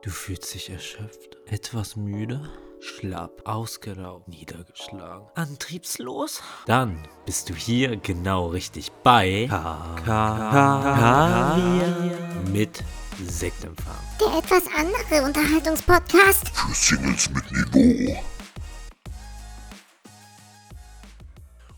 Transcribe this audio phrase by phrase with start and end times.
[0.00, 2.48] Du fühlst dich erschöpft, etwas müde,
[2.78, 6.40] schlapp, ausgelaugt, niedergeschlagen, antriebslos?
[6.66, 11.56] Dann bist du hier genau richtig bei K K
[12.52, 12.84] mit
[13.20, 13.96] Sektempfang.
[14.20, 16.48] Der etwas andere Unterhaltungspodcast.
[16.50, 18.16] Für Singles mit Niveau.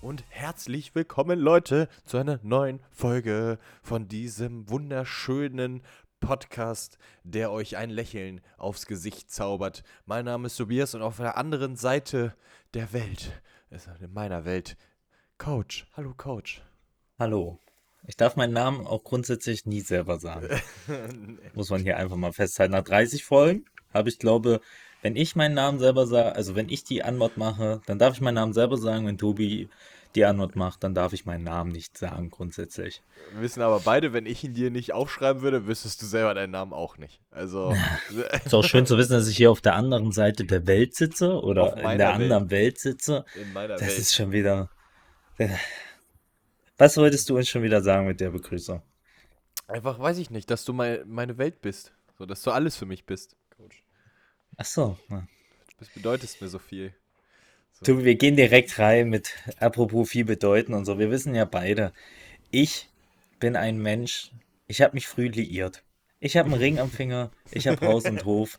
[0.02, 5.82] Und herzlich willkommen, Leute, zu einer neuen Folge von diesem wunderschönen
[6.20, 9.82] Podcast, der euch ein Lächeln aufs Gesicht zaubert.
[10.06, 12.34] Mein Name ist Tobias und auf der anderen Seite
[12.74, 14.76] der Welt, also in meiner Welt,
[15.38, 15.86] Coach.
[15.96, 16.62] Hallo, Coach.
[17.18, 17.58] Hallo.
[18.06, 20.48] Ich darf meinen Namen auch grundsätzlich nie selber sagen.
[21.54, 22.72] Muss man hier einfach mal festhalten.
[22.72, 24.60] Nach 30 Folgen habe ich, glaube,
[25.02, 28.20] wenn ich meinen Namen selber sage, also wenn ich die Antwort mache, dann darf ich
[28.20, 29.06] meinen Namen selber sagen.
[29.06, 29.68] Wenn Tobi
[30.14, 33.02] die Antwort macht, dann darf ich meinen Namen nicht sagen, grundsätzlich.
[33.32, 36.50] Wir wissen aber beide, wenn ich ihn dir nicht aufschreiben würde, wüsstest du selber deinen
[36.50, 37.20] Namen auch nicht.
[37.30, 37.74] Also.
[38.44, 41.40] Ist auch schön zu wissen, dass ich hier auf der anderen Seite der Welt sitze
[41.40, 42.22] oder in der Welt.
[42.22, 43.24] anderen Welt sitze.
[43.40, 43.98] in meiner Das Welt.
[43.98, 44.68] ist schon wieder.
[46.76, 48.82] Was wolltest du uns schon wieder sagen mit der Begrüßung?
[49.68, 51.92] Einfach, weiß ich nicht, dass du mein, meine Welt bist.
[52.18, 53.82] So, dass du alles für mich bist, Coach.
[54.56, 54.98] Ach so.
[55.08, 55.26] ja.
[55.78, 56.92] Das bedeutest mir so viel.
[57.82, 60.98] Tobi, wir gehen direkt rein mit apropos viel bedeuten und so.
[60.98, 61.92] Wir wissen ja beide,
[62.50, 62.90] ich
[63.38, 64.32] bin ein Mensch,
[64.66, 65.82] ich habe mich früh liiert.
[66.22, 68.58] Ich habe einen Ring am Finger, ich habe Haus und Hof,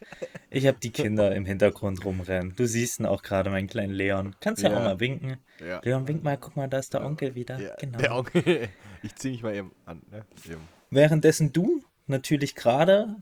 [0.49, 2.55] ich habe die Kinder im Hintergrund rumrennen.
[2.55, 4.35] Du siehst ihn auch gerade, meinen kleinen Leon.
[4.39, 4.77] Kannst ja, Ja.
[4.79, 5.37] auch mal winken.
[5.63, 5.79] Ja.
[5.83, 7.59] Leon, wink mal, guck mal, da ist der Onkel wieder.
[7.59, 7.99] Ja, genau.
[7.99, 8.69] Der Onkel.
[9.03, 10.01] Ich zieh mich mal eben an.
[10.11, 10.25] Ne?
[10.45, 10.61] Eben.
[10.89, 13.15] Währenddessen du natürlich gerade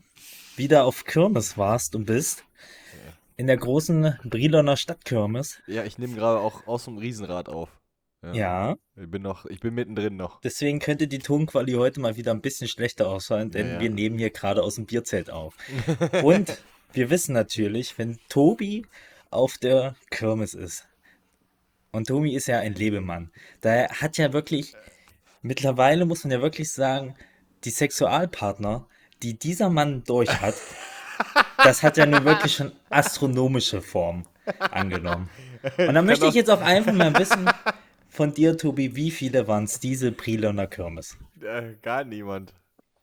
[0.56, 2.44] wieder auf Kirmes warst und bist.
[3.40, 5.62] In der großen Briloner Stadtkirmes.
[5.66, 7.70] Ja, ich nehme gerade auch aus dem Riesenrad auf.
[8.34, 8.76] Ja.
[9.00, 10.42] Ich bin noch, ich bin mittendrin noch.
[10.42, 13.80] Deswegen könnte die Tonqualität heute mal wieder ein bisschen schlechter ausfallen, denn Ja, ja.
[13.80, 15.56] wir nehmen hier gerade aus dem Bierzelt auf.
[16.22, 18.84] Und wir wissen natürlich, wenn Tobi
[19.30, 20.86] auf der Kirmes ist,
[21.92, 24.74] und Tobi ist ja ein Lebemann, da hat ja wirklich,
[25.40, 27.16] mittlerweile muss man ja wirklich sagen,
[27.64, 28.86] die Sexualpartner,
[29.22, 30.56] die dieser Mann durch hat,
[31.64, 34.24] das hat ja nun wirklich schon astronomische Form
[34.58, 35.28] angenommen.
[35.76, 37.48] Und dann möchte ich jetzt auch einfach mal wissen
[38.08, 41.16] von dir, Tobi, wie viele waren es diese Briloner Kirmes?
[41.40, 42.54] Äh, gar niemand.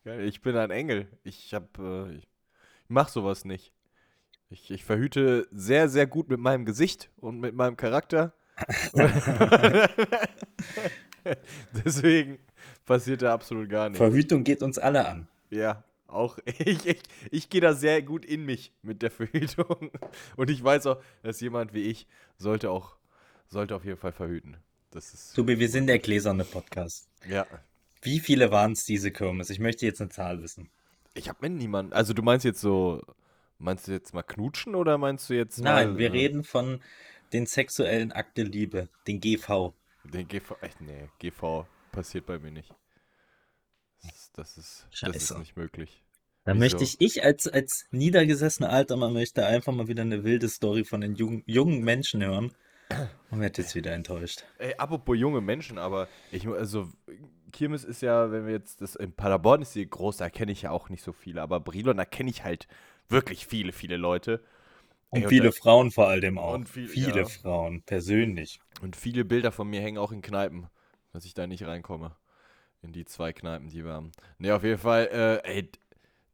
[0.06, 1.08] Ich bin ein Engel.
[1.24, 2.28] Ich hab, äh, ich
[2.88, 3.74] mach sowas nicht.
[4.50, 8.34] Ich, ich verhüte sehr, sehr gut mit meinem Gesicht und mit meinem Charakter.
[11.86, 12.40] Deswegen
[12.86, 13.98] passiert da absolut gar nichts.
[13.98, 15.28] Verhütung geht uns alle an.
[15.50, 17.02] Ja, auch ich, ich,
[17.32, 19.92] ich gehe da sehr gut in mich mit der Verhütung.
[20.36, 22.08] Und ich weiß auch, dass jemand wie ich
[22.38, 22.98] sollte auch,
[23.48, 24.58] sollte auf jeden Fall verhüten.
[24.92, 27.10] Das ist, Tobi, wir sind der gläserne Podcast.
[27.28, 27.46] ja.
[28.04, 29.50] Wie viele waren es diese Kirmes?
[29.50, 30.70] Ich möchte jetzt eine Zahl wissen.
[31.16, 33.02] Ich habe mit niemanden, also du meinst jetzt so,
[33.58, 36.80] meinst du jetzt mal knutschen oder meinst du jetzt Nein, mal, wir äh, reden von
[37.34, 39.74] den sexuellen Akt der Liebe, den GV.
[40.04, 42.74] Den GV, echt, nee, GV passiert bei mir nicht.
[44.04, 45.40] Das ist, das ist, das ist Scheiße.
[45.40, 46.04] nicht möglich.
[46.44, 46.60] Da Wieso?
[46.60, 50.86] möchte ich, ich als, als niedergesessener alter Mann möchte einfach mal wieder eine wilde Story
[50.86, 52.52] von den jungen, jungen Menschen hören
[53.32, 54.46] und werde jetzt wieder enttäuscht.
[54.58, 56.90] Ey, apropos junge Menschen, aber ich, also
[57.52, 60.62] Kirmes ist ja, wenn wir jetzt, das in Paderborn ist die groß, da kenne ich
[60.62, 62.68] ja auch nicht so viele, aber Brilon, da kenne ich halt
[63.10, 64.42] wirklich viele, viele Leute.
[65.10, 66.54] Und Ey, viele da- Frauen vor allem auch.
[66.54, 67.26] Und viel- viele ja.
[67.26, 68.60] Frauen, persönlich.
[68.82, 70.68] Und viele Bilder von mir hängen auch in Kneipen,
[71.12, 72.16] dass ich da nicht reinkomme.
[72.82, 74.12] In die zwei Kneipen, die wir haben.
[74.38, 75.08] Ne, auf jeden Fall,
[75.46, 75.72] äh, ey,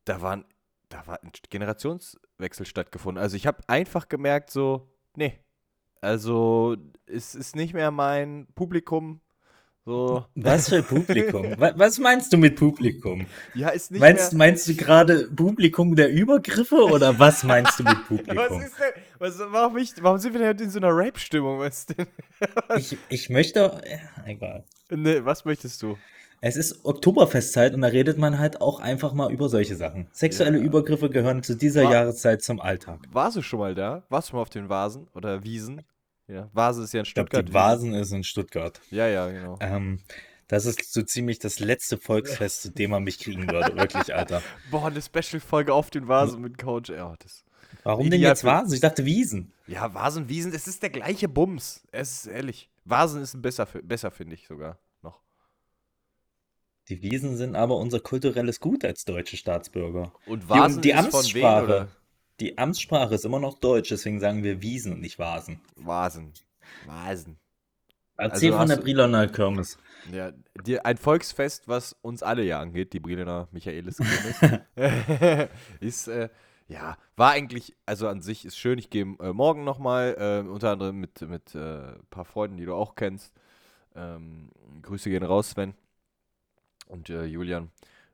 [0.06, 0.46] da waren,
[0.90, 3.22] da war ein Generationswechsel stattgefunden.
[3.22, 5.40] Also ich habe einfach gemerkt, so, nee.
[6.02, 9.22] Also, es ist nicht mehr mein Publikum.
[9.86, 11.44] So, Was für Publikum?
[11.60, 13.26] Wa- Was meinst du mit Publikum?
[13.54, 14.38] ja, ist nicht Meinst, mehr.
[14.38, 18.62] meinst du gerade Publikum der Übergriffe oder was meinst du mit Was Publikum?
[18.62, 19.04] ist denn?
[19.20, 21.60] Was, warum, ich, warum sind wir denn heute in so einer Rape-Stimmung?
[21.60, 22.08] Was denn?
[22.78, 23.82] Ich, ich möchte,
[24.26, 24.64] egal.
[24.90, 25.98] Ne, was möchtest du?
[26.46, 30.08] Es ist Oktoberfestzeit und da redet man halt auch einfach mal über solche Sachen.
[30.12, 30.64] Sexuelle Ja.
[30.66, 33.00] Übergriffe gehören zu dieser War- Jahreszeit zum Alltag.
[33.14, 34.04] Warst du schon mal da?
[34.10, 35.84] Warst du schon mal auf den Vasen oder Wiesen?
[36.28, 37.48] Ja, Vase ist ja in Ich glaube, Stuttgart.
[37.48, 38.82] die Vasen ist in Stuttgart.
[38.92, 39.58] Ja, ja, genau.
[39.62, 40.00] Ähm,
[40.50, 43.78] das ist so ziemlich das letzte Volksfest, zu dem man mich kriegen würde.
[43.78, 44.42] Wirklich, Alter.
[44.70, 46.90] Boah, eine Special-Folge auf den Vasen mit Coach.
[46.90, 47.46] Ja, das.
[47.84, 48.74] Warum denn jetzt Vasen?
[48.74, 49.54] Ich dachte Wiesen.
[49.66, 51.84] ja Vasen, Wiesen, es ist der gleiche Bums.
[51.94, 52.70] Es ist ehrlich.
[52.84, 54.78] Vasen ist besser, besser finde ich sogar.
[56.90, 60.12] Die Wiesen sind aber unser kulturelles Gut als deutsche Staatsbürger.
[60.26, 61.64] Und Die, Vasen die ist von wem, Amtssprache.
[61.66, 61.88] oder?
[62.40, 65.62] Die Amtssprache ist immer noch Deutsch, deswegen sagen wir Wiesen und nicht Vasen.
[65.76, 66.34] Vasen.
[66.86, 67.38] Vasen.
[68.18, 69.78] Erzähl Also von der Briloner Kirmes.
[70.12, 70.32] Ja,
[70.66, 74.62] die, ein Volksfest, was uns alle ja angeht, die Brillener Michaelis Kirmes,
[75.80, 76.30] ist, äh,
[76.68, 78.78] ja, war eigentlich, also an sich ist schön.
[78.78, 80.16] Ich gehe äh, morgen nochmal,
[80.46, 83.34] äh, unter anderem mit, mit äh, ein paar Freunden, die du auch kennst.
[83.96, 84.50] Ähm,
[84.82, 85.74] Grüße gehen raus, Sven
[86.94, 87.72] und äh, Julian.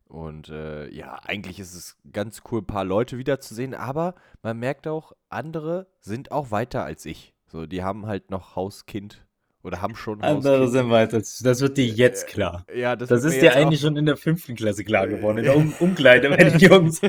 [0.08, 4.88] Und äh, ja, eigentlich ist es ganz cool, ein paar Leute wiederzusehen, aber man merkt
[4.88, 7.36] auch, andere sind auch weiter als ich.
[7.46, 9.24] So, die haben halt noch Haus, Kind
[9.62, 11.20] oder haben schon Haus, Andere sind weiter.
[11.20, 12.66] Das wird dir jetzt klar.
[12.74, 15.56] Ja, das, Das ist dir eigentlich schon in der fünften Klasse klar geworden, in der
[15.56, 17.02] um Umkleide bei den Jungs.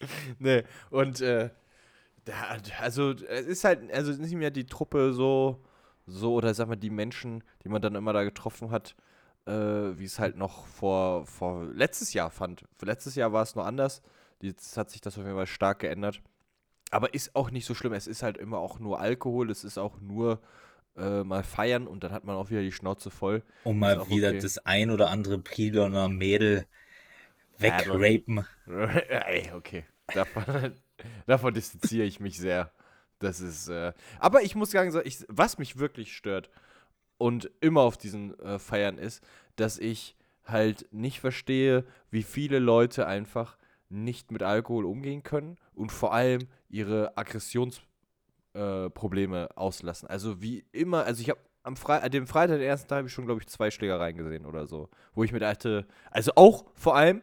[0.38, 1.48] nee, und äh,
[2.26, 2.34] da,
[2.80, 5.64] also es ist halt, also nicht mehr die Truppe so,
[6.06, 8.94] so, oder sag mal, die Menschen, die man dann immer da getroffen hat,
[9.48, 12.64] äh, wie es halt noch vor, vor letztes Jahr fand.
[12.76, 14.02] Für letztes Jahr war es noch anders.
[14.40, 16.20] Jetzt hat sich das auf jeden Fall stark geändert.
[16.90, 17.92] Aber ist auch nicht so schlimm.
[17.92, 20.40] Es ist halt immer auch nur Alkohol, es ist auch nur
[20.96, 23.42] äh, mal feiern und dann hat man auch wieder die Schnauze voll.
[23.64, 24.40] Um Ist mal wieder okay.
[24.40, 26.66] das ein oder andere Priloner Mädel
[27.58, 28.44] wegrapen.
[28.66, 29.84] Ey, okay.
[30.08, 30.72] Davon,
[31.26, 32.70] davon distanziere ich mich sehr.
[33.18, 33.68] Das ist.
[33.68, 36.50] Äh, aber ich muss sagen, so, ich, was mich wirklich stört
[37.18, 39.24] und immer auf diesen äh, Feiern ist,
[39.56, 43.56] dass ich halt nicht verstehe, wie viele Leute einfach
[43.90, 50.08] nicht mit Alkohol umgehen können und vor allem ihre Aggressionsprobleme äh, auslassen.
[50.08, 53.14] Also wie immer, also ich habe am Fre dem Freitag, den ersten Tag, habe ich
[53.14, 54.88] schon, glaube ich, zwei Schlägereien gesehen oder so.
[55.14, 57.22] Wo ich mir dachte, also auch vor allem,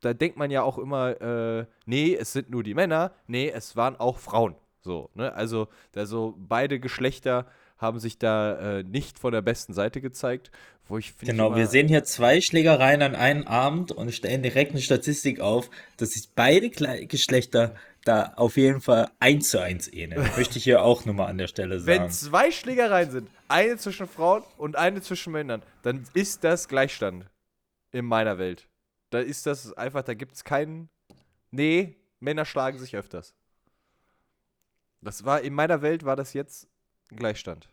[0.00, 3.76] da denkt man ja auch immer, äh, nee, es sind nur die Männer, nee, es
[3.76, 4.54] waren auch Frauen.
[4.80, 5.32] So, ne?
[5.34, 7.46] Also, da so beide Geschlechter
[7.78, 10.50] haben sich da äh, nicht von der besten Seite gezeigt,
[10.88, 11.32] wo ich finde.
[11.32, 15.70] Genau, wir sehen hier zwei Schlägereien an einem Abend und stellen direkt eine Statistik auf,
[15.96, 20.22] dass sich beide Geschlechter da auf jeden Fall eins zu eins ähneln.
[20.36, 22.10] Möchte ich hier auch nochmal an der Stelle Wenn sagen.
[22.10, 27.26] zwei Schlägereien sind, eine zwischen Frauen und eine zwischen Männern, dann ist das Gleichstand
[27.92, 28.68] in meiner Welt.
[29.10, 30.88] Da ist das einfach, da gibt es keinen.
[31.50, 33.34] Nee, Männer schlagen sich öfters.
[35.00, 36.66] Das war, in meiner Welt war das jetzt
[37.08, 37.68] Gleichstand.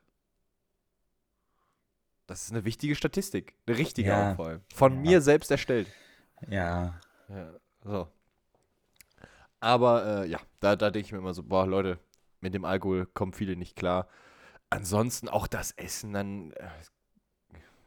[2.28, 3.54] Das ist eine wichtige Statistik.
[3.68, 4.32] Eine richtige Ja.
[4.32, 4.62] auch vor allem.
[4.74, 5.12] Von Ja.
[5.12, 5.88] mir selbst erstellt.
[6.50, 7.00] Ja,
[7.30, 7.54] Ja,
[7.84, 8.08] so.
[9.60, 11.98] Aber äh, ja, da, da denke ich mir immer so, boah, Leute,
[12.40, 14.08] mit dem Alkohol kommen viele nicht klar.
[14.70, 16.52] Ansonsten auch das Essen, dann.
[16.52, 16.68] Äh,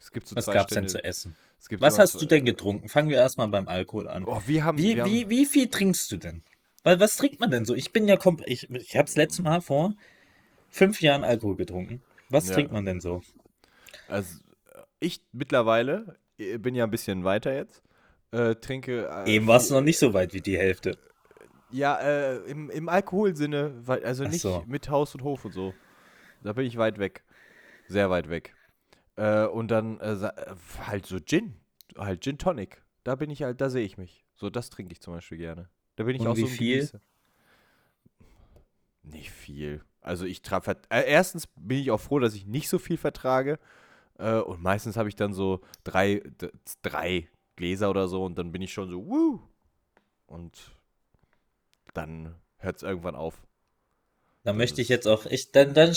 [0.00, 1.36] es gibt so was zwei gab's denn zu essen?
[1.58, 2.88] es gibt Was hast so- du denn getrunken?
[2.88, 4.24] Fangen wir erstmal beim Alkohol an.
[4.24, 4.78] Oh, wir haben.
[4.78, 6.42] Wie, wir wie, haben, wie viel trinkst du denn?
[6.84, 7.74] Weil was trinkt man denn so?
[7.74, 8.48] Ich bin ja komplett.
[8.48, 9.94] Ich, ich habe das letzte Mal vor
[10.68, 12.02] fünf Jahren Alkohol getrunken.
[12.30, 12.54] Was Ja.
[12.54, 13.22] trinkt man denn so?
[14.08, 14.38] Also,
[15.00, 17.82] ich mittlerweile äh, bin ja ein bisschen weiter jetzt.
[18.30, 19.08] Äh, trinke.
[19.26, 20.98] Äh, Eben warst du viel- noch nicht so weit wie die Hälfte.
[21.70, 24.64] Ja, äh, im, im Alkoholsinne, also nicht so.
[24.66, 25.74] mit Haus und Hof und so.
[26.42, 27.24] Da bin ich weit weg.
[27.88, 28.54] Sehr weit weg.
[29.16, 30.16] Äh, und dann äh,
[30.86, 31.56] halt so Gin.
[31.96, 32.82] Halt Gin Tonic.
[33.04, 34.24] Da bin ich halt, da sehe ich mich.
[34.34, 35.68] So, das trinke ich zum Beispiel gerne.
[35.96, 36.76] Da bin ich Und auch wie so ein viel?
[36.76, 37.00] Genießer.
[39.02, 39.82] Nicht viel.
[40.00, 43.58] Also ich traf äh, erstens bin ich auch froh, dass ich nicht so viel vertrage.
[44.18, 46.22] Äh, und meistens habe ich dann so drei,
[46.82, 49.40] drei Gläser oder so und dann bin ich schon so, wuh.
[50.26, 50.76] Und
[51.94, 53.42] dann hört es irgendwann auf.
[54.44, 55.94] Da möchte ich jetzt auch, ich, dann, dann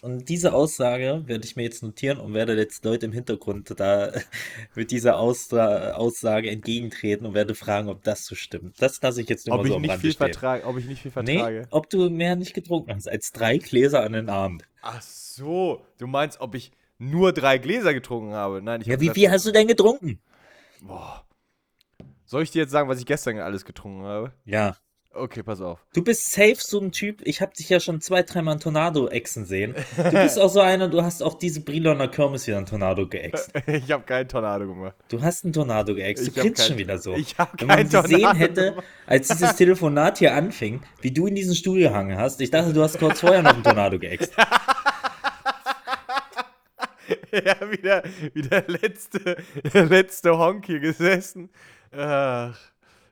[0.00, 4.12] und diese Aussage werde ich mir jetzt notieren und werde jetzt Leute im Hintergrund da
[4.74, 8.80] mit dieser Austra Aussage entgegentreten und werde fragen, ob das so stimmt.
[8.80, 10.86] Das lasse ich jetzt nur Ob mal ich so am nicht viel vertrage, ob ich
[10.86, 11.68] nicht viel Nee, vertrage.
[11.70, 14.64] ob du mehr nicht getrunken hast als drei Gläser an den Abend.
[14.82, 18.62] Ach so, du meinst, ob ich nur drei Gläser getrunken habe?
[18.62, 20.18] Nein, ich Ja, wie viel hast du denn getrunken?
[20.80, 21.24] Boah.
[22.24, 24.32] Soll ich dir jetzt sagen, was ich gestern alles getrunken habe?
[24.44, 24.76] Ja.
[25.16, 25.80] Okay, pass auf.
[25.94, 29.08] Du bist safe so ein Typ, ich habe dich ja schon zwei, dreimal in Tornado
[29.08, 29.74] exen sehen.
[29.96, 33.50] Du bist auch so einer, du hast auch diese Briloner Kirmes wieder in Tornado geext.
[33.66, 34.94] ich habe keinen Tornado gemacht.
[35.08, 37.14] Du hast einen Tornado geext, du hab grinst schon wieder so.
[37.14, 38.86] ich hab Wenn man kein gesehen Tornado hätte, gemacht.
[39.06, 42.82] als dieses Telefonat hier anfing, wie du in diesen Stuhl gehangen hast, ich dachte, du
[42.82, 44.34] hast kurz vorher noch einen Tornado geext.
[47.32, 48.02] ja, wieder,
[48.34, 49.36] wieder letzte,
[49.72, 51.48] der letzte Honk hier gesessen.
[51.96, 52.58] Ach,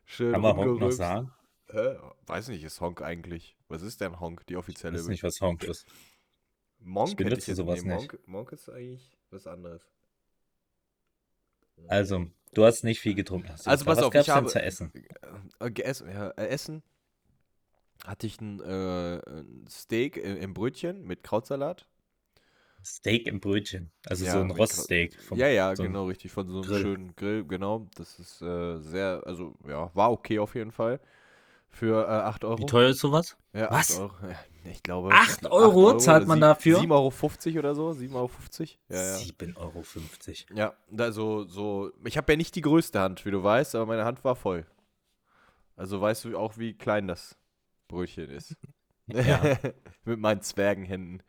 [0.05, 0.33] schön.
[0.33, 1.31] Kann man Honk noch sagen?
[1.75, 3.57] Äh, weiß nicht, ist Honk eigentlich?
[3.69, 4.97] Was ist denn Honk, die Ich offizielle?
[4.99, 5.87] weiß nicht, was Honk ist.
[6.79, 8.13] Monk ich benutze jetzt- sowas nicht.
[8.13, 9.83] Monk, Monk ist eigentlich was anderes.
[11.89, 13.49] Also, du hast nicht viel getrunken.
[13.51, 14.93] Hast Also pass was auf, gab's ich denn habe- zu essen?
[15.59, 16.83] Äh, geessen, ja, äh, Essen
[18.07, 21.87] hatte ich ein, äh, ein Steak im, im Brötchen mit Krautsalat.
[22.85, 23.91] Steak im Brötchen.
[24.07, 25.21] Also Ja, so ein Roststeak.
[25.23, 26.31] vom- ja, ja, so genau, richtig.
[26.31, 26.83] Von so einem Grill.
[26.83, 27.87] schönen Grill, genau.
[27.97, 31.01] Das ist äh, sehr, also ja, war okay auf jeden Fall.
[31.75, 32.59] Für äh, 8 Euro.
[32.59, 33.37] Wie teuer ist sowas?
[33.53, 33.99] Ja, Was?
[33.99, 34.15] 8 Euro.
[34.23, 35.11] Ja, ich glaube.
[35.11, 36.79] 8 Euro zahlt man dafür?
[36.79, 37.91] 7,50 Euro oder so.
[37.91, 38.31] 7,50 Euro.
[38.91, 39.17] Ja, ja.
[39.17, 39.85] 7,50 Euro.
[40.55, 41.91] Ja, da so, so.
[42.05, 44.65] Ich habe ja nicht die größte Hand, wie du weißt, aber meine Hand war voll.
[45.75, 47.37] Also weißt du auch, wie klein das
[47.89, 48.57] Brötchen ist.
[49.07, 49.59] Ja.
[50.07, 51.23] Mit meinen Zwergenhänden.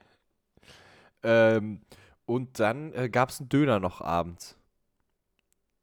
[1.24, 1.82] Ähm,
[2.26, 4.58] und dann äh, gab es einen Döner noch abends.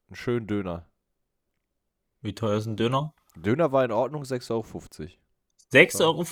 [0.09, 0.87] Einen schönen Döner.
[2.23, 3.12] Wie teuer ist ein Döner?
[3.36, 4.64] Döner war in Ordnung, 6,50 Euro.
[5.72, 6.24] 6,50 Euro?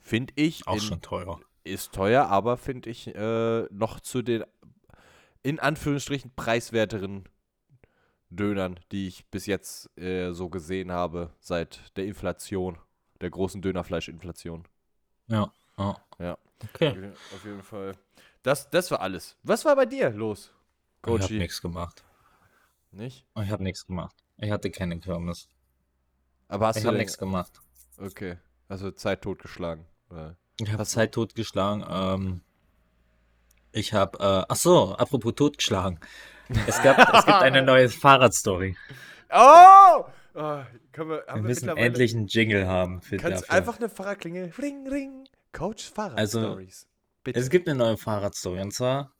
[0.00, 1.40] Finde ich, Auch in, schon teuer.
[1.64, 4.44] ist teuer, aber finde ich äh, noch zu den
[5.42, 7.28] in Anführungsstrichen preiswerteren
[8.30, 12.78] Dönern, die ich bis jetzt äh, so gesehen habe, seit der Inflation,
[13.20, 14.66] der großen Dönerfleischinflation.
[15.26, 15.52] Ja.
[15.78, 15.96] ja.
[16.18, 16.38] Ja.
[16.72, 17.12] Okay.
[17.34, 17.92] Auf jeden Fall.
[18.42, 19.36] Das, das war alles.
[19.42, 20.52] Was war bei dir los,
[21.04, 21.38] Ich habe Coachy?
[21.38, 22.04] nichts gemacht.
[22.92, 23.26] Nicht?
[23.42, 24.14] Ich habe nichts gemacht.
[24.38, 25.48] Ich hatte keine Kirmes.
[26.52, 27.60] Aber hast Ich du habe nichts gemacht.
[27.98, 28.36] Okay.
[28.68, 29.86] Also Zeit totgeschlagen.
[30.10, 30.36] oder?
[30.60, 31.84] Ich habe Zeit totgeschlagen.
[31.88, 32.42] Ähm,
[33.72, 35.98] ich habe, äh, ach so, apropos totgeschlagen.
[36.66, 38.76] Es, gab, es gibt eine neue Fahrradstory.
[39.30, 40.04] Oh!
[40.34, 43.54] Können wir, Wir wir müssen mittlerweile- endlich einen Jingle haben für Kannst dafür.
[43.54, 44.52] einfach eine Fahrradklingel.
[44.58, 45.24] Ring, ring.
[45.52, 46.86] Coach Fahrradstories.
[47.24, 47.38] Bitte.
[47.40, 48.60] Es gibt eine neue Fahrradstory.
[48.60, 49.12] Und zwar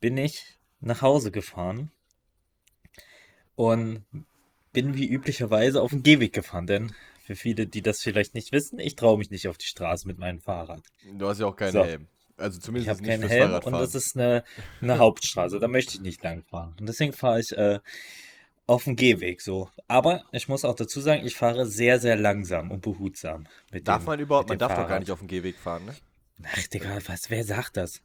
[0.00, 1.90] bin ich nach Hause gefahren
[3.54, 4.04] und
[4.72, 6.66] bin wie üblicherweise auf den Gehweg gefahren.
[6.66, 6.92] Denn
[7.24, 10.18] für viele, die das vielleicht nicht wissen, ich traue mich nicht auf die Straße mit
[10.18, 10.82] meinem Fahrrad.
[11.14, 11.84] Du hast ja auch keinen So.
[11.84, 12.08] Helm.
[12.36, 13.80] Also Ich zumindest habe nicht keinen Helm und Fahrradfahren.
[13.80, 14.42] das ist eine,
[14.80, 15.58] eine Hauptstraße.
[15.60, 16.74] Da möchte ich nicht lang fahren.
[16.80, 17.78] Und deswegen fahre ich äh,
[18.66, 19.68] auf dem Gehweg so.
[19.86, 23.46] Aber ich muss auch dazu sagen, ich fahre sehr, sehr langsam und behutsam.
[23.70, 25.00] Mit Darf dem, man überhaupt, man dem darf doch gar Fahrrad.
[25.00, 25.94] nicht auf dem Gehweg fahren, ne?
[26.44, 28.00] Ach, Digga, was, wer sagt das?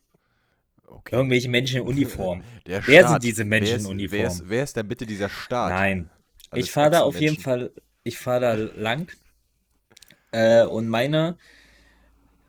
[0.86, 1.16] Okay.
[1.16, 2.44] Irgendwelche Menschen in Uniform.
[2.68, 3.12] Der Wer Staat.
[3.14, 4.20] sind diese Menschen wer in ist, Uniform?
[4.20, 5.70] Wer ist, wer ist denn bitte dieser Staat?
[5.72, 6.10] Nein.
[6.50, 7.40] Alles ich fahre da auf jeden.
[7.40, 7.72] Fall,
[8.04, 9.12] ich fahre da lang.
[10.32, 11.38] Äh, und meine,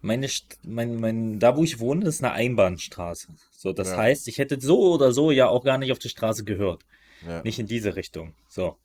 [0.00, 0.28] meine,
[0.62, 3.28] mein, mein, da wo ich wohne, ist eine Einbahnstraße.
[3.50, 3.96] So, das Ja.
[3.98, 6.84] heißt, ich hätte so oder so ja auch gar nicht auf die Straße gehört.
[7.26, 7.42] Ja.
[7.42, 8.34] Nicht in diese Richtung.
[8.48, 8.76] So.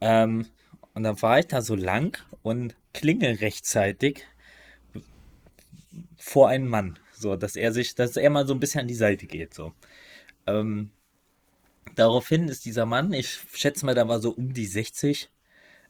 [0.00, 0.46] Ähm,
[0.94, 4.24] und dann fahre ich da so lang und klingel rechtzeitig
[6.16, 6.98] vor einen Mann.
[7.12, 9.54] So, dass er sich, dass er mal so ein bisschen an die Seite geht.
[9.54, 9.72] So.
[10.46, 10.90] Ähm,
[11.94, 15.30] daraufhin ist dieser Mann, ich schätze mal, da war so um die 60,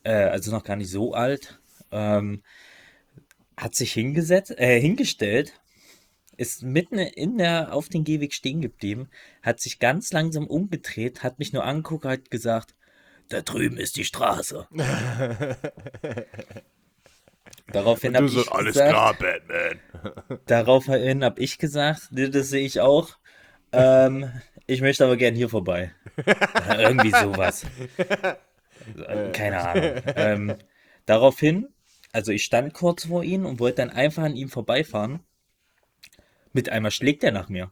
[0.05, 2.43] äh, also noch gar nicht so alt, ähm,
[3.57, 5.61] hat sich hingesetzt, äh, hingestellt,
[6.37, 9.09] ist mitten in der, auf den Gehweg stehen geblieben,
[9.43, 12.75] hat sich ganz langsam umgedreht, hat mich nur angeguckt, hat gesagt,
[13.29, 14.67] da drüben ist die Straße.
[17.73, 19.81] Daraufhin habe ich gesagt, Batman.
[20.47, 23.17] Daraufhin habe ich gesagt, das sehe ich auch.
[23.73, 24.31] Ähm,
[24.67, 25.93] ich möchte aber gern hier vorbei.
[26.17, 27.67] Oder irgendwie sowas.
[29.07, 30.03] Äh, Keine Ahnung.
[30.17, 30.55] Ähm,
[31.07, 31.69] daraufhin,
[32.13, 35.21] also ich stand kurz vor ihm und wollte dann einfach an ihm vorbeifahren.
[36.53, 37.71] Mit einmal schlägt er nach mir.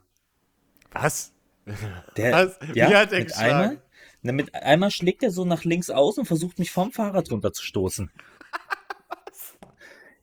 [0.93, 1.33] Was?
[2.17, 2.59] Der, Was?
[2.73, 3.53] Wie ja, hat er mit geschlagen?
[3.53, 3.83] einmal,
[4.23, 8.11] na, mit einmal schlägt er so nach links aus und versucht mich vom Fahrrad runterzustoßen.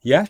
[0.02, 0.24] Ja?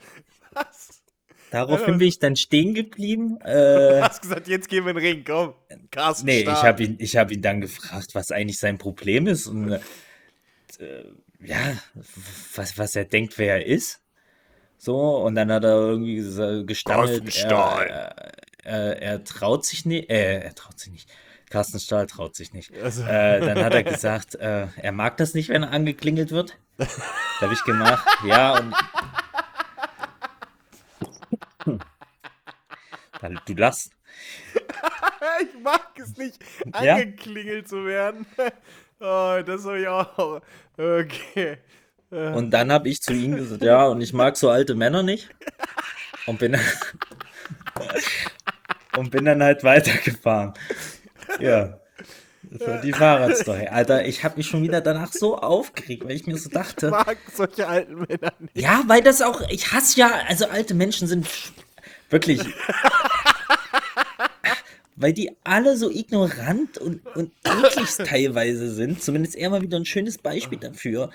[1.51, 3.39] Daraufhin bin ich dann stehen geblieben.
[3.45, 5.55] Äh, hast gesagt, jetzt gehen wir in den Ring, komm.
[5.91, 6.63] Carsten Nee, ich Stahl.
[6.63, 9.81] habe ihn, ich hab ihn dann gefragt, was eigentlich sein Problem ist und äh,
[11.41, 11.77] ja,
[12.55, 14.01] was, was er denkt, wer er ist.
[14.77, 16.17] So, und dann hat er irgendwie
[16.67, 17.87] gestammelt, Carsten Stahl.
[17.87, 18.33] er,
[18.65, 21.09] er, er traut sich nicht, äh, er traut sich nicht.
[21.51, 22.73] Carsten Stahl traut sich nicht.
[22.83, 26.59] Also- Äh, dann hat er gesagt, äh, er mag das nicht, wenn er angeklingelt wird.
[26.79, 26.87] Da
[27.47, 28.75] habe ich gemacht, ja, und.
[33.47, 33.91] Du lachst.
[35.43, 36.39] Ich mag es nicht,
[36.81, 36.95] Ja?
[36.97, 38.27] angeklingelt zu werden.
[39.01, 40.41] Oh, das soll ich auch.
[40.77, 41.59] Okay.
[42.11, 45.29] Und dann habe ich zu ihm gesagt, ja, und ich mag so alte Männer nicht.
[46.27, 46.57] Und bin,
[48.97, 50.55] und bin dann halt weitergefahren.
[51.39, 51.79] Ja.
[52.43, 53.69] Das war die Fahrradstory.
[53.69, 56.91] Alter, ich habe mich schon wieder danach so aufgeregt, weil ich mir so Ich dachte,
[56.91, 58.57] mag solche alten Männer nicht.
[58.57, 61.29] ja, weil das auch, ich hasse ja, also alte Menschen sind
[62.11, 62.41] wirklich,
[64.97, 69.03] weil die alle so ignorant und, und eklig teilweise sind.
[69.03, 71.11] Zumindest er mal wieder ein schönes Beispiel dafür,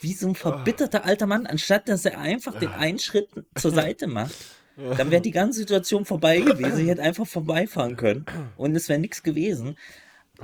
[0.00, 4.06] wie so ein verbitterter alter Mann, anstatt dass er einfach den einen Schritt zur Seite
[4.06, 4.34] macht.
[4.76, 6.80] Dann wäre die ganze Situation vorbei gewesen.
[6.80, 8.24] Ich hätte einfach vorbeifahren können
[8.56, 9.76] und es wäre nichts gewesen.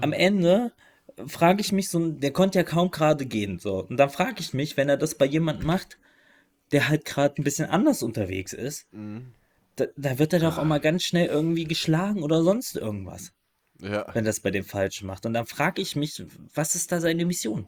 [0.01, 0.73] Am Ende
[1.27, 3.85] frage ich mich so, der konnte ja kaum gerade gehen, so.
[3.85, 5.99] Und dann frage ich mich, wenn er das bei jemandem macht,
[6.73, 8.87] der halt gerade ein bisschen anders unterwegs ist,
[9.81, 13.33] da, da wird er doch auch mal ganz schnell irgendwie geschlagen oder sonst irgendwas,
[13.81, 15.27] Ja, wenn das bei dem Falschen macht.
[15.27, 16.23] Und dann frage ich mich,
[16.55, 17.67] was ist da seine Mission?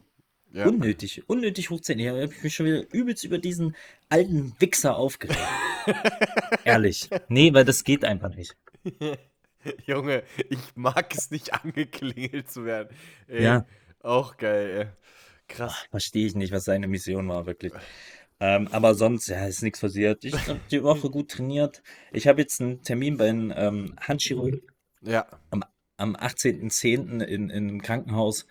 [0.52, 0.66] ja.
[0.66, 1.98] Unnötig, unnötig hochziehen.
[2.00, 3.76] Hier habe ich mich schon wieder übelst über diesen
[4.08, 5.38] alten Wichser aufgeregt.
[6.64, 7.08] Ehrlich.
[7.28, 8.56] Nee, weil das geht einfach nicht.
[9.86, 12.88] Junge, ich mag es nicht angeklingelt zu werden.
[13.28, 13.66] Ey, Ja.
[14.02, 14.86] Auch geil, ey.
[15.46, 15.84] Krass.
[15.90, 17.72] Verstehe ich nicht, was seine Mission war, wirklich.
[18.40, 20.24] Ähm, aber sonst, ja, ist nichts passiert.
[20.24, 21.82] Ich habe die Woche gut trainiert.
[22.12, 24.62] Ich habe jetzt einen Termin bei einem ähm, Handchirurgen
[25.02, 25.26] Ja.
[25.50, 25.62] am,
[25.98, 27.22] am 18.10.
[27.22, 28.46] In, in einem Krankenhaus.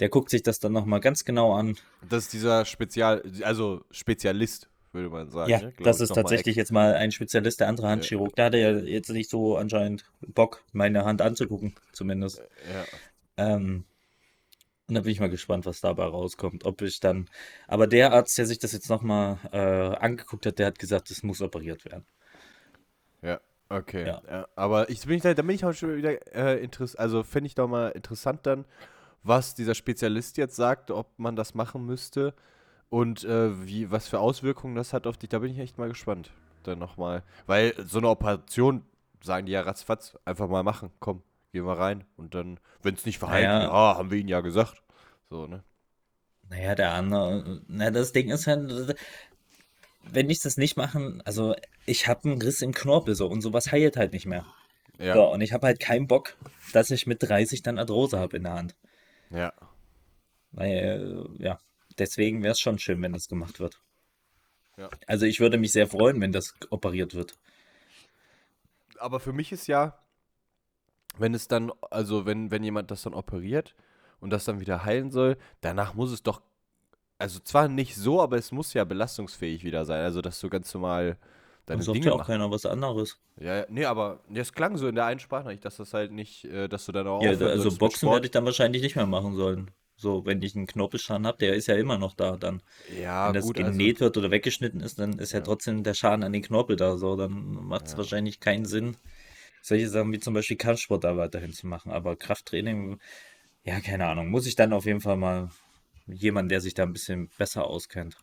[0.00, 1.76] Der guckt sich das dann nochmal ganz genau an.
[2.08, 5.50] Das ist dieser Spezial, also Spezialist, würde man sagen.
[5.50, 5.74] Ja, ne?
[5.82, 8.34] Das ist noch mal tatsächlich jetzt mal ein Spezialist, der andere Handchirurg.
[8.36, 12.42] Da hat er jetzt nicht so anscheinend Bock, meine Hand anzugucken, zumindest.
[12.72, 12.84] Ja.
[13.36, 13.84] Ähm,
[14.88, 16.64] und da bin ich mal gespannt, was dabei rauskommt.
[16.66, 17.28] Ob ich dann.
[17.68, 21.22] Aber der Arzt, der sich das jetzt nochmal äh, angeguckt hat, der hat gesagt, es
[21.22, 22.04] muss operiert werden.
[23.22, 24.06] Ja, okay.
[24.06, 24.22] Ja.
[24.28, 24.48] Ja.
[24.56, 27.46] aber ich bin ich da, da bin ich auch schon wieder äh, interessant, also fände
[27.46, 28.66] ich doch mal interessant dann,
[29.22, 32.34] was dieser Spezialist jetzt sagt, ob man das machen müsste
[32.90, 35.30] und äh, wie, was für Auswirkungen das hat auf dich.
[35.30, 36.30] Da bin ich echt mal gespannt.
[36.64, 37.22] Dann nochmal.
[37.46, 38.84] Weil so eine Operation,
[39.22, 40.90] sagen die ja ratzfatz, einfach mal machen.
[41.00, 41.22] Komm,
[41.54, 42.04] gehen wir rein.
[42.16, 43.62] Und dann, wenn es nicht verheilt, Naja.
[43.64, 44.82] ja, haben wir ihnen ja gesagt.
[45.30, 45.64] So, ne?
[46.50, 47.62] Naja, der andere.
[47.68, 48.96] Na, das Ding ist halt.
[50.02, 51.54] Wenn ich das nicht machen, also
[51.86, 54.44] ich habe einen Riss im Knorpel so und sowas heilt halt nicht mehr.
[54.98, 55.14] Ja.
[55.14, 56.36] So, und ich habe halt keinen Bock,
[56.74, 58.76] dass ich mit 30 dann Arthrose habe in der Hand.
[59.30, 59.54] Ja.
[60.52, 61.58] Weil, äh, ja,
[61.98, 63.80] deswegen wäre es schon schön, wenn das gemacht wird.
[64.76, 64.90] Ja.
[65.06, 67.38] Also ich würde mich sehr freuen, wenn das operiert wird.
[68.98, 69.98] aber für mich ist ja,
[71.18, 73.74] wenn es dann, also wenn, wenn jemand das dann operiert
[74.20, 76.42] und das dann wieder heilen soll, danach muss es doch,
[77.18, 80.04] also zwar nicht so, aber es muss ja belastungsfähig wieder sein.
[80.04, 81.18] Also dass du ganz normal
[81.70, 82.28] Dann deine sagt Dinge ja auch machst.
[82.28, 83.20] keiner was anderes.
[83.40, 86.68] Ja, nee, aber es klang so in der einen Sprachnachricht, dass das halt nicht, äh,
[86.68, 89.70] dass du dann auch Ja, also Boxen werde ich dann wahrscheinlich nicht mehr machen sollen.
[89.96, 92.36] So, wenn ich einen Knorpelschaden habe, der ist ja immer noch da.
[92.36, 95.44] Dann, Ja, wenn das gut, also, genäht wird oder weggeschnitten ist, dann ist ja, Ja.
[95.44, 96.96] trotzdem der Schaden an den Knorpel da.
[96.98, 97.32] So, dann
[97.66, 97.98] macht es Ja.
[97.98, 98.96] wahrscheinlich keinen Sinn,
[99.64, 101.90] solche Sachen wie zum Beispiel Kampfsport da weiterhin zu machen.
[101.92, 102.98] Aber Krafttraining,
[103.64, 105.50] ja, keine Ahnung, muss ich dann auf jeden Fall mal
[106.06, 108.16] jemanden, der sich da ein bisschen besser auskennt,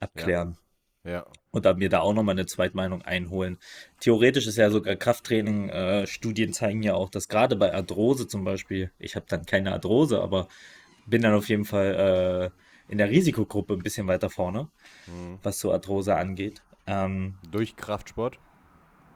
[0.00, 0.58] abklären.
[1.04, 3.58] ja, Und dann mir da auch nochmal eine Zweitmeinung einholen.
[4.00, 8.44] Theoretisch ist ja sogar Krafttraining, äh, Studien zeigen ja auch, dass gerade bei Arthrose zum
[8.44, 10.48] Beispiel, ich habe dann keine Arthrose, aber
[11.06, 12.52] bin dann auf jeden Fall
[12.88, 14.68] äh, in der Risikogruppe ein bisschen weiter vorne,
[15.06, 15.38] Mhm.
[15.42, 16.62] was so Arthrose angeht.
[16.86, 18.38] Ähm, durch Kraftsport.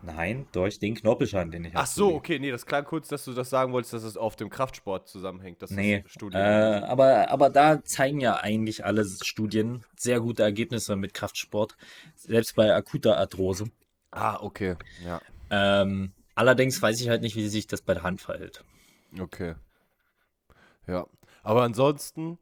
[0.04, 1.88] Nein, durch den Knorpelschaden, den ich Ach habe.
[1.88, 4.50] so, okay, nee, das klang kurz, dass du das sagen wolltest, dass es auf dem
[4.50, 5.62] Kraftsport zusammenhängt.
[5.62, 6.44] Dass Nee, das Studien äh,
[6.84, 11.76] aber, aber da zeigen ja eigentlich alle Studien sehr gute Ergebnisse mit Kraftsport,
[12.16, 13.66] selbst bei akuter Arthrose.
[14.12, 18.20] ah, okay, ja, Ähm, allerdings weiß ich halt nicht, wie sich das bei der Hand
[18.20, 18.64] verhält.
[19.20, 19.54] okay.
[20.86, 21.06] Ja,
[21.42, 22.38] aber ansonsten,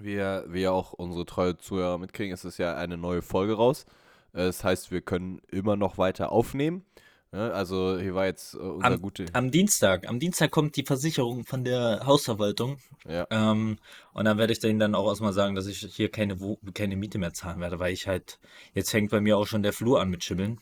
[0.00, 3.54] wie, ja- wie ja auch unsere treue Zuhörer mitkriegen, ist es ja eine neue Folge
[3.54, 3.86] raus.
[4.32, 6.84] Äh, Das heißt, wir können immer noch weiter aufnehmen.
[7.32, 7.52] Ne?
[7.52, 11.44] Also hier war jetzt äh, unser Am- gute, Am Dienstag, am Dienstag kommt die Versicherung
[11.44, 12.78] von der Hausverwaltung.
[13.06, 13.78] ja, Ähm,
[14.14, 16.36] und dann werde ich denen dann auch erstmal sagen, dass ich hier keine,
[16.72, 18.38] keine Miete mehr zahlen werde, weil ich halt,
[18.72, 20.58] jetzt fängt bei mir auch schon der Flur an mit Schimmeln.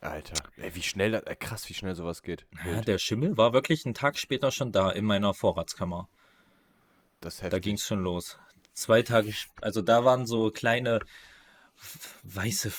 [0.00, 2.46] Alter, ey, wie schnell, das, äh, krass, wie schnell sowas geht.
[2.64, 6.08] Ja, der Schimmel war wirklich einen Tag später schon da in meiner Vorratskammer.
[7.20, 7.62] Das ist Da heftig.
[7.64, 8.38] ging es schon los.
[8.74, 11.00] Zwei Tage, also da waren so kleine
[12.24, 12.72] weiße,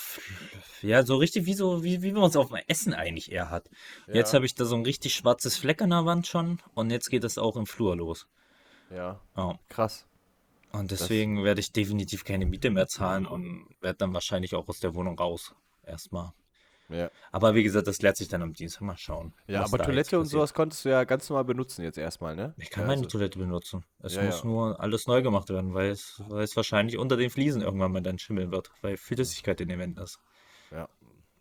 [0.82, 3.68] ja, so richtig wie so, wie, wie man es auf dem Essen eigentlich eher hat.
[4.06, 4.36] Jetzt Ja.
[4.36, 7.24] habe ich da so ein richtig schwarzes Fleck an der Wand schon und jetzt geht
[7.24, 8.26] es auch im Flur los.
[8.90, 9.58] Ja, Ja.
[9.68, 10.06] krass.
[10.72, 14.78] Und deswegen werde ich definitiv keine Miete mehr zahlen und werde dann wahrscheinlich auch aus
[14.78, 15.52] der Wohnung raus.
[15.84, 16.32] Erstmal.
[16.90, 18.82] Ja, Aber wie gesagt, das klärt sich dann am Dienstag.
[18.82, 19.32] Mal schauen.
[19.46, 22.52] ja aber Toilette und sowas konntest du ja ganz normal benutzen jetzt erstmal, ne?
[22.56, 23.84] Ich kann ja, meine also- Toilette benutzen.
[24.00, 24.44] Es Ja, muss ja.
[24.46, 28.02] nur alles neu gemacht werden, weil es, weil es wahrscheinlich unter den Fliesen irgendwann mal
[28.02, 30.18] dann schimmeln wird, weil Flüssigkeit in den Wänden ist.
[30.72, 30.88] Ja,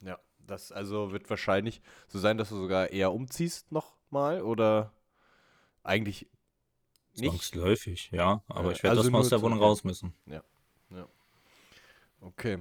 [0.02, 0.20] ja.
[0.46, 4.92] Das also wird wahrscheinlich so sein, dass du sogar eher umziehst nochmal oder
[5.84, 6.28] eigentlich
[7.16, 7.30] nicht.
[7.32, 8.44] Zwangsläufig, ja.
[8.48, 9.66] Aber Ja, ich werde also erstmal aus nur der Wohnung ja.
[9.66, 10.14] raus müssen.
[12.22, 12.60] Okay.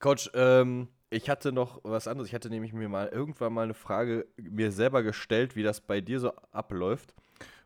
[0.00, 2.28] Coach, ähm, ich hatte noch was anderes.
[2.28, 6.00] Ich hatte nämlich mir mal irgendwann mal eine Frage mir selber gestellt, wie das bei
[6.00, 7.14] dir so abläuft.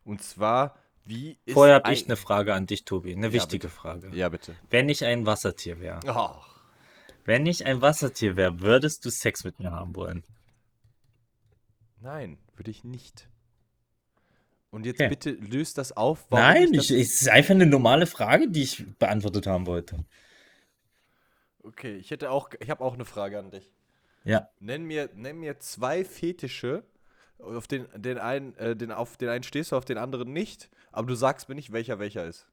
[0.04, 3.12] Und zwar, wie ist Vorher habe ich eine Frage an dich, Tobi.
[3.14, 3.74] Eine Ja, wichtige bitte.
[3.80, 4.10] Frage.
[4.14, 4.54] Ja, bitte.
[4.70, 6.34] Wenn ich ein Wassertier wäre, Oh,
[7.24, 10.22] wenn ich ein Wassertier wäre, würdest du Sex mit mir haben wollen?
[12.00, 13.28] nein, würde ich nicht.
[14.70, 15.08] Und jetzt Okay.
[15.08, 16.30] bitte löst das auf.
[16.30, 20.04] Nein, das- ich, es ist einfach eine normale Frage, die ich beantwortet haben wollte.
[21.62, 23.70] Okay, ich hätte auch, ich habe auch eine Frage an dich.
[24.24, 24.48] Ja.
[24.58, 26.84] Nenn mir, nenn mir zwei Fetische,
[27.38, 30.70] auf den, den einen, äh, den, auf den einen stehst du, auf den anderen nicht,
[30.92, 32.46] aber du sagst mir nicht, welcher welcher ist.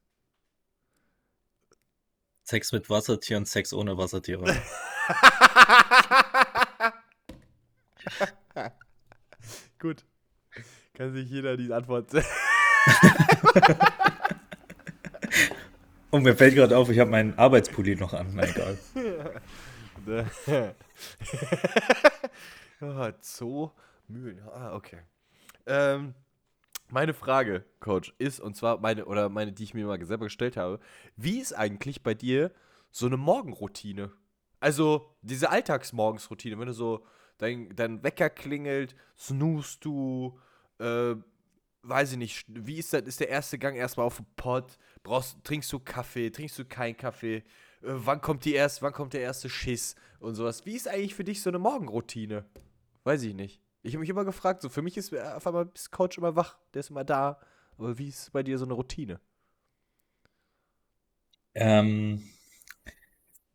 [2.42, 4.44] Sex mit Wassertier und Sex ohne Wassertiere.
[9.78, 10.04] Gut.
[10.94, 12.10] Kann sich jeder die Antwort.
[16.10, 18.32] Und mir fällt gerade auf, ich habe meinen Arbeitspulli noch an.
[18.34, 18.78] Na egal.
[22.80, 23.12] ja,
[24.08, 24.40] Mühlen.
[24.52, 24.98] Ah, okay.
[25.66, 26.14] Ähm,
[26.88, 30.56] meine Frage, Coach, ist, und zwar meine, oder meine, die ich mir mal selber gestellt
[30.56, 30.80] habe,
[31.16, 32.50] wie ist eigentlich bei dir
[32.90, 34.10] so eine Morgenroutine?
[34.58, 37.06] Also, diese Alltagsmorgensroutine, wenn du so,
[37.38, 40.38] dein, dein Wecker klingelt, snoost du,
[40.78, 41.14] äh,
[41.82, 45.42] weiß ich nicht, wie ist das, ist der erste Gang erstmal auf dem Pott, brauchst,
[45.44, 47.42] trinkst du Kaffee, trinkst du keinen Kaffee, äh,
[47.82, 50.66] wann kommt die erst, wann kommt der erste Schiss und sowas.
[50.66, 52.44] Wie ist eigentlich für dich so eine Morgenroutine?
[53.04, 53.60] Weiß ich nicht.
[53.82, 56.58] Ich habe mich immer gefragt, so für mich ist auf einmal ist Coach immer wach,
[56.74, 57.40] der ist immer da.
[57.78, 59.20] Aber wie ist bei dir so eine Routine?
[61.54, 62.22] Ähm,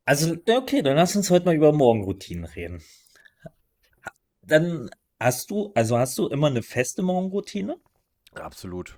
[0.03, 2.83] also, okay, dann lass uns heute mal über Morgenroutinen reden.
[4.41, 7.79] Dann hast du, also hast du immer eine feste Morgenroutine?
[8.35, 8.97] Absolut.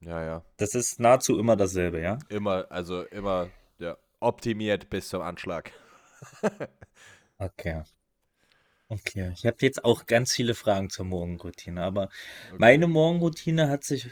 [0.00, 0.44] Ja, ja.
[0.56, 2.18] Das ist nahezu immer dasselbe, ja?
[2.28, 5.72] Immer, also immer, ja, optimiert bis zum Anschlag.
[7.40, 7.84] Okay.
[8.88, 9.30] Okay.
[9.34, 12.08] Ich habe jetzt auch ganz viele Fragen zur Morgenroutine, aber
[12.48, 12.56] Okay.
[12.58, 14.08] meine Morgenroutine hat sich,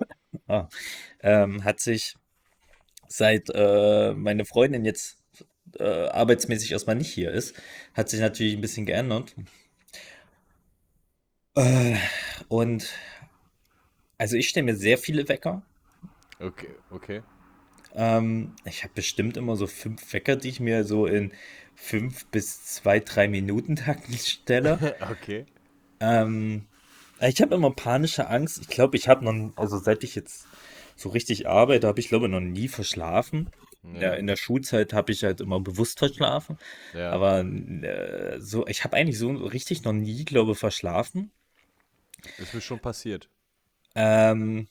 [0.48, 0.68] ah,
[1.20, 2.14] ähm, hat sich
[3.08, 5.18] seit äh, meine Freundin jetzt
[5.78, 7.54] äh, arbeitsmäßig erstmal nicht hier ist,
[7.94, 9.34] hat sich natürlich ein bisschen geändert.
[11.56, 11.96] Äh,
[12.48, 12.92] und
[14.18, 15.62] also ich stelle mir sehr viele Wecker.
[16.40, 17.22] Okay, okay.
[17.94, 21.32] Ähm, ich habe bestimmt immer so fünf Wecker, die ich mir so in
[21.74, 24.96] fünf bis zwei, drei Minuten Takten stelle.
[25.10, 25.46] Okay.
[25.98, 26.66] Ähm,
[27.20, 28.58] ich habe immer panische Angst.
[28.60, 30.46] Ich glaube, ich habe noch, also seit ich jetzt
[30.94, 33.50] so richtig arbeite, habe ich glaube noch nie verschlafen.
[33.94, 36.58] Ja, in der Schulzeit habe ich halt immer bewusst verschlafen.
[36.92, 37.12] Ja.
[37.12, 41.30] Aber äh, so, ich habe eigentlich so richtig noch nie, glaube ich, verschlafen.
[42.38, 43.28] Ist mir schon passiert.
[43.96, 44.68] Ähm,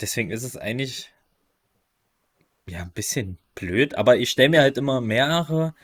[0.00, 1.10] deswegen ist es eigentlich
[2.68, 5.74] ja ein bisschen blöd, aber ich stelle mir halt immer mehrere.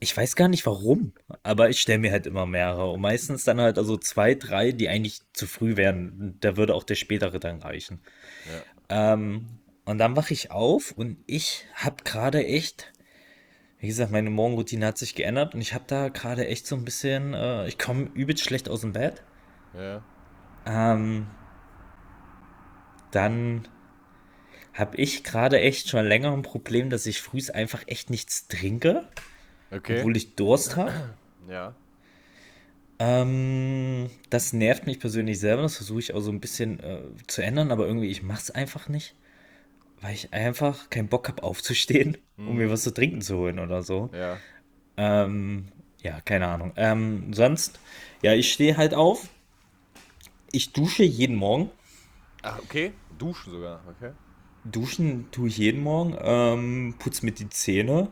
[0.00, 2.90] Ich weiß gar nicht warum, aber ich stelle mir halt immer mehrere.
[2.90, 6.36] Und meistens dann halt also zwei, drei, die eigentlich zu früh wären.
[6.40, 8.00] Da würde auch der spätere dann reichen.
[8.88, 9.46] Ähm,
[9.84, 12.92] und dann wache ich auf und ich habe gerade echt,
[13.78, 16.84] wie gesagt, meine Morgenroutine hat sich geändert und ich habe da gerade echt so ein
[16.84, 19.22] bisschen, äh, ich komme übelst schlecht aus dem Bett.
[19.74, 20.02] Ja.
[20.66, 21.28] Ähm,
[23.10, 23.68] dann
[24.74, 29.04] habe ich gerade echt schon länger ein Problem, dass ich frühs einfach echt nichts trinke,
[29.72, 30.00] Okay.
[30.00, 30.92] obwohl ich Durst habe.
[31.48, 31.72] Ja.
[32.98, 37.42] Ähm, das nervt mich persönlich selber, das versuche ich auch so ein bisschen äh, zu
[37.42, 39.14] ändern, aber irgendwie ich mache es einfach nicht,
[40.00, 43.82] weil ich einfach keinen Bock habe aufzustehen, um mir was zu trinken zu holen oder
[43.82, 44.10] so.
[44.12, 44.42] Ja.
[44.96, 45.68] Ähm,
[46.02, 46.72] ja, keine Ahnung.
[46.76, 47.80] Ähm, sonst,
[48.22, 49.28] ja, ich stehe halt auf,
[50.52, 51.70] ich dusche jeden Morgen.
[52.42, 52.92] Ach, okay.
[53.18, 54.12] Duschen sogar, okay.
[54.64, 58.08] Duschen tue ich jeden Morgen, ähm, putze mir die Zähne.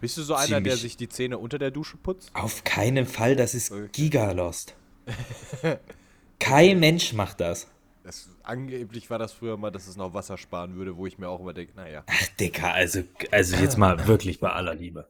[0.00, 2.30] Bist du so einer, der sich die Zähne unter der Dusche putzt?
[2.34, 3.88] Auf keinen Fall, das ist Okay.
[3.92, 4.74] Gigalost.
[6.38, 7.68] Kein Mensch macht das.
[8.02, 11.28] Das, angeblich war das früher mal, dass es noch Wasser sparen würde, wo ich mir
[11.28, 12.02] auch immer denke, naja.
[12.06, 15.06] Ach, Dicker, also, also jetzt mal wirklich bei aller Liebe.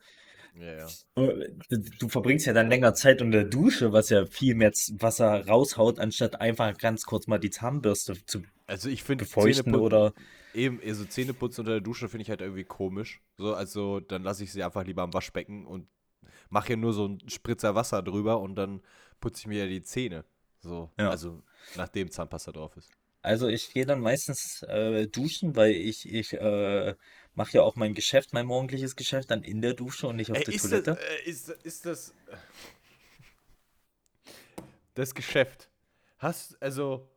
[0.54, 0.88] Ja, ja.
[1.14, 5.46] Du, du verbringst ja dann länger Zeit unter der Dusche, was ja viel mehr Wasser
[5.46, 10.12] raushaut, anstatt einfach ganz kurz mal die Zahnbürste zu Also ich finde befeuchten oder.
[10.54, 13.20] eben, also Zähneputzen unter der Dusche finde ich halt irgendwie komisch.
[13.38, 15.88] So, also dann lasse ich sie einfach lieber am Waschbecken und
[16.48, 18.82] mache hier nur so einen Spritzer Wasser drüber und dann
[19.20, 20.24] putze ich mir ja die Zähne.
[20.60, 21.10] So, Ja.
[21.10, 21.42] also
[21.76, 22.90] nachdem Zahnpasta drauf ist.
[23.22, 26.94] Also ich gehe dann meistens äh, duschen, weil ich, ich äh,
[27.34, 30.38] mache ja auch mein Geschäft, mein morgendliches Geschäft, dann in der Dusche und nicht auf
[30.38, 30.92] Ey, der ist, Toilette.
[30.94, 32.14] Das, äh, ist, ist das
[34.94, 35.70] das Geschäft?
[36.18, 37.08] Hast, also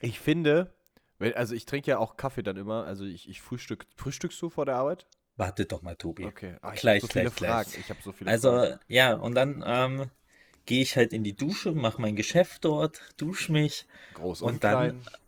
[0.00, 0.74] ich finde,
[1.18, 4.50] wenn, also ich trinke ja auch Kaffee dann immer, also ich, ich frühstück, frühstückst du
[4.50, 5.06] vor der Arbeit?
[5.36, 6.24] Warte doch mal, Tobi.
[6.26, 7.66] Okay, ah, ich Gleich, habe so viele gleich, gleich.
[7.66, 7.80] Fragen.
[7.80, 8.80] Ich habe so viele Also, Fragen.
[8.88, 10.10] ja, und dann ähm,
[10.64, 13.86] gehe ich halt in die Dusche, mache mein Geschäft dort, dusche mich.
[14.14, 15.25] Groß und und, dann- klein.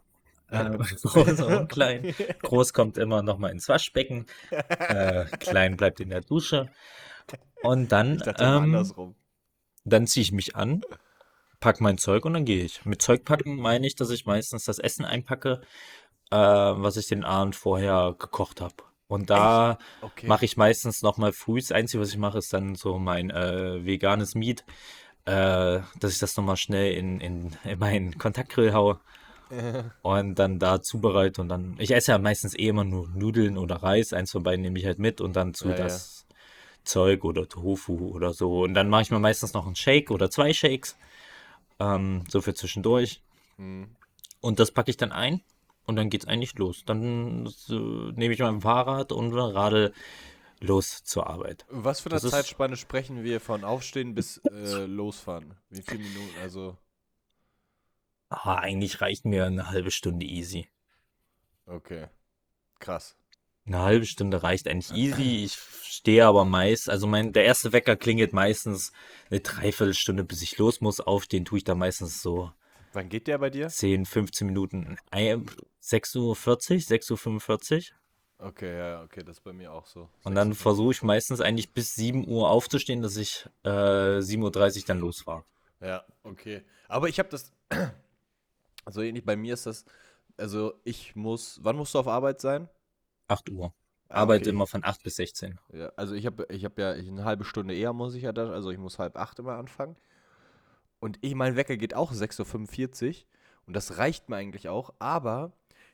[0.51, 0.71] Äh,
[1.03, 2.07] groß und klein.
[2.43, 4.27] Groß kommt immer noch mal ins Waschbecken.
[4.89, 6.71] Äh, klein bleibt in der Dusche.
[7.61, 8.95] Und dann, ähm,
[9.85, 10.83] dann ziehe ich mich an,
[11.61, 12.85] pack mein Zeug und dann gehe ich.
[12.85, 15.61] Mit Zeug packen meine ich, dass ich meistens das Essen einpacke,
[16.31, 18.75] äh, was ich den Abend vorher gekocht habe.
[19.09, 20.27] Und da Okay.
[20.27, 21.61] mache ich meistens noch mal früh.
[21.61, 24.65] Das Einzige, was ich mache, ist dann so mein äh, veganes Meat,
[25.25, 29.01] äh, dass ich das noch mal schnell in, in, in meinen Kontaktgrill haue
[30.03, 31.41] und dann da zubereite.
[31.41, 34.13] Und dann, ich esse ja meistens eh immer nur Nudeln oder Reis.
[34.13, 35.85] Eins von beiden nehme ich halt mit und dann zu Ja, ja.
[35.85, 36.27] das
[36.85, 38.63] Zeug oder Tofu oder so.
[38.63, 40.97] Und dann mache ich mir meistens noch einen Shake oder zwei Shakes,
[41.79, 43.23] ähm, so für zwischendurch.
[43.57, 43.89] Hm.
[44.41, 45.43] Und das packe ich dann ein
[45.87, 46.85] und dann geht's eigentlich los.
[46.87, 49.93] Dann äh, nehme ich mein Fahrrad und radel
[50.61, 51.65] los zur Arbeit.
[51.71, 55.55] Was für eine Zeitspanne sprechen wir von Aufstehen bis äh, Losfahren?
[55.71, 56.35] Wie viele Minuten?
[56.43, 56.77] Also,
[58.31, 60.69] Ah, eigentlich reicht mir eine halbe Stunde easy.
[61.67, 62.07] okay.
[62.79, 63.17] Krass.
[63.67, 65.45] Eine halbe Stunde reicht eigentlich easy.
[65.45, 68.93] Ich stehe aber meist, also mein, der erste Wecker klingelt meistens
[69.31, 71.01] eine Dreiviertelstunde, bis ich los muss.
[71.01, 72.53] Aufstehen tue ich da meistens so
[72.93, 73.69] Wann geht der bei dir?
[73.69, 74.97] 10, 15 Minuten.
[75.11, 75.47] Ein-
[75.83, 77.91] 6.40 Uhr, 6.45
[78.41, 78.47] Uhr.
[78.47, 80.09] Okay, ja, okay, das ist bei mir auch so.
[80.23, 80.62] Und dann 56.
[80.62, 84.38] versuche ich meistens eigentlich bis 7 Uhr aufzustehen, dass ich äh, 7.30
[84.81, 85.45] Uhr dann losfahre.
[85.81, 86.62] Ja, okay.
[86.88, 87.53] Aber ich habe das,
[88.88, 89.85] also ähnlich, bei mir ist das,
[90.38, 92.70] also ich muss, wann musst du auf Arbeit sein?
[93.27, 93.74] 8 Uhr.
[94.09, 94.51] Ah, Arbeite okay.
[94.51, 95.59] immer von 8 bis 16.
[95.74, 98.33] Ja, also ich habe ich hab ja ich, eine halbe Stunde eher muss ich ja
[98.33, 99.96] dann, also ich muss halb acht immer anfangen.
[101.01, 103.14] Und ich, mein Wecker geht auch 6.45 Uhr
[103.66, 105.53] und das reicht mir eigentlich auch, aber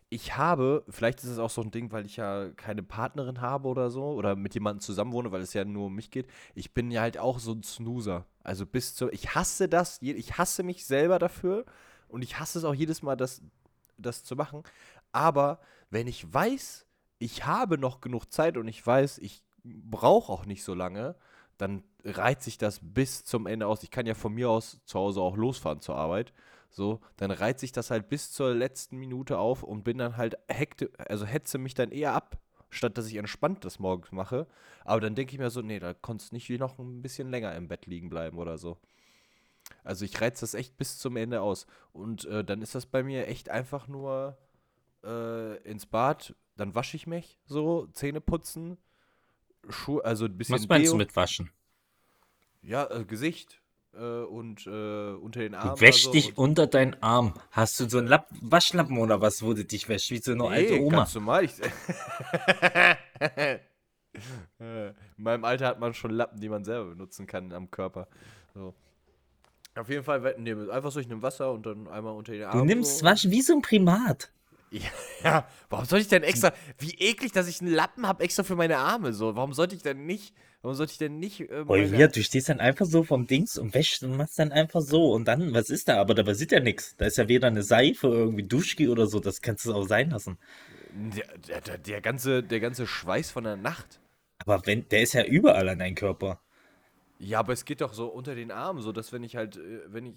[0.09, 3.67] ich habe, vielleicht ist es auch so ein Ding, weil ich ja keine Partnerin habe
[3.67, 6.29] oder so oder mit jemandem zusammenwohne, weil es ja nur um mich geht.
[6.55, 8.25] Ich bin ja halt auch so ein Snoozer.
[8.45, 11.65] Also bis zu, ich hasse das, ich hasse mich selber dafür
[12.09, 13.43] und ich hasse es auch jedes Mal, das,
[13.99, 14.63] das zu machen.
[15.13, 16.87] Aber wenn ich weiß,
[17.19, 21.17] ich habe noch genug Zeit und ich weiß, ich brauche auch nicht so lange,
[21.59, 23.83] dann reiht sich das bis zum Ende aus.
[23.83, 26.33] Ich kann ja von mir aus zu Hause auch losfahren zur Arbeit.
[26.71, 30.37] So, dann reiht sich das halt bis zur letzten Minute auf und bin dann halt
[30.49, 32.37] hekte, also hetze mich dann eher ab,
[32.69, 34.49] statt dass ich entspannt das morgens mache.
[34.85, 37.55] Aber dann denke ich mir so, nee, da konntest nicht wie noch ein bisschen länger
[37.55, 38.77] im Bett liegen bleiben oder so.
[39.83, 41.67] Also ich reiz das echt bis zum Ende aus.
[41.93, 44.37] Und äh, dann ist das bei mir echt einfach nur
[45.05, 48.79] äh, ins Bad, dann wasche ich mich so, Zähne putzen,
[49.69, 50.93] Schuhe, also ein bisschen Was meinst Deo.
[50.93, 51.51] du mit Waschen?
[52.63, 53.61] Ja, äh, Gesicht
[53.95, 55.75] äh, und äh, unter den Armen.
[55.77, 57.35] Du wäschst so dich unter deinen Arm.
[57.51, 60.11] Hast du so einen Lapp Waschlappen oder was, wo du dich wäschst?
[60.11, 60.99] Wie so eine alte Nee, Oma.
[60.99, 61.45] ganz normal.
[61.45, 61.53] Ich,
[64.59, 68.07] In meinem Alter hat man schon Lappen, die man selber benutzen kann am Körper.
[68.55, 68.75] So.
[69.77, 72.45] Auf jeden Fall we- nee, einfach so, ich nehme Wasser und dann einmal unter den
[72.45, 72.61] Armen.
[72.61, 73.05] Du nimmst so.
[73.07, 74.31] Waschen wie so ein Primat.
[75.23, 76.53] Ja, warum soll ich denn extra.
[76.79, 79.13] Wie eklig, dass ich einen Lappen habe extra für meine Arme.
[79.13, 80.35] So, warum sollte ich denn nicht.
[80.63, 81.41] Warum sollte ich denn nicht.
[81.43, 84.39] Äh, Boah, meine- ja, du stehst dann einfach so vom Dings und wäschst und machst
[84.39, 85.13] dann einfach so.
[85.13, 86.01] Und dann, was ist da?
[86.01, 86.97] Aber da passiert ja nichts.
[86.97, 89.21] Da ist ja weder eine Seife, irgendwie Duschki oder so.
[89.21, 90.39] Das kannst du auch sein lassen.
[90.93, 94.01] der, der, der, der, ganze, der ganze Schweiß von der Nacht.
[94.39, 96.41] Aber wenn, der ist ja überall an deinem Körper.
[97.19, 99.93] Ja, aber es geht doch so unter den Armen, so dass wenn ich halt, äh,
[99.93, 100.15] wenn ich,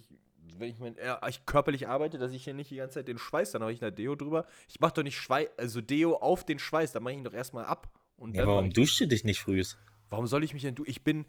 [0.57, 3.17] wenn ich, mein, ja, ich körperlich arbeite, dass ich hier nicht die ganze Zeit den
[3.17, 4.45] Schweiß, dann habe ich da Deo drüber.
[4.67, 7.33] Ich mache doch nicht Schweiß, also Deo auf den Schweiß, dann mache ich ihn doch
[7.33, 7.89] erstmal ab.
[8.17, 9.63] Und Ja, warum duschst du dich nicht früh?
[10.09, 10.83] warum soll ich mich denn du?
[10.85, 11.25] Ich bin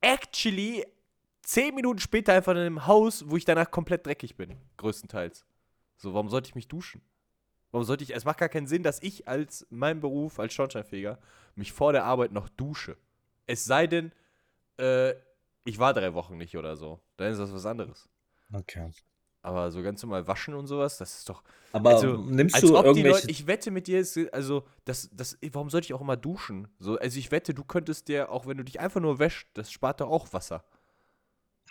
[0.00, 0.86] actually
[1.42, 5.44] zehn Minuten später einfach in einem Haus, wo ich danach komplett dreckig bin, größtenteils.
[5.96, 7.02] So, warum sollte ich mich duschen?
[7.70, 11.18] Warum sollte ich, es macht gar keinen Sinn, dass ich als mein Beruf als Schornsteinfeger
[11.54, 12.96] mich vor der Arbeit noch dusche.
[13.46, 14.12] Es sei denn,
[14.78, 15.14] äh,
[15.64, 17.00] ich war drei Wochen nicht oder so.
[17.16, 18.08] Dann ist das was anderes.
[18.52, 18.90] Okay.
[19.42, 21.42] Aber so ganz normal waschen und sowas, das ist doch.
[21.72, 23.08] Aber Also, nimmst du irgendwelche.
[23.08, 26.68] Leute, ich wette mit dir, also, das, das, warum sollte ich auch immer duschen?
[26.78, 29.72] So, also ich wette, du könntest dir, auch wenn du dich einfach nur wäschst, das
[29.72, 30.64] spart doch auch Wasser.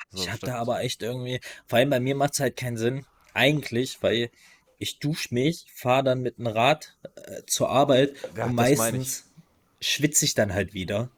[0.09, 2.77] So, Ich hab da aber echt irgendwie, vor allem bei mir macht es halt keinen
[2.77, 4.31] Sinn, eigentlich, weil
[4.77, 9.31] ich dusche mich, fahre dann mit dem Rad äh, zur Arbeit Ja, und meistens
[9.79, 11.09] schwitze ich dann halt wieder.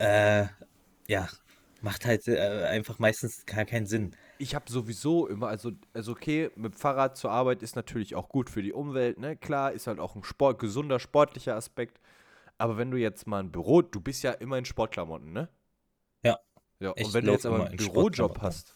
[0.00, 0.46] Äh,
[1.08, 1.28] ja,
[1.82, 4.16] macht halt äh, einfach meistens gar keinen Sinn.
[4.38, 8.30] ich habe sowieso immer, also, also okay, mit dem Fahrrad zur Arbeit ist natürlich auch
[8.30, 9.36] gut für die Umwelt, ne?
[9.36, 12.00] Klar, ist halt auch ein Sport, gesunder sportlicher Aspekt.
[12.56, 15.48] Aber wenn du jetzt mal ein Büro, du bist ja immer in Sportklamotten, ne?
[16.22, 16.38] Ja.
[16.78, 18.74] Ja, und wenn du jetzt aber einen in Bürojob hast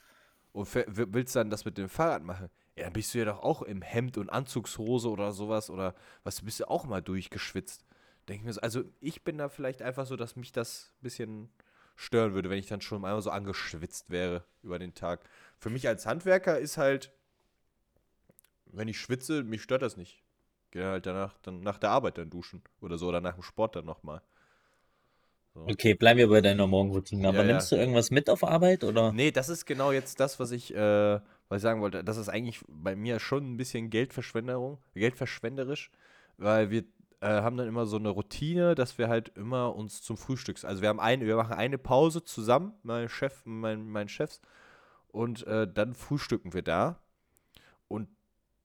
[0.52, 3.62] und willst dann das mit dem Fahrrad machen, ja, dann bist du ja doch auch
[3.62, 7.86] im Hemd und Anzugshose oder sowas oder was, bist du auch mal durchgeschwitzt.
[8.28, 11.02] Denke ich mir so, also ich bin da vielleicht einfach so, dass mich das ein
[11.02, 11.48] bisschen
[11.96, 15.20] stören würde, wenn ich dann schon einmal so angeschwitzt wäre über den Tag.
[15.58, 17.12] Für mich als Handwerker ist halt,
[18.66, 20.22] wenn ich schwitze, mich stört das nicht.
[20.70, 23.76] Gehe halt danach, dann nach der Arbeit dann duschen oder so oder nach dem Sport
[23.76, 24.22] dann nochmal.
[25.54, 27.28] Okay, bleiben wir bei deiner Morgenroutine.
[27.28, 27.52] Aber Ja, ja.
[27.52, 29.12] nimmst du irgendwas mit auf Arbeit oder?
[29.12, 32.02] Nee, das ist genau jetzt das, was ich, äh, was ich sagen wollte.
[32.02, 35.92] Das ist eigentlich bei mir schon ein bisschen Geldverschwenderung, geldverschwenderisch,
[36.38, 36.84] weil wir
[37.24, 40.82] äh, haben dann immer so eine Routine, dass wir halt immer uns zum Frühstücks, also
[40.82, 44.42] wir haben eine, wir machen eine Pause zusammen, mein Chef, mein, mein Chefs,
[45.08, 47.00] und äh, dann frühstücken wir da.
[47.88, 48.08] Und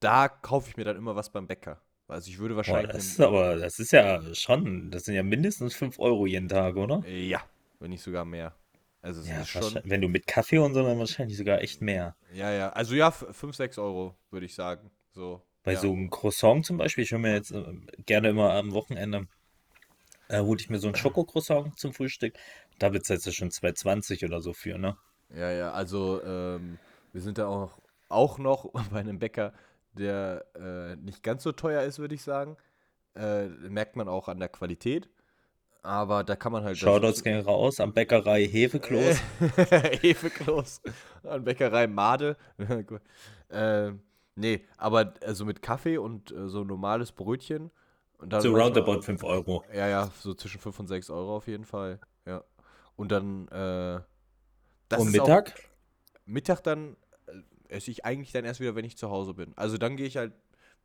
[0.02, 1.82] da kaufe ich mir dann immer was beim Bäcker.
[2.10, 2.92] Also ich würde Boah, wahrscheinlich.
[2.92, 6.76] das ist aber, das ist ja schon, das sind ja mindestens 5 Euro jeden Tag,
[6.76, 7.08] oder?
[7.08, 7.42] ja,
[7.80, 8.54] wenn nicht sogar mehr.
[9.02, 9.80] Also Ja, ist schon.
[9.86, 12.18] wenn du mit Kaffee und so, dann wahrscheinlich sogar echt mehr.
[12.34, 12.70] Ja, ja.
[12.72, 14.92] Also ja, 5, 6 Euro, würde ich sagen.
[15.12, 15.42] So.
[15.70, 15.82] Bei Ja.
[15.82, 17.64] so einem Croissant zum Beispiel, ich hole mir jetzt äh,
[18.08, 19.28] gerne immer am Wochenende,
[20.28, 22.34] äh, hole ich mir so ein Schokocroissant zum Frühstück.
[22.80, 24.98] Da bezahlst du schon 2,20 oder so für, ne?
[25.32, 26.80] Ja, ja, also ähm,
[27.14, 27.78] wir sind da auch,
[28.08, 29.54] auch noch bei einem Bäcker,
[29.94, 32.58] der äh, nicht ganz so teuer ist, würde ich sagen.
[33.16, 35.08] Äh, merkt man auch an der Qualität.
[35.84, 36.78] Aber da kann man halt.
[36.80, 39.22] Shoutouts gehen raus am Bäckerei Hefekloß.
[40.02, 40.82] Hefekloß.
[41.24, 42.38] An Bäckerei Made.
[43.50, 43.92] äh,
[44.40, 47.72] nee, aber also mit Kaffee und äh, so normales Brötchen.
[48.18, 49.64] Und dann So roundabout 5 Euro.
[49.74, 52.00] Ja, ja, so zwischen 5 und 6 Euro auf jeden Fall.
[52.26, 52.44] Ja.
[52.98, 54.04] Und dann, äh, Und
[54.92, 55.54] ist auch- Mittag?
[56.26, 56.98] Mittag dann
[57.28, 57.34] äh,
[57.76, 59.54] esse ich eigentlich dann erst wieder, wenn ich zu Hause bin.
[59.56, 60.34] Also dann gehe ich halt,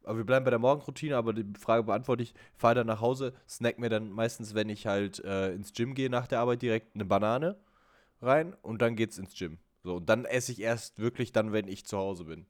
[0.05, 3.33] aber wir bleiben bei der Morgenroutine, aber die Frage beantworte ich, fahre dann nach Hause,
[3.49, 6.95] snack mir dann meistens, wenn ich halt äh, ins Gym gehe nach der Arbeit direkt
[6.95, 7.57] eine Banane
[8.23, 9.59] rein und dann geht's ins Gym.
[9.83, 12.47] So, und dann esse ich erst wirklich dann, wenn ich zu Hause bin.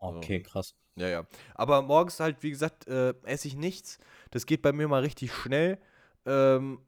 [0.00, 0.74] Okay, krass.
[0.96, 1.26] Ja, ja.
[1.54, 3.98] Aber morgens halt, wie gesagt, äh, esse ich nichts.
[4.30, 5.78] Das geht bei mir mal richtig schnell.
[6.26, 6.80] Ähm,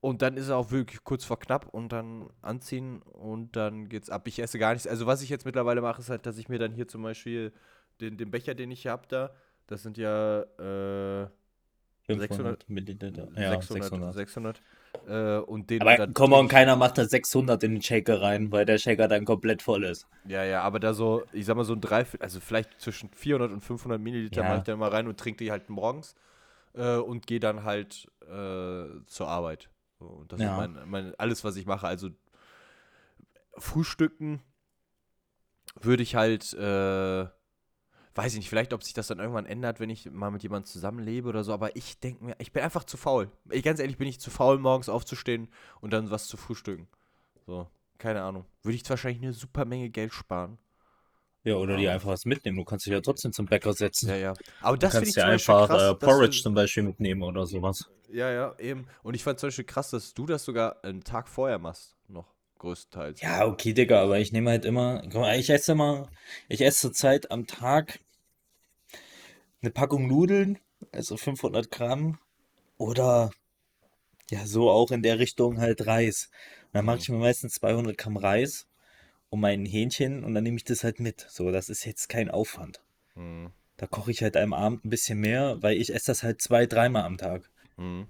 [0.00, 4.10] und dann ist es auch wirklich kurz vor knapp und dann anziehen und dann geht's
[4.10, 4.28] ab.
[4.28, 4.86] Ich esse gar nichts.
[4.86, 7.52] Also was ich jetzt mittlerweile mache, ist halt, dass ich mir dann hier zum Beispiel
[8.00, 9.34] den, den Becher, den ich hier habe da,
[9.66, 11.28] das sind ja äh,
[12.06, 13.28] 500 Milliliter.
[13.34, 14.14] Ja, 600, 600.
[14.14, 14.62] 600
[15.08, 18.64] äh, und den Aber komm ich- keiner macht da 600 in den Shaker rein, weil
[18.66, 20.06] der Shaker dann komplett voll ist.
[20.26, 23.50] Ja, ja, aber da so, ich sag mal so ein Dreiviertel, also vielleicht zwischen 400
[23.52, 24.48] und 500 Milliliter Ja.
[24.48, 26.14] mache ich dann mal rein und trinke die halt morgens
[26.74, 29.70] äh, und gehe dann halt äh, zur Arbeit.
[29.98, 30.50] So, und das Ja.
[30.52, 31.86] ist mein, mein, alles, was ich mache.
[31.86, 32.10] Also
[33.56, 34.42] Frühstücken
[35.80, 37.26] würde ich halt, äh,
[38.18, 40.66] weiß ich nicht, vielleicht, ob sich das dann irgendwann ändert, wenn ich mal mit jemandem
[40.66, 43.30] zusammenlebe oder so, aber ich denke mir, ich bin einfach zu faul.
[43.50, 45.48] Ich, ganz ehrlich, bin ich zu faul, morgens aufzustehen
[45.80, 46.88] und dann was zu frühstücken.
[47.46, 48.44] So, keine Ahnung.
[48.62, 50.58] Würde ich wahrscheinlich eine super Menge Geld sparen.
[51.44, 51.92] Ja, oder Ja.
[51.92, 52.58] einfach was mitnehmen.
[52.58, 54.08] Du kannst dich ja trotzdem zum Bäcker setzen.
[54.08, 54.34] Ja, ja.
[54.60, 55.82] Aber das du finde ich Beispiel einfach krass.
[55.82, 57.88] äh, Porridge du, zum Beispiel mitnehmen oder sowas.
[58.10, 58.88] Ja, ja, eben.
[59.02, 62.34] Und ich fand zum Beispiel krass, dass du das sogar einen Tag vorher machst, noch
[62.58, 63.20] größtenteils.
[63.20, 65.02] Ja, okay, Digga, aber ich nehme halt immer,
[65.36, 66.10] ich esse immer,
[66.48, 68.00] ich esse zurzeit am Tag
[69.60, 70.58] eine Packung Nudeln,
[70.92, 72.18] also 500 Gramm,
[72.76, 73.30] oder
[74.30, 76.30] ja, so auch in der Richtung halt Reis.
[76.66, 78.68] Und dann mache ich mir meistens 200 Gramm Reis
[79.30, 81.26] und mein Hähnchen und dann nehme ich das halt mit.
[81.28, 82.82] So, das ist jetzt kein Aufwand.
[83.14, 83.50] Mhm.
[83.76, 86.66] Da koche ich halt am Abend ein bisschen mehr, weil ich esse das halt zwei,
[86.66, 87.48] dreimal am Tag.
[87.76, 88.08] Mhm.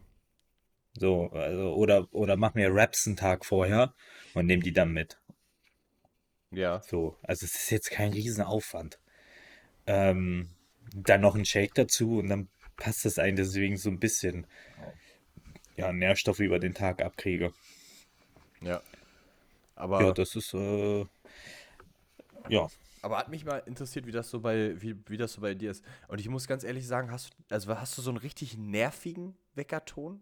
[0.94, 3.94] So, also, oder, oder mach mir Wraps einen Tag vorher
[4.34, 5.20] und nehme die dann mit.
[6.50, 6.80] Ja.
[6.82, 8.98] So, also es ist jetzt kein Riesenaufwand.
[9.86, 10.48] Ähm,
[10.94, 14.46] dann noch ein Shake dazu und dann passt das ein, deswegen so ein bisschen
[15.76, 17.52] ja, Nährstoffe über den Tag abkriege.
[18.60, 18.80] Ja.
[19.76, 21.06] Aber, Ja, das ist äh,
[22.48, 22.68] ja.
[23.02, 25.70] aber hat mich mal interessiert, wie das so bei, wie, wie das so bei dir
[25.70, 25.84] ist.
[26.08, 29.36] Und ich muss ganz ehrlich sagen, hast, du- also hast du so einen richtig nervigen
[29.54, 30.20] Weckerton?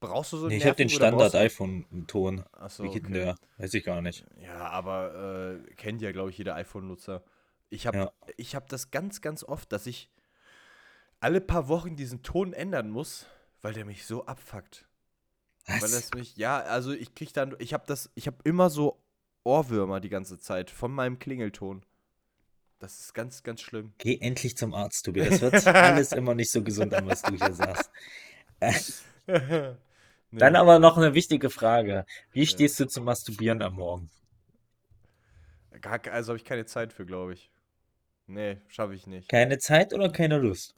[0.00, 2.44] Brauchst du so einen Nee, ich habe den brauchst du- Standard-iPhone-Ton.
[2.52, 3.24] Achso, Wie geht denn okay.
[3.24, 3.36] der?
[3.58, 4.24] Weiß ich gar nicht.
[4.40, 7.22] Ja, aber äh, kennt ja, glaube ich, jeder iPhone-Nutzer.
[7.70, 8.12] Ich habe Ja.
[8.36, 10.10] ich hab das ganz, ganz oft, dass ich
[11.20, 13.26] alle paar Wochen diesen Ton ändern muss,
[13.62, 14.86] weil der mich so abfuckt.
[15.66, 15.92] Weil Was?
[15.92, 19.02] das mich, ja, also ich krieg dann, ich habe das, ich habe immer so
[19.44, 21.84] Ohrwürmer die ganze Zeit von meinem Klingelton.
[22.78, 23.94] Das ist ganz, ganz schlimm.
[23.98, 25.20] Geh endlich zum Arzt, Tobi.
[25.24, 27.90] Das sich alles immer nicht so gesund an, was du hier sagst.
[30.30, 30.40] Nee.
[30.40, 32.06] Dann aber noch eine wichtige Frage.
[32.32, 34.10] Wie stehst du zum Masturbieren am Morgen?
[36.10, 37.52] Also habe ich keine Zeit für, glaube ich.
[38.26, 39.28] Nee, schaffe ich nicht.
[39.28, 40.74] Keine Zeit oder keine Lust?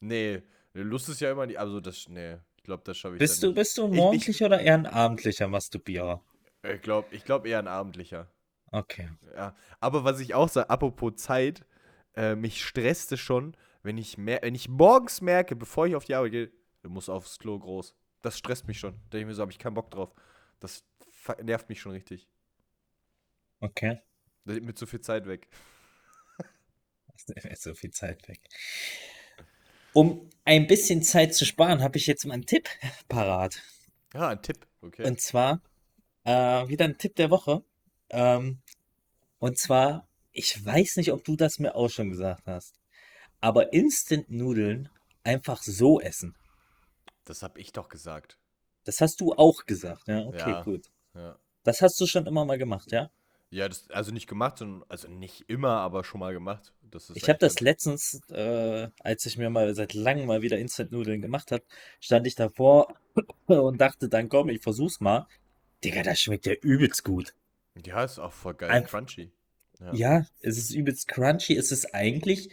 [0.00, 3.42] Nee, Lust ist ja immer nicht, also das, nee, ich glaube, das schaffe ich Bist
[3.42, 6.22] du, bist du ein ich- morgendlicher oder eher ein abendlicher Masturbierer?
[6.62, 6.74] nicht.
[6.74, 8.30] Ich glaube, ich glaub eher ein abendlicher.
[8.72, 9.08] Okay.
[9.34, 11.64] Ja, aber was ich auch sage, apropos Zeit,
[12.16, 16.04] äh, mich stresst es schon, wenn ich, mer wenn ich morgens merke, bevor ich auf
[16.04, 17.94] die Arbeit gehe, du musst aufs Klo groß.
[18.22, 18.94] Das stresst mich schon.
[18.94, 20.12] Da denke ich mir so, habe ich keinen Bock drauf.
[20.58, 20.84] Das
[21.42, 22.26] nervt mich schon richtig.
[23.60, 24.00] Okay.
[24.44, 25.48] Mir zu viel Zeit weg.
[27.56, 28.40] So viel Zeit weg.
[29.92, 32.68] Um ein bisschen Zeit zu sparen, habe ich jetzt mal einen Tipp
[33.08, 33.62] parat.
[34.14, 35.04] Ja, ein Tipp, okay.
[35.06, 35.60] Und zwar
[36.24, 37.62] äh, wieder ein Tipp der Woche.
[38.10, 38.58] Ähm,
[39.38, 42.78] und zwar, ich weiß nicht, ob du das mir auch schon gesagt hast,
[43.40, 44.88] aber Instant-Nudeln
[45.24, 46.34] einfach so essen.
[47.24, 48.38] das habe ich doch gesagt.
[48.84, 50.20] Das hast du auch gesagt, ja?
[50.26, 50.62] Okay, Ja.
[50.62, 50.86] gut.
[51.14, 51.36] Ja.
[51.64, 53.10] Das hast du schon immer mal gemacht, ja?
[53.50, 56.72] Ja, das, also nicht gemacht, sondern, also nicht immer, aber schon mal gemacht.
[57.14, 61.52] Ich habe das letztens, äh, als ich mir mal seit langem mal wieder Instant-Nudeln gemacht
[61.52, 61.64] habe,
[62.00, 62.94] stand ich davor
[63.46, 65.26] und dachte dann, komm, ich versuch's mal.
[65.84, 67.34] Digga, das schmeckt ja übelst gut.
[67.84, 68.70] Ja, ist auch voll geil.
[68.70, 69.30] Ein- crunchy.
[69.80, 69.92] Ja.
[69.94, 71.56] Ja, es ist übelst crunchy.
[71.56, 72.50] Es ist eigentlich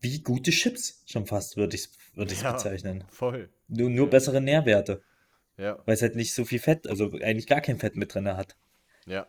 [0.00, 2.52] wie gute Chips schon fast, würde ich es würd Ja.
[2.52, 3.04] bezeichnen.
[3.08, 3.48] Voll.
[3.68, 5.02] Nur, nur bessere Nährwerte,
[5.56, 8.28] Ja, weil es halt nicht so viel Fett, also eigentlich gar kein Fett mit drin
[8.28, 8.56] hat.
[9.06, 9.26] ja.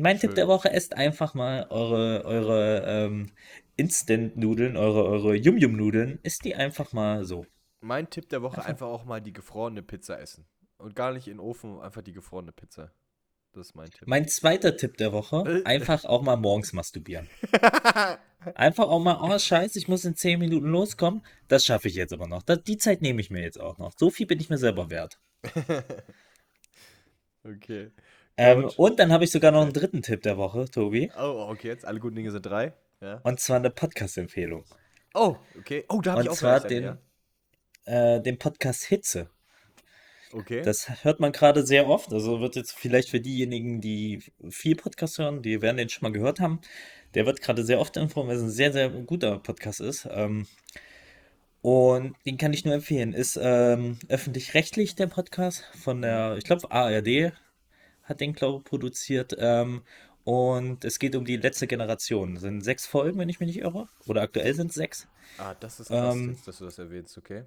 [0.00, 0.36] Mein Tipp Schön.
[0.36, 3.32] der Woche, esst einfach mal eure, eure ähm,
[3.78, 7.46] Instant-Nudeln, eure, eure Yum-Yum-Nudeln, isst die einfach mal so.
[7.80, 10.44] Mein Tipp der Woche, einfach auch mal die gefrorene Pizza essen.
[10.78, 12.92] Und gar nicht in den Ofen, einfach die gefrorene Pizza.
[13.52, 14.06] Das ist mein Tipp.
[14.06, 15.64] Mein zweiter Tipp der Woche, Äh.
[15.64, 17.28] einfach auch mal morgens masturbieren.
[18.54, 21.22] Einfach auch mal, oh scheiße, ich muss in 10 Minuten loskommen.
[21.48, 22.42] Das schaffe ich jetzt aber noch.
[22.42, 23.92] Das, die Zeit nehme ich mir jetzt auch noch.
[23.96, 25.18] So viel bin ich mir selber wert.
[27.44, 27.90] okay.
[28.36, 31.10] Ähm, und dann habe ich sogar noch einen dritten Tipp der Woche, Tobi.
[31.18, 32.74] Oh, okay, jetzt alle guten Dinge sind drei.
[33.00, 33.20] Ja.
[33.22, 34.64] Und zwar eine Podcast-Empfehlung.
[35.14, 35.84] Oh, okay.
[35.88, 36.98] Oh, da habe ich Und auch zwar gleich einen,
[37.86, 39.18] den, äh, den Podcast Hitze.
[39.18, 39.30] ja.
[40.32, 40.62] Okay.
[40.62, 42.12] Das hört man gerade sehr oft.
[42.12, 46.12] Also wird jetzt vielleicht für diejenigen, die viel Podcast hören, die werden den schon mal
[46.12, 46.60] gehört haben.
[47.14, 50.06] Der wird gerade sehr oft empfohlen, weil es ein sehr, sehr guter Podcast ist.
[50.10, 50.46] Ähm,
[51.62, 53.14] und den kann ich nur empfehlen.
[53.14, 57.32] Ist ähm, öffentlich-rechtlich der Podcast von der, ich glaube, ARD
[58.04, 59.34] hat den, glaube ich, produziert.
[59.38, 59.82] Ähm,
[60.28, 62.36] und es geht um die letzte Generation.
[62.36, 63.88] Es sind sechs Folgen, wenn ich mich nicht irre.
[64.06, 65.08] Oder aktuell sind es sechs.
[65.38, 67.44] ah, das ist krass, ähm, dass du das erwähnst, okay.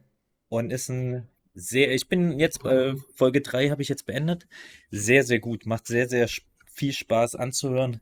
[0.49, 4.47] Und ist ein sehr, ich bin jetzt bei Folge 3 habe ich jetzt beendet.
[4.89, 5.67] Sehr, sehr gut.
[5.67, 6.27] Macht sehr, sehr
[6.65, 8.01] viel Spaß anzuhören.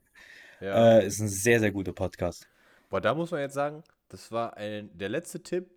[0.62, 1.00] Ja.
[1.00, 2.48] Äh, ist ein sehr, sehr guter Podcast.
[2.88, 5.68] Boah, da muss man jetzt sagen, das war ein, der letzte Tipp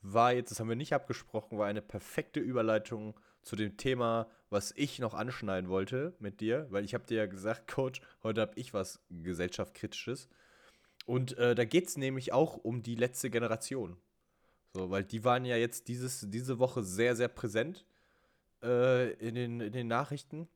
[0.00, 4.72] war jetzt, das haben wir nicht abgesprochen, war eine perfekte Überleitung zu dem Thema, was
[4.76, 8.52] ich noch anschneiden wollte mit dir, weil ich habe dir ja gesagt, Coach, heute habe
[8.56, 10.28] ich was gesellschaftskritisches.
[11.06, 13.96] Und äh, da geht es nämlich auch um die letzte Generation.
[14.74, 17.86] So, weil die waren ja jetzt dieses, diese Woche sehr, sehr präsent
[18.62, 20.48] äh, in, den, in den Nachrichten.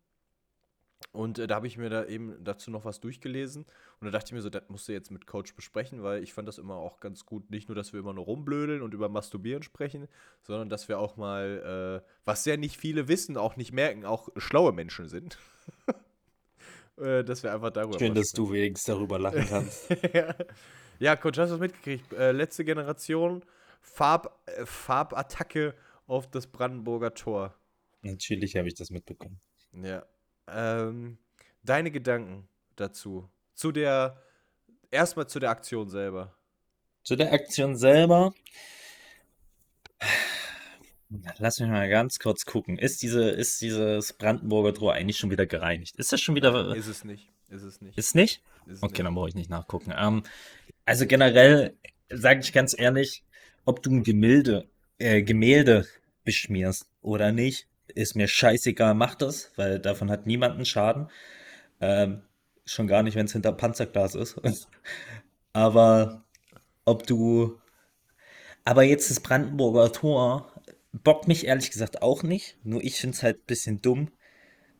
[1.10, 3.64] Und äh, da habe ich mir da eben dazu noch was durchgelesen.
[4.00, 6.32] Und da dachte ich mir so, das musst du jetzt mit Coach besprechen, weil ich
[6.32, 7.50] fand das immer auch ganz gut.
[7.50, 10.08] Nicht nur, dass wir immer nur rumblödeln und über Masturbieren sprechen,
[10.42, 14.28] sondern dass wir auch mal, äh, was ja nicht viele wissen, auch nicht merken, auch
[14.36, 15.38] schlaue Menschen sind.
[16.98, 19.90] äh, dass wir einfach darüber Schön, dass du wenigstens darüber lachen kannst.
[20.14, 20.34] ja.
[20.98, 22.12] ja, Coach, hast du das mitgekriegt?
[22.12, 23.44] Äh, letzte Generation,
[23.80, 25.74] Farb, äh, Farbattacke
[26.06, 27.54] auf das Brandenburger Tor.
[28.02, 29.40] Natürlich habe ich das mitbekommen.
[29.72, 30.04] Ja.
[30.54, 31.18] Ähm,
[31.62, 33.28] deine Gedanken dazu?
[33.54, 34.22] Zu der,
[34.90, 36.34] erstmal zu der Aktion selber.
[37.02, 38.32] Zu der Aktion selber.
[41.38, 42.78] Lass mich mal ganz kurz gucken.
[42.78, 45.96] Ist, diese, ist dieses Brandenburger Tor eigentlich schon wieder gereinigt?
[45.96, 46.74] Ist das schon wieder.
[46.74, 47.28] Ist es nicht.
[47.48, 47.98] Ist es nicht.
[47.98, 48.42] Ist nicht?
[48.66, 49.06] Ist Okay, nicht.
[49.06, 49.92] dann brauche ich nicht nachgucken.
[49.96, 50.22] Ähm,
[50.86, 51.76] also generell
[52.08, 53.24] sage ich ganz ehrlich,
[53.64, 55.86] ob du ein Gemälde, äh, Gemälde
[56.24, 61.08] beschmierst oder nicht, ist mir scheißegal, mach das, weil davon hat niemand einen Schaden.
[61.80, 62.22] Ähm,
[62.64, 64.40] schon gar nicht, wenn es hinter Panzerglas ist.
[65.52, 66.24] Aber
[66.84, 67.58] ob du.
[68.64, 70.52] Aber jetzt das Brandenburger Tor
[70.92, 72.56] bockt mich ehrlich gesagt auch nicht.
[72.64, 74.10] Nur ich finde es halt ein bisschen dumm.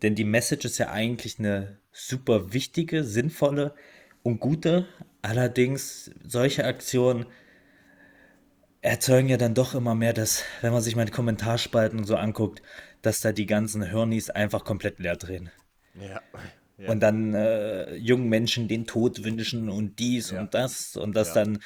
[0.03, 3.75] Denn die Message ist ja eigentlich eine super wichtige, sinnvolle
[4.23, 4.87] und gute.
[5.21, 7.27] Allerdings, solche Aktionen
[8.81, 12.17] erzeugen ja dann doch immer mehr, dass, wenn man sich mal die Kommentarspalten und so
[12.17, 12.63] anguckt,
[13.03, 15.51] dass da die ganzen Hirnis einfach komplett leer drehen.
[15.95, 16.21] Ja.
[16.79, 16.91] ja.
[16.91, 20.41] Und dann äh, jungen Menschen den Tod wünschen und dies Ja.
[20.41, 21.35] und das und das Ja.
[21.45, 21.59] dann.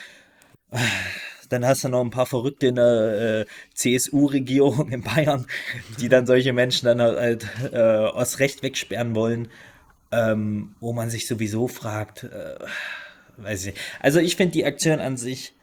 [1.48, 5.46] Dann hast du noch ein paar Verrückte in der äh, CSU-Regierung in Bayern,
[6.00, 9.46] die dann solche Menschen dann halt äh, aus Recht wegsperren wollen,
[10.10, 12.58] ähm, wo man sich sowieso fragt, äh,
[13.36, 13.84] weiß ich nicht.
[14.00, 15.54] Also ich finde die Aktion an sich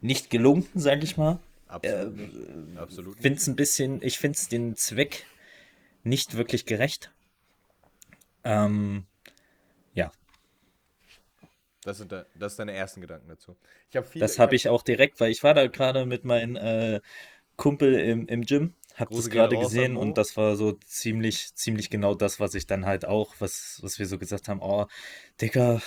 [0.00, 1.40] nicht gelungen, sage ich mal.
[1.68, 3.20] Absolut.
[3.20, 5.26] Finde es ein bisschen, ich finde es den Zweck
[6.04, 7.10] nicht wirklich gerecht.
[8.44, 9.06] Ähm,
[9.94, 10.12] ja,
[11.82, 13.56] Das sind, de das sind deine ersten Gedanken dazu.
[13.90, 14.24] Ich habe viele.
[14.24, 17.00] das habe ich auch direkt, weil ich war da gerade mit meinem äh,
[17.56, 22.14] Kumpel im, im Gym, habe das gerade gesehen und das war so ziemlich, ziemlich genau
[22.14, 24.86] das, was ich dann halt auch, was, was wir so gesagt haben, oh,
[25.40, 25.80] Digga,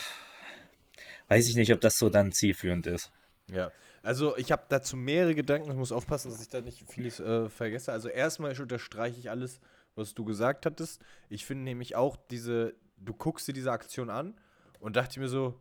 [1.28, 3.12] weiß ich nicht, ob das so dann zielführend ist.
[3.52, 3.72] Ja,
[4.04, 5.72] also ich habe dazu mehrere Gedanken.
[5.72, 7.92] Ich muss aufpassen, dass ich da nicht vieles äh, vergesse.
[7.92, 9.60] Also erstmal unterstreiche ich alles,
[9.96, 11.02] was du gesagt hattest.
[11.30, 14.40] Ich finde nämlich auch diese, du guckst dir diese Aktion an
[14.80, 15.60] und dachte mir so,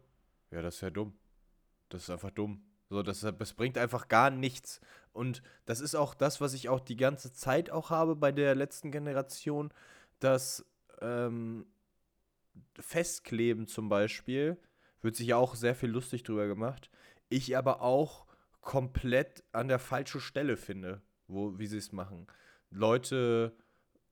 [0.51, 1.15] ja, das ist ja dumm.
[1.89, 2.63] Das ist einfach dumm.
[2.91, 4.81] So, das, das bringt einfach gar nichts.
[5.13, 8.55] Und das ist auch das, was ich auch die ganze Zeit auch habe bei der
[8.55, 9.73] letzten Generation,
[10.21, 10.65] dass
[11.01, 11.67] ähm,
[12.79, 14.57] Festkleben zum Beispiel,
[15.01, 16.91] wird sich ja auch sehr viel lustig drüber gemacht.
[17.29, 18.27] Ich aber auch
[18.69, 22.27] komplett an der falschen Stelle finde, wo, wie sie es machen.
[22.69, 23.57] Leute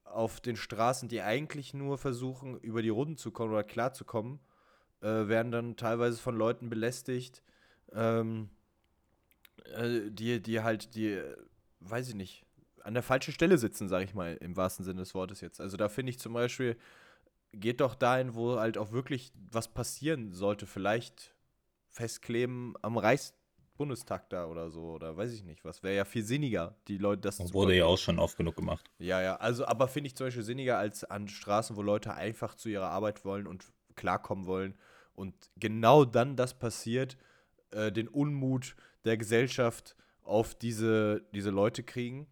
[0.02, 4.40] auf den Straßen, die eigentlich nur versuchen, über die Runden zu kommen oder klarzukommen,
[5.02, 7.42] äh, werden dann teilweise von Leuten belästigt,
[7.92, 8.48] ähm,
[9.74, 11.36] äh, die, die halt, die, äh,
[11.80, 12.46] weiß ich nicht,
[12.82, 15.60] an der falschen Stelle sitzen, sage ich mal, im wahrsten Sinne des Wortes jetzt.
[15.60, 16.78] Also da finde ich zum Beispiel,
[17.52, 20.64] geht doch dahin, wo halt auch wirklich was passieren sollte.
[20.64, 21.34] Vielleicht
[21.90, 22.96] festkleben am
[23.76, 25.64] Reichsbundestag da oder so, oder weiß ich nicht.
[25.64, 28.36] Was wäre ja viel sinniger, die Leute das Das zu wurde ja auch schon oft
[28.36, 28.90] genug gemacht.
[28.98, 32.54] ja, ja, also aber finde ich zum Beispiel sinniger als an Straßen, wo Leute einfach
[32.54, 33.64] zu ihrer Arbeit wollen und
[33.94, 34.74] klarkommen wollen
[35.14, 37.16] und genau dann das passiert,
[37.70, 42.26] äh, den Unmut der Gesellschaft auf diese, diese Leute kriegen.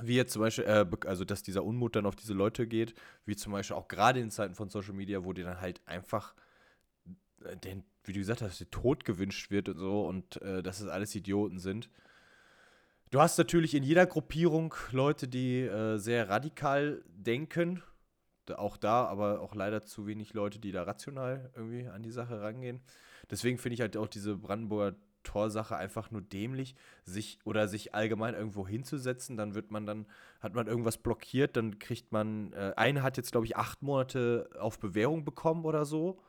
[0.00, 3.34] Wie jetzt zum Beispiel, äh, also dass dieser Unmut dann auf diese Leute geht, wie
[3.34, 6.34] zum Beispiel auch gerade in Zeiten von Social Media, wo dir dann halt einfach
[7.44, 10.88] äh, den, wie du gesagt hast, Tod gewünscht wird und so und äh, dass es
[10.88, 11.90] alles Idioten sind.
[13.10, 17.82] Du hast natürlich in jeder Gruppierung Leute, die äh, sehr radikal denken.
[18.56, 22.40] Auch da, aber auch leider zu wenig Leute, die da rational irgendwie an die Sache
[22.40, 22.80] rangehen.
[23.30, 28.34] Deswegen finde ich halt auch diese Brandenburger Torsache einfach nur dämlich, sich oder sich allgemein
[28.34, 29.36] irgendwo hinzusetzen.
[29.36, 30.06] Dann wird man dann,
[30.40, 34.48] hat man irgendwas blockiert, dann kriegt man, äh, eine hat jetzt, glaube ich, acht Monate
[34.58, 36.20] auf Bewährung bekommen oder so,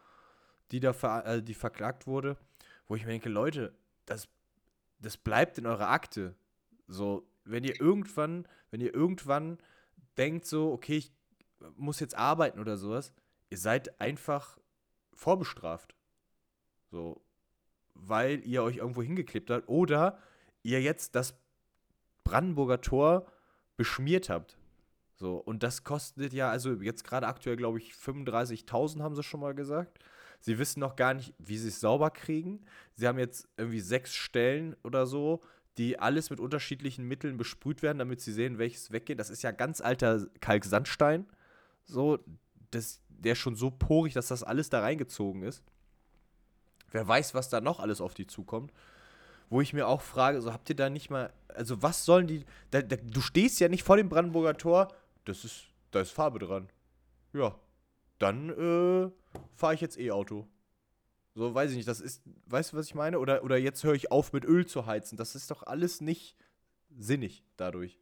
[0.71, 2.37] die da ver, äh, die verklagt wurde.
[2.87, 3.73] Wo ich mir denke, Leute,
[4.05, 4.27] das,
[4.99, 6.35] das bleibt in eurer Akte.
[6.87, 9.59] So, wenn ihr irgendwann, wenn ihr irgendwann
[10.17, 11.11] denkt so, okay, ich
[11.75, 13.13] muss jetzt arbeiten oder sowas,
[13.49, 14.57] ihr seid einfach
[15.13, 15.95] vorbestraft.
[16.91, 17.21] So,
[17.93, 20.17] weil ihr euch irgendwo hingeklebt habt oder
[20.63, 21.35] ihr jetzt das
[22.23, 23.25] Brandenburger Tor
[23.77, 24.57] beschmiert habt.
[25.15, 29.41] So, und das kostet ja, also jetzt gerade aktuell, glaube ich, 35.000 haben sie schon
[29.41, 29.99] mal gesagt.
[30.39, 32.61] Sie wissen noch gar nicht, wie sie es sauber kriegen.
[32.95, 35.41] Sie haben jetzt irgendwie sechs Stellen oder so,
[35.77, 39.19] die alles mit unterschiedlichen Mitteln besprüht werden, damit sie sehen, welches weggeht.
[39.19, 41.25] Das ist ja ganz alter Kalksandstein.
[41.85, 42.19] So,
[42.71, 45.63] das, der ist schon so porig, dass das alles da reingezogen ist.
[46.91, 48.73] Wer weiß, was da noch alles auf die zukommt.
[49.49, 52.45] Wo ich mir auch frage, so habt ihr da nicht mal, also was sollen die,
[52.71, 54.89] da, da, du stehst ja nicht vor dem Brandenburger Tor,
[55.25, 56.69] das ist, da ist Farbe dran.
[57.33, 57.55] Ja,
[58.19, 59.11] dann äh,
[59.55, 60.47] fahre ich jetzt E-Auto.
[61.35, 63.19] So, weiß ich nicht, das ist, weißt du, was ich meine?
[63.19, 65.17] Oder, oder jetzt höre ich auf mit Öl zu heizen.
[65.17, 66.35] Das ist doch alles nicht
[66.97, 67.99] sinnig dadurch.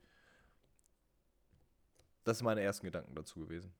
[2.24, 3.74] Das sind meine ersten Gedanken dazu gewesen.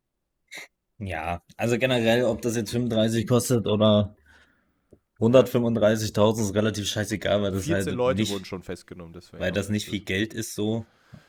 [1.00, 4.16] Ja, also generell, ob das jetzt 35 kostet oder
[5.20, 9.42] 135.000 ist relativ scheißegal, weil das 14 halt Leute nicht, wurden schon festgenommen, deswegen.
[9.42, 10.86] weil das nicht viel Geld ist so.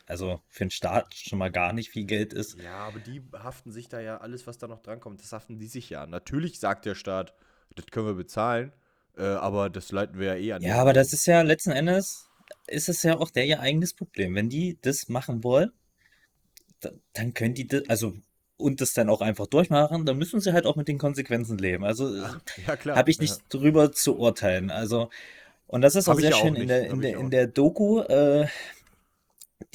[0.09, 2.57] Also für den Staat schon mal gar nicht viel Geld ist.
[2.59, 5.67] Ja, aber die haften sich da ja alles, was da noch drankommt, das haften die
[5.67, 6.07] sich ja.
[6.07, 7.35] Natürlich sagt der Staat,
[7.77, 8.73] das können wir bezahlen,
[9.19, 10.61] äh, aber das leiten wir ja eh an.
[10.63, 12.27] die Ja, aber das ist ja letzten Endes,
[12.67, 14.35] ist es ja auch der ihr eigenes Problem.
[14.35, 15.73] Wenn die das machen wollen,
[16.81, 18.15] da- dann können die das, also
[18.57, 21.85] und das dann auch einfach durchmachen, dann müssen sie halt auch mit den Konsequenzen leben.
[21.85, 22.41] Also Ja,
[22.97, 23.23] habe ich ja.
[23.23, 24.71] nicht drüber zu urteilen.
[24.71, 25.11] Also,
[25.67, 27.47] und das ist Hab auch sehr ja auch schön in der, in der, in der
[27.47, 28.47] Doku, äh,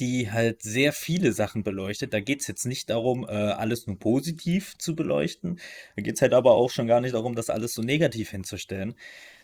[0.00, 2.12] die halt sehr viele Sachen beleuchtet.
[2.12, 5.60] Da geht es jetzt nicht darum, äh, alles nur positiv zu beleuchten.
[5.96, 8.94] Da geht es halt aber auch schon gar nicht darum, das alles so negativ hinzustellen.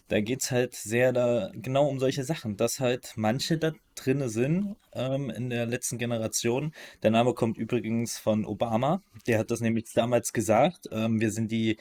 [0.09, 4.29] Da geht es halt sehr da genau um solche Sachen, dass halt manche da drinne
[4.29, 6.73] sind ähm, in der letzten Generation.
[7.05, 9.05] Der Name kommt übrigens von Obama.
[9.29, 10.89] Der hat das nämlich damals gesagt.
[10.91, 11.77] Ähm, wir sind die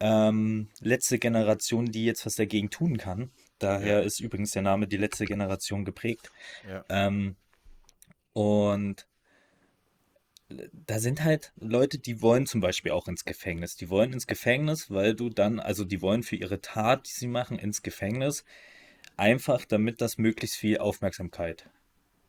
[0.00, 3.30] ähm, letzte Generation, die jetzt was dagegen tun kann.
[3.58, 4.04] Daher Ja.
[4.04, 6.30] ist übrigens der Name die letzte Generation geprägt.
[6.68, 6.84] Ja.
[6.90, 7.36] Ähm,
[8.32, 9.06] und
[10.72, 13.76] da sind halt Leute, die wollen zum Beispiel auch ins Gefängnis.
[13.76, 17.26] Die wollen ins Gefängnis, weil du dann, also die wollen für ihre Tat, die sie
[17.26, 18.44] machen, ins Gefängnis,
[19.16, 21.70] einfach damit das möglichst viel Aufmerksamkeit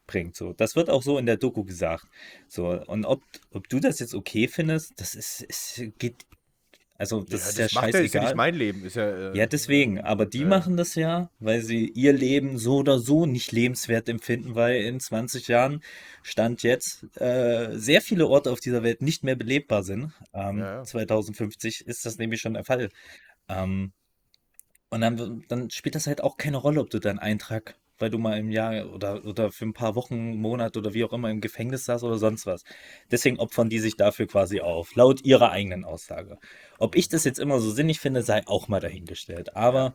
[0.08, 0.36] bringt.
[0.36, 2.06] So, das wird auch so in der Doku gesagt.
[2.48, 6.26] So, und ob, ob du das jetzt okay findest, das ist, ist geht,
[7.04, 8.24] also das ja, ist ja macht ja, ist ja scheißegal.
[8.24, 8.86] nicht mein Leben.
[8.86, 10.00] Ist ja, äh, Ja, deswegen.
[10.02, 10.48] Aber die Ja.
[10.48, 15.00] machen das ja, weil sie ihr Leben so oder so nicht lebenswert empfinden, weil in
[15.00, 15.84] 20 Jahren
[16.24, 20.12] Stand jetzt äh, sehr viele Orte auf dieser Welt nicht mehr belebbar sind.
[20.34, 20.84] Ähm, ja.
[20.84, 22.90] 2050 ist das nämlich schon der Fall.
[23.50, 23.92] Ähm,
[24.90, 28.18] und dann, dann spielt das halt auch keine Rolle, ob du deinen Eintrag, weil du
[28.18, 31.42] mal im Jahr oder, oder für ein paar Wochen, Monat oder wie auch immer im
[31.42, 32.64] Gefängnis saß oder sonst was.
[33.12, 36.38] Deswegen opfern die sich dafür quasi auf, laut ihrer eigenen Aussage.
[36.80, 39.56] Ob ich das jetzt immer so sinnig finde, sei auch mal dahingestellt.
[39.56, 39.94] Aber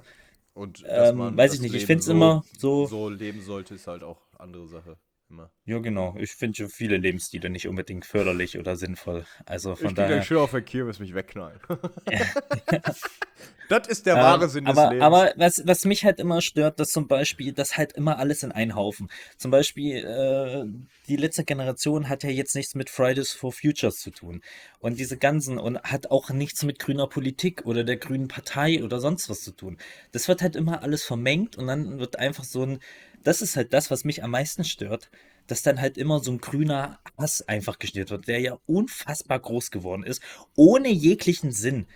[0.54, 3.74] Und dass ähm, weiß ich nicht, ich Leben find's so, immer so- so leben sollte,
[3.74, 4.96] ist halt auch andere Sache.
[5.30, 5.50] Immer.
[5.66, 6.16] Ja, genau.
[6.18, 9.26] Ich finde schon viele Lebensstile nicht unbedingt förderlich oder sinnvoll.
[9.44, 10.16] Also von ich bin daher.
[10.16, 11.60] gleich schön auf der Kirmes mich wegknallen.
[13.68, 15.04] das ist der Ähm, wahre Sinn des aber, Lebens.
[15.04, 18.52] aber was, was mich halt immer stört, dass zum Beispiel das halt immer alles in
[18.52, 19.10] einen Haufen.
[19.36, 20.64] Zum Beispiel, äh,
[21.08, 24.40] die letzte Generation hat ja jetzt nichts mit Fridays for Futures zu tun.
[24.78, 28.98] Und diese ganzen, und hat auch nichts mit grüner Politik oder der grünen Partei oder
[29.00, 29.76] sonst was zu tun.
[30.12, 32.78] Das wird halt immer alles vermengt und dann wird einfach so ein,
[33.24, 35.10] das ist halt das, was mich am meisten stört,
[35.46, 39.70] dass dann halt immer so ein grüner Hass einfach geschnitten wird, der ja unfassbar groß
[39.70, 40.22] geworden ist,
[40.56, 41.86] ohne jeglichen Sinn.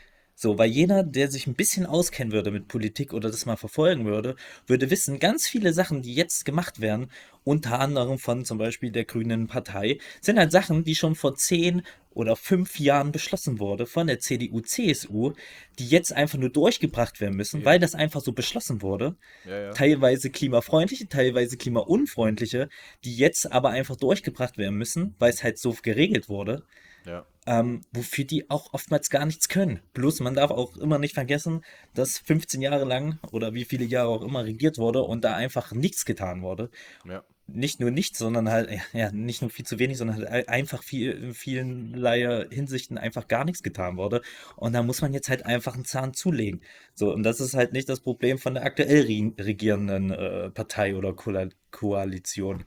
[0.42, 4.06] So, weil jeder, der sich ein bisschen auskennen würde mit Politik oder das mal verfolgen
[4.06, 4.34] würde,
[4.66, 7.12] würde wissen, ganz viele Sachen, die jetzt gemacht werden,
[7.44, 11.82] unter anderem von zum Beispiel der Grünen Partei, sind halt Sachen, die schon vor zehn
[12.10, 15.32] oder fünf Jahren beschlossen wurde von der CDU, CSU,
[15.78, 17.66] die jetzt einfach nur durchgebracht werden müssen, Ja.
[17.66, 19.14] weil das einfach so beschlossen wurde.
[19.44, 19.70] ja, ja.
[19.70, 22.68] Teilweise klimafreundliche, teilweise klimaunfreundliche,
[23.04, 26.64] die jetzt aber einfach durchgebracht werden müssen, weil es halt so geregelt wurde
[27.06, 27.26] ja.
[27.46, 29.80] ähm, wofür die auch oftmals gar nichts können.
[29.94, 34.08] Bloß man darf auch immer nicht vergessen, dass 15 Jahre lang oder wie viele Jahre
[34.08, 36.70] auch immer regiert wurde und da einfach nichts getan wurde.
[37.08, 37.22] ja.
[37.48, 40.82] Nicht nur nichts, sondern halt, ja, nicht nur viel zu wenig, sondern halt ein- einfach
[40.82, 44.22] viel, in vielerlei Hinsichten einfach gar nichts getan wurde.
[44.56, 46.62] Und da muss man jetzt halt einfach einen Zahn zulegen.
[46.94, 50.94] So, und das ist halt nicht das Problem von der aktuell re regierenden äh, Partei
[50.94, 52.64] oder Koal Koalition.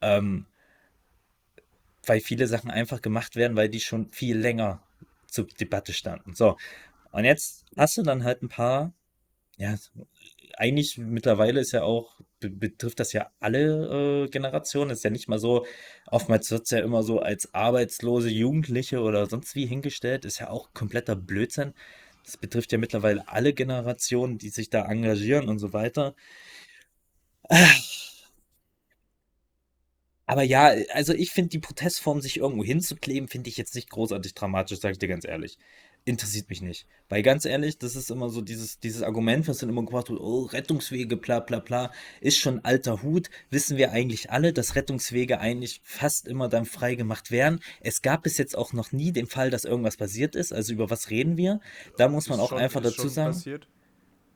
[0.00, 0.46] Ähm,
[2.06, 4.82] weil viele Sachen einfach gemacht werden, weil die schon viel länger
[5.26, 6.34] zur Debatte standen.
[6.34, 6.56] So,
[7.12, 8.92] und jetzt hast du dann halt ein paar,
[9.56, 9.76] ja,
[10.56, 15.28] eigentlich mittlerweile ist ja auch, be betrifft das ja alle äh, Generationen, ist ja nicht
[15.28, 15.66] mal so,
[16.06, 20.50] oftmals wird es ja immer so als arbeitslose Jugendliche oder sonst wie hingestellt, ist ja
[20.50, 21.74] auch kompletter Blödsinn.
[22.24, 26.14] Das betrifft ja mittlerweile alle Generationen, die sich da engagieren und so weiter.
[30.32, 34.32] Aber ja, also ich finde die Protestform, sich irgendwo hinzukleben, finde ich jetzt nicht großartig
[34.32, 35.58] dramatisch, sage ich dir ganz ehrlich.
[36.06, 36.86] Interessiert mich nicht.
[37.10, 40.20] Weil ganz ehrlich, das ist immer so dieses, dieses Argument, was dann immer gebracht wird,
[40.20, 43.28] oh, Rettungswege, bla bla bla, ist schon alter Hut.
[43.50, 47.60] Wissen wir eigentlich alle, dass Rettungswege eigentlich fast immer dann frei gemacht werden.
[47.82, 50.50] Es gab bis jetzt auch noch nie den Fall, dass irgendwas passiert ist.
[50.50, 51.60] Also über was reden wir?
[51.98, 53.68] Da muss man auch schon- einfach dazu sagen, Passiert,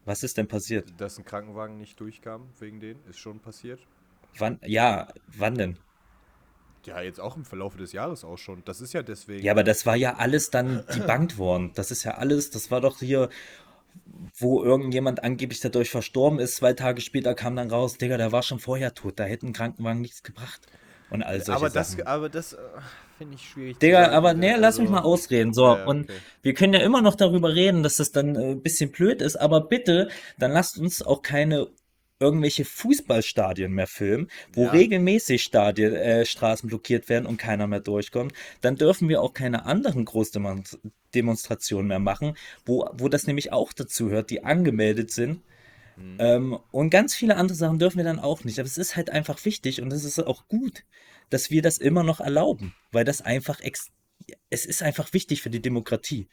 [0.05, 0.93] was ist denn passiert?
[0.99, 3.81] dass ein Krankenwagen nicht durchkam wegen denen, ist schon passiert.
[4.39, 5.79] Wann, ja, wann denn?
[6.87, 8.63] Ja, jetzt auch im Verlauf des Jahres auch schon.
[8.65, 9.45] Das ist ja deswegen.
[9.45, 11.73] Ja, aber das war ja alles dann debunked worden.
[11.75, 13.29] Das ist ja alles, das war doch hier,
[14.39, 16.57] wo irgendjemand angeblich dadurch verstorben ist.
[16.57, 19.19] Zwei Tage später kam dann raus, Digga, der war schon vorher tot.
[19.19, 20.61] Da hätte ein Krankenwagen nichts gebracht.
[21.11, 22.07] Und all solche aber das, Sachen.
[22.07, 22.57] aber das äh,
[23.19, 23.79] finde ich schwierig.
[23.79, 24.41] Digga, sagen, aber ne?
[24.41, 25.55] nee, lass mich Also- mal ausreden.
[25.55, 26.13] So, Ja, ja, und okay.
[26.43, 29.37] wir können ja immer noch darüber reden, dass das dann äh, ein bisschen blöd ist,
[29.37, 30.09] aber bitte,
[30.39, 31.69] dann lasst uns auch keine
[32.19, 34.71] irgendwelche Fußballstadien mehr filmen, wo Ja.
[34.71, 38.33] regelmäßig Stadien, äh, Straßen blockiert werden und keiner mehr durchkommt.
[38.63, 44.11] Dann dürfen wir auch keine anderen Großdemonstrationen mehr machen, wo, wo das nämlich auch dazu
[44.11, 45.43] hört, die angemeldet sind.
[45.97, 46.17] Mhm.
[46.19, 48.59] Ähm, und ganz viele andere Sachen dürfen wir dann auch nicht.
[48.59, 50.85] Aber es ist halt einfach wichtig und es ist auch gut,
[51.31, 53.91] dass wir das immer noch erlauben, weil das einfach ex
[54.51, 56.29] es ist einfach wichtig für die Demokratie,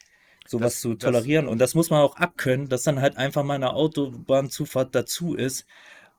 [0.48, 1.48] sowas Das- zu das- tolerieren.
[1.48, 5.66] Und das muss man auch abkönnen, dass dann halt einfach mal eine Autobahnzufahrt dazu ist.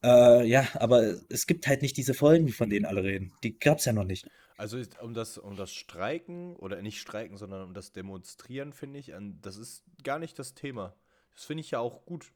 [0.03, 3.33] Äh, ja, aber es gibt halt nicht diese Folgen, von denen alle reden.
[3.43, 4.29] Die gab es ja noch nicht.
[4.57, 8.99] Also ist- um das, um das Streiken oder nicht Streiken, sondern um das Demonstrieren, finde
[9.01, 10.95] ich, an, das ist gar nicht das Thema.
[11.35, 12.33] Das finde ich ja auch gut.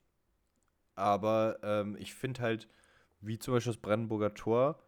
[0.95, 2.69] Aber ähm, ich finde halt,
[3.21, 4.83] wie zum Beispiel das Brandenburger Tor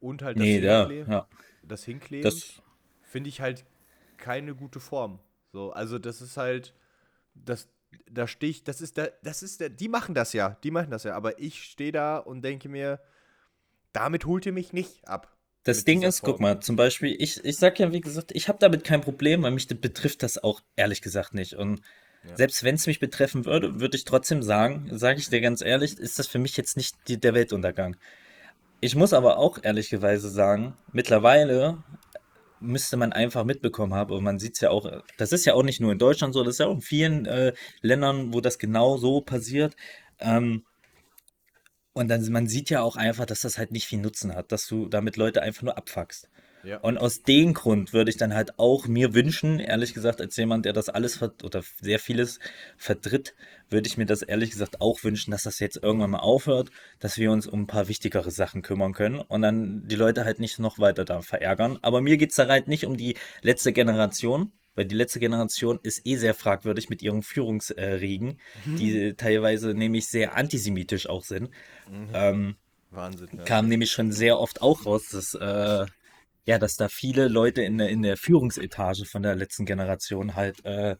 [0.00, 1.26] und halt das Nee, Hinkleben, ja.
[1.62, 2.60] das Hinkleben Das,
[3.02, 3.64] finde ich halt
[4.18, 5.18] keine gute Form.
[5.52, 6.74] So, also das ist halt,
[7.34, 7.68] das,
[8.10, 10.90] da stehe ich, das ist der, das ist der, die machen das ja, die machen
[10.90, 13.00] das ja, aber ich stehe da und denke mir,
[13.92, 15.36] damit holt ihr mich nicht ab.
[15.64, 16.42] Das Ding ist, guck Form.
[16.42, 19.50] mal, zum Beispiel, ich, ich sag ja, wie gesagt, ich habe damit kein Problem, weil
[19.50, 21.54] mich das betrifft das auch ehrlich gesagt nicht.
[21.54, 21.82] Und
[22.26, 22.36] Ja.
[22.36, 25.98] selbst wenn es mich betreffen würde, würde ich trotzdem sagen, sage ich dir ganz ehrlich,
[25.98, 27.96] ist das für mich jetzt nicht die, der Weltuntergang.
[28.80, 31.82] Ich muss aber auch ehrlicherweise sagen, mittlerweile
[32.60, 35.62] müsste man einfach mitbekommen haben, und man sieht es ja auch, das ist ja auch
[35.62, 38.58] nicht nur in Deutschland so, das ist ja auch in vielen äh, Ländern, wo das
[38.58, 39.76] genau so passiert.
[40.18, 40.64] Ähm,
[41.92, 44.66] und dann, man sieht ja auch einfach, dass das halt nicht viel Nutzen hat, dass
[44.66, 46.28] du damit Leute einfach nur abfuckst.
[46.62, 46.78] Ja.
[46.78, 50.64] Und aus dem Grund würde ich dann halt auch mir wünschen, ehrlich gesagt, als jemand,
[50.64, 52.38] der das alles oder sehr vieles
[52.76, 53.34] vertritt,
[53.68, 57.18] würde ich mir das ehrlich gesagt auch wünschen, dass das jetzt irgendwann mal aufhört, dass
[57.18, 60.58] wir uns um ein paar wichtigere Sachen kümmern können und dann die Leute halt nicht
[60.58, 61.78] noch weiter da verärgern.
[61.82, 65.78] Aber mir geht es da halt nicht um die letzte Generation, weil die letzte Generation
[65.82, 71.50] ist eh sehr fragwürdig mit ihren Führungsriegen, die teilweise nämlich sehr antisemitisch auch sind.
[72.14, 72.56] Ähm,
[72.90, 73.28] Wahnsinn.
[73.36, 73.44] Ja.
[73.44, 75.86] kam nämlich schon sehr oft auch raus, dass, äh,
[76.46, 80.64] ja, dass da viele Leute in der, in der Führungsetage von der letzten Generation halt
[80.64, 80.92] äh,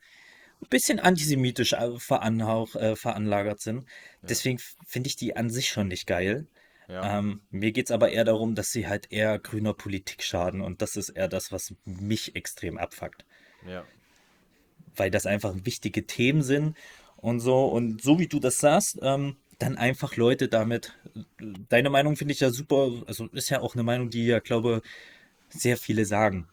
[0.63, 3.87] ein bisschen antisemitisch äh, veranhauch, äh, veranlagert sind.
[4.23, 6.47] Deswegen f- finde ich die an sich schon nicht geil.
[6.89, 7.19] Ja.
[7.19, 10.83] Ähm, mir geht es aber eher darum, dass sie halt eher grüner Politik schaden und
[10.83, 13.25] das ist eher das, was mich extrem abfuckt.
[13.67, 13.85] ja.
[14.97, 16.77] Weil das einfach wichtige Themen sind
[17.17, 17.67] und so.
[17.67, 20.99] Und so wie du das sagst, ähm, dann einfach Leute damit.
[21.69, 22.91] Deine Meinung finde ich ja super.
[23.07, 24.83] Also ist ja auch eine Meinung, die ja, glaube
[25.51, 26.49] sehr viele sagen.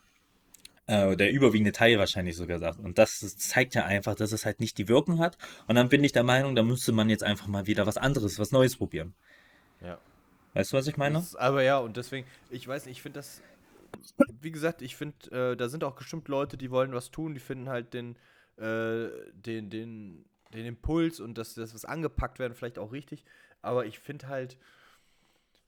[0.88, 2.80] Äh, der überwiegende Teil wahrscheinlich sogar sagt.
[2.80, 5.38] Und das zeigt ja einfach, dass es halt nicht die Wirkung hat.
[5.68, 8.40] Und dann bin ich der Meinung, da müsste man jetzt einfach mal wieder was anderes,
[8.40, 9.14] was Neues probieren.
[9.82, 10.00] ja.
[10.54, 11.16] Weißt du, was ich meine?
[11.16, 13.44] Das, aber ja, und deswegen, ich weiß nicht, ich finde das,
[14.42, 17.40] wie gesagt, ich finde, äh, da sind auch bestimmt Leute, die wollen was tun, die
[17.40, 18.16] finden halt den,
[18.58, 23.24] äh, den, den, den Impuls und dass das was angepackt werden, vielleicht auch richtig.
[23.62, 24.58] Aber ich finde halt,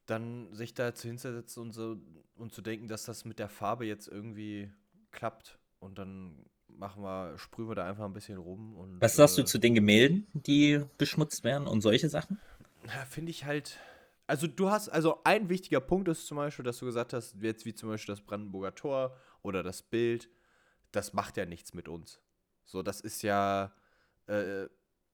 [0.10, 1.98] dann sich da zu hinzusetzen und so
[2.36, 4.72] und zu denken, dass das mit der Farbe jetzt irgendwie
[5.12, 9.38] klappt und dann machen wir, sprühen wir da einfach ein bisschen rum und Was sagst
[9.38, 12.40] du äh, zu den Gemälden, die beschmutzt werden und solche Sachen?
[13.10, 13.78] Finde ich halt.
[14.28, 17.66] Also du hast, also ein wichtiger Punkt ist zum Beispiel, dass du gesagt hast, jetzt
[17.66, 20.30] wie zum Beispiel das Brandenburger Tor oder das Bild,
[20.92, 22.22] das macht ja nichts mit uns.
[22.64, 23.74] So, das ist ja,
[24.28, 24.68] äh,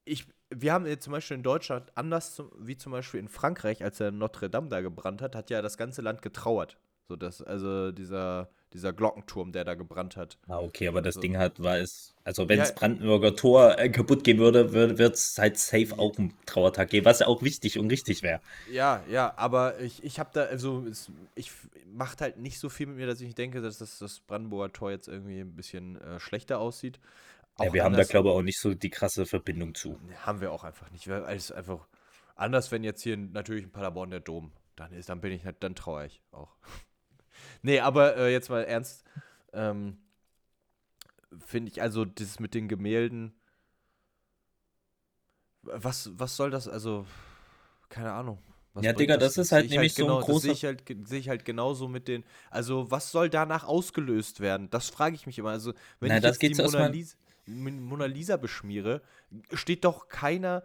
[0.03, 3.83] ich, wir haben jetzt zum Beispiel in Deutschland, anders zum, wie zum Beispiel in Frankreich,
[3.83, 6.77] als der Notre Dame da gebrannt hat, hat ja das ganze Land getrauert.
[7.07, 10.37] So, das, also dieser, dieser Glockenturm, der da gebrannt hat.
[10.47, 11.19] Ah, okay, aber das So.
[11.19, 12.61] Ding hat, war es, also wenn Ja.
[12.61, 17.05] das Brandenburger Tor äh, kaputt gehen würde, wird es halt safe auch einen Trauertag geben,
[17.05, 18.41] was ja auch wichtig und richtig wäre.
[18.65, 21.51] Ja, ja, aber ich, ich habe da, also es, ich
[21.93, 24.89] macht halt nicht so viel mit mir, dass ich denke, dass das, das Brandenburger Tor
[24.91, 26.99] jetzt irgendwie ein bisschen äh, schlechter aussieht.
[27.59, 29.97] Ja, wir haben da, glaube ich, auch nicht so die krasse Verbindung zu.
[30.25, 31.07] Haben wir auch einfach nicht.
[31.07, 31.87] Weil es einfach
[32.35, 35.57] anders, wenn jetzt hier natürlich in Paderborn der Dom dann ist, dann bin ich halt,
[35.63, 36.55] dann traue ich auch.
[37.61, 39.03] nee, aber äh, jetzt mal ernst.
[39.53, 39.97] Ähm,
[41.45, 43.33] Finde ich also das mit den Gemälden.
[45.63, 46.67] Was, was soll das?
[46.67, 47.05] Also,
[47.89, 48.39] keine Ahnung.
[48.73, 50.53] Was Ja, Digga, das ist halt sehe ich nämlich so ein genau, Das sehe großer-
[50.53, 52.23] ich, halt, sehe ich halt genauso mit den.
[52.51, 54.69] Also, was soll danach ausgelöst werden?
[54.69, 55.51] Das frage ich mich immer.
[55.51, 57.15] Also, wenn Na, ich das jetzt die Mona Lisa,
[57.45, 59.01] Min- Mona Lisa beschmiere,
[59.53, 60.63] steht doch keiner,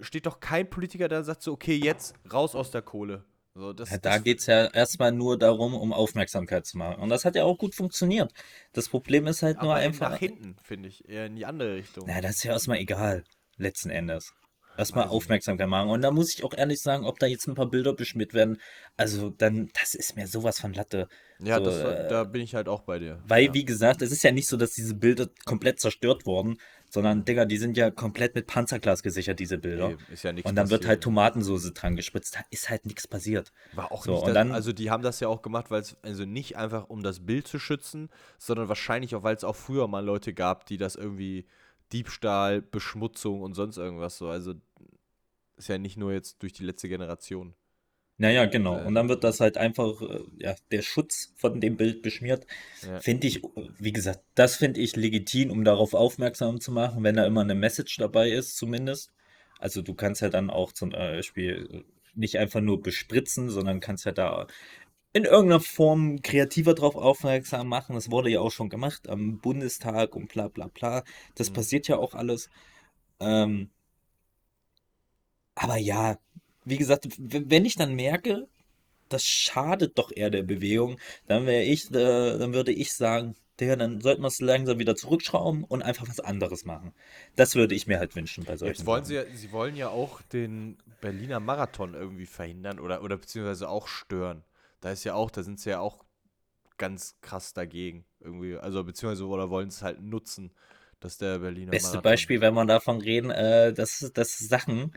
[0.00, 3.24] steht doch kein Politiker, der sagt so, okay, jetzt raus aus der Kohle.
[3.54, 7.02] So, das, Ja, da geht es ja erstmal nur darum, um Aufmerksamkeit zu machen.
[7.02, 8.32] Und das hat ja auch gut funktioniert.
[8.72, 10.10] Das Problem ist halt nur einfach.
[10.12, 12.04] nach hinten, finde ich, eher in die andere Richtung.
[12.06, 13.24] Na, das ist ja erstmal egal,
[13.56, 14.32] letzten Endes.
[14.80, 15.08] Erstmal.
[15.08, 15.90] Aufmerksamkeit machen.
[15.90, 18.58] Und da muss ich auch ehrlich sagen, ob da jetzt ein paar Bilder beschmiert werden,
[18.96, 21.08] also dann, das ist mir sowas von Latte.
[21.38, 23.22] ja, so, das, äh, da bin ich halt auch bei dir.
[23.26, 23.54] Weil, ja.
[23.54, 26.58] wie gesagt, es ist ja nicht so, dass diese Bilder komplett zerstört wurden,
[26.92, 29.90] sondern, Digga, die sind ja komplett mit Panzerglas gesichert, diese Bilder.
[29.90, 31.04] Nee, ist ja nichts Und dann wird halt passiert.
[31.04, 32.34] Tomatensoße dran gespritzt.
[32.34, 33.52] Da ist halt nichts passiert.
[33.74, 35.96] War auch So, nicht, das, dann- also die haben das ja auch gemacht, weil es
[36.02, 38.08] also nicht einfach um das Bild zu schützen,
[38.38, 41.46] sondern wahrscheinlich auch, weil es auch früher mal Leute gab, die das irgendwie
[41.92, 44.28] Diebstahl, Beschmutzung und sonst irgendwas so.
[44.28, 44.54] Also
[45.60, 47.54] ist ja nicht nur jetzt durch die letzte Generation.
[48.18, 48.78] Naja, genau.
[48.78, 52.46] Äh, Und dann wird das halt einfach, äh, ja, der Schutz von dem Bild beschmiert.
[52.82, 53.00] Ja.
[53.00, 53.42] Finde ich,
[53.78, 57.54] wie gesagt, das finde ich legitim, um darauf aufmerksam zu machen, wenn da immer eine
[57.54, 59.10] Message dabei ist, zumindest.
[59.58, 61.84] Also du kannst ja dann auch zum Beispiel
[62.14, 64.46] nicht einfach nur bespritzen, sondern kannst ja da
[65.12, 67.94] in irgendeiner Form kreativer drauf aufmerksam machen.
[67.94, 71.04] Das wurde ja auch schon gemacht am Bundestag und bla bla bla.
[71.34, 71.54] Das Mhm.
[71.54, 72.50] passiert ja auch alles.
[73.18, 73.70] Ähm,
[75.60, 76.16] aber ja,
[76.64, 78.48] wie gesagt, wenn ich dann merke,
[79.10, 83.76] das schadet doch eher der Bewegung, dann wäre ich, äh, dann würde ich sagen, Digga,
[83.76, 86.94] dann sollten wir es langsam wieder zurückschrauben und einfach was anderes machen.
[87.36, 89.08] Das würde ich mir halt wünschen bei solchen Jetzt wollen Sachen.
[89.08, 93.86] sie ja, sie wollen ja auch den Berliner Marathon irgendwie verhindern oder, oder beziehungsweise auch
[93.86, 94.42] stören.
[94.80, 96.06] Da ist ja auch, da sind sie ja auch
[96.78, 98.06] ganz krass dagegen.
[98.20, 100.52] Irgendwie, also beziehungsweise oder wollen es halt nutzen,
[101.00, 102.02] dass der Berliner Beste Marathon.
[102.02, 104.92] Beispiel, wenn wir davon reden, äh, das, das Sachen,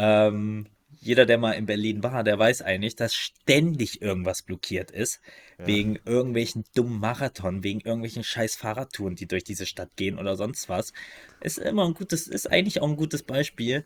[0.00, 0.66] ähm,
[1.02, 5.20] jeder, der mal in Berlin war, der weiß eigentlich, dass ständig irgendwas blockiert ist,
[5.58, 5.66] Ja.
[5.66, 10.68] wegen irgendwelchen dummen Marathon, wegen irgendwelchen scheiß Fahrradtouren, die durch diese Stadt gehen oder sonst
[10.68, 10.92] was.
[11.42, 13.84] Ist immer ein gutes, ist eigentlich auch ein gutes Beispiel.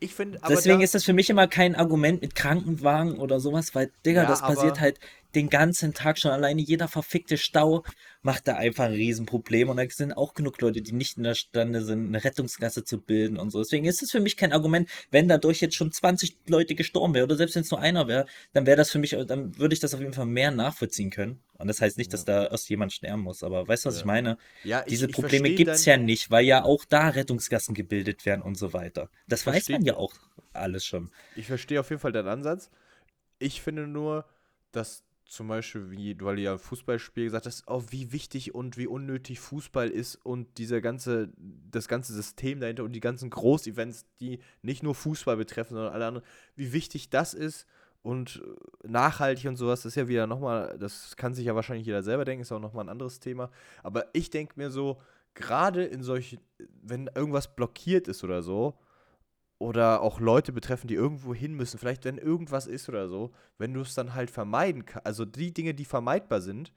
[0.00, 3.74] Ich finde, Deswegen da, ist das für mich immer kein Argument mit Krankenwagen oder sowas,
[3.74, 4.98] weil, Digga, Ja, das passiert halt
[5.34, 6.30] den ganzen Tag schon.
[6.30, 7.84] Alleine jeder verfickte Stau
[8.22, 9.68] macht da einfach ein Riesenproblem.
[9.68, 13.00] Und da sind auch genug Leute, die nicht in der Stande sind, eine Rettungsgasse zu
[13.00, 13.58] bilden und so.
[13.58, 17.24] Deswegen ist es für mich kein Argument, wenn dadurch jetzt schon 20 Leute gestorben wären
[17.24, 19.80] oder selbst wenn es nur einer wäre, dann wäre das für mich, dann würde ich
[19.80, 21.40] das auf jeden Fall mehr nachvollziehen können.
[21.58, 23.42] Und das heißt nicht, dass da erst jemand sterben muss.
[23.42, 24.00] Aber weißt du, was Ja.
[24.00, 24.38] ich meine?
[24.64, 28.42] Ja, ich, Diese Probleme gibt es ja nicht, weil ja auch da Rettungsgassen gebildet werden
[28.42, 29.08] und so weiter.
[29.28, 30.14] Das weiß man ja auch
[30.52, 31.10] alles schon.
[31.36, 32.70] Ich verstehe auf jeden Fall deinen Ansatz.
[33.38, 34.24] Ich finde nur,
[34.72, 35.04] dass
[35.34, 39.88] zum Beispiel, wie du ja Fußballspiel gesagt hast, auch wie wichtig und wie unnötig Fußball
[39.88, 41.32] ist und dieser ganze,
[41.70, 46.06] das ganze System dahinter und die ganzen Großevents, die nicht nur Fußball betreffen, sondern alle
[46.06, 46.26] anderen,
[46.56, 47.66] wie wichtig das ist
[48.02, 51.86] und äh, nachhaltig und sowas, das ist ja wieder nochmal, das kann sich ja wahrscheinlich
[51.86, 53.50] jeder selber denken, ist auch nochmal ein anderes Thema.
[53.82, 55.00] Aber ich denke mir so,
[55.34, 56.38] gerade in solchen,
[56.82, 58.78] wenn irgendwas blockiert ist oder so,
[59.58, 63.72] oder auch Leute betreffen, die irgendwo hin müssen, vielleicht wenn irgendwas ist oder so, wenn
[63.74, 66.72] du es dann halt vermeiden kannst, also die Dinge, die vermeidbar sind,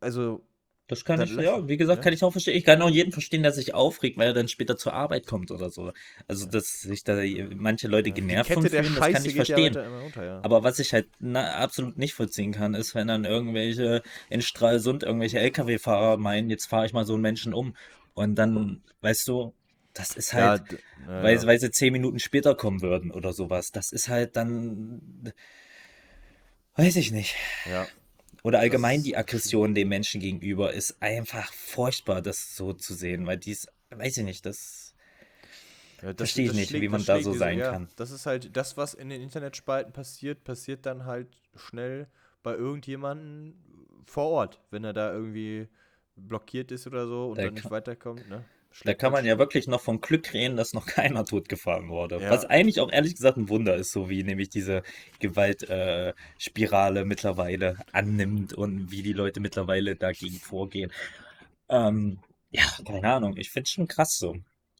[0.00, 0.46] also
[0.86, 2.02] Das kann Dann ich, ja, wie gesagt, ja.
[2.04, 2.56] kann ich auch verstehen.
[2.56, 5.50] Ich kann auch jeden verstehen, der sich aufregt, weil er dann später zur Arbeit kommt
[5.50, 5.92] oder so.
[6.28, 7.22] Also, dass sich da
[7.54, 9.74] manche Leute die genervt von fühlen, das kann Scheiße ich geht ja verstehen.
[9.76, 10.40] immer runter, ja.
[10.42, 15.04] Aber was ich halt na, absolut nicht vollziehen kann, ist, wenn dann irgendwelche in Stralsund
[15.04, 17.74] irgendwelche LKW-Fahrer meinen, jetzt fahre ich mal so einen Menschen um.
[18.12, 19.54] Und dann, weißt du,
[19.94, 21.46] das ist halt, ja, weil, ja.
[21.46, 23.70] weil sie zehn Minuten später kommen würden oder sowas.
[23.72, 25.32] Das ist halt dann,
[26.76, 27.34] weiß ich nicht.
[27.70, 27.86] ja.
[28.42, 33.26] Oder allgemein ist die Aggression dem Menschen gegenüber ist einfach furchtbar, das so zu sehen,
[33.26, 34.94] weil dies, weiß ich nicht, das,
[36.02, 37.88] Ja, das, Versteh ich das nicht, schlägt- wie man das da so diese- sein kann.
[37.96, 42.06] Das ist halt das, was in den Internetspalten passiert, passiert dann halt schnell
[42.42, 43.54] bei irgendjemandem
[44.04, 45.68] vor Ort, wenn er da irgendwie
[46.16, 48.28] blockiert ist oder so und Da dann nicht weiterkommt.
[48.28, 48.44] Ne?
[48.82, 52.20] Da kann man ja wirklich noch vom Glück reden, dass noch keiner totgefahren wurde.
[52.20, 52.30] Ja.
[52.30, 54.82] Was eigentlich auch ehrlich gesagt ein Wunder ist, so wie nämlich diese
[55.20, 60.92] Gewaltspirale äh, mittlerweile annimmt und wie die Leute mittlerweile dagegen vorgehen.
[61.68, 62.18] Ähm,
[62.50, 64.36] ja, keine Ahnung, ich finde es schon krass so.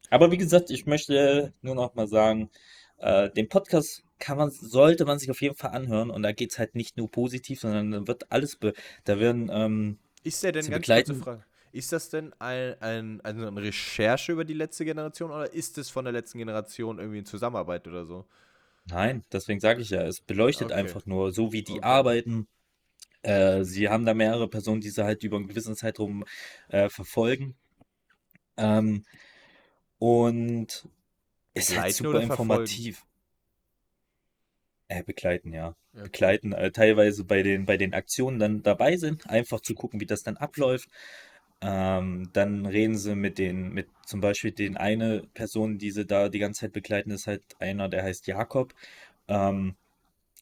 [0.09, 2.49] Aber wie gesagt, ich möchte nur noch mal sagen,
[2.97, 6.51] äh, den Podcast kann man, sollte man sich auf jeden Fall anhören und da geht
[6.51, 8.73] es halt nicht nur positiv, sondern da wird alles, be
[9.03, 11.23] da werden, ähm, Ist der denn, ganz kurze begleiten.
[11.23, 15.77] Frage, ist das denn ein, ein, also eine Recherche über die letzte Generation oder ist
[15.77, 18.25] es von der letzten Generation irgendwie in Zusammenarbeit oder so?
[18.87, 20.77] Nein, deswegen sage ich ja, es beleuchtet Okay.
[20.79, 21.83] einfach nur, so wie die Okay.
[21.83, 22.47] arbeiten.
[23.23, 26.25] Äh, sie haben da mehrere Personen, die sie halt über einen gewissen Zeitraum
[26.69, 27.55] äh, verfolgen.
[28.57, 29.03] Ähm,
[29.99, 30.87] und
[31.55, 33.05] ist halt super informativ.
[34.87, 35.75] Äh, begleiten, ja.
[35.93, 36.03] Ja.
[36.03, 40.05] Begleiten, äh, teilweise bei den, bei den Aktionen dann dabei sind, einfach zu gucken, wie
[40.05, 40.89] das dann abläuft.
[41.61, 46.29] Ähm, dann reden sie mit den, mit zum Beispiel den eine Person, die sie da
[46.29, 48.73] die ganze Zeit begleiten, ist halt einer, der heißt Jakob.
[49.27, 49.75] Ähm,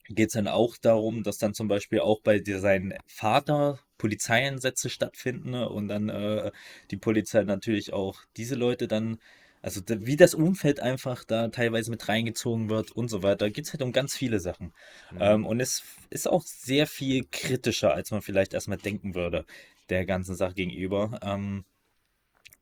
[0.09, 4.89] geht es dann auch darum, dass dann zum Beispiel auch bei dir sein Vater Polizeieinsätze
[4.89, 5.69] stattfinden ne?
[5.69, 6.51] und dann äh,
[6.91, 9.17] die Polizei natürlich auch diese Leute dann,
[9.61, 13.71] also wie das Umfeld einfach da teilweise mit reingezogen wird und so weiter, geht es
[13.71, 14.73] halt um ganz viele Sachen.
[15.11, 15.17] Mhm.
[15.21, 19.45] Ähm, und es ist auch sehr viel kritischer, als man vielleicht erstmal denken würde,
[19.89, 21.19] der ganzen Sache gegenüber.
[21.23, 21.65] Ähm,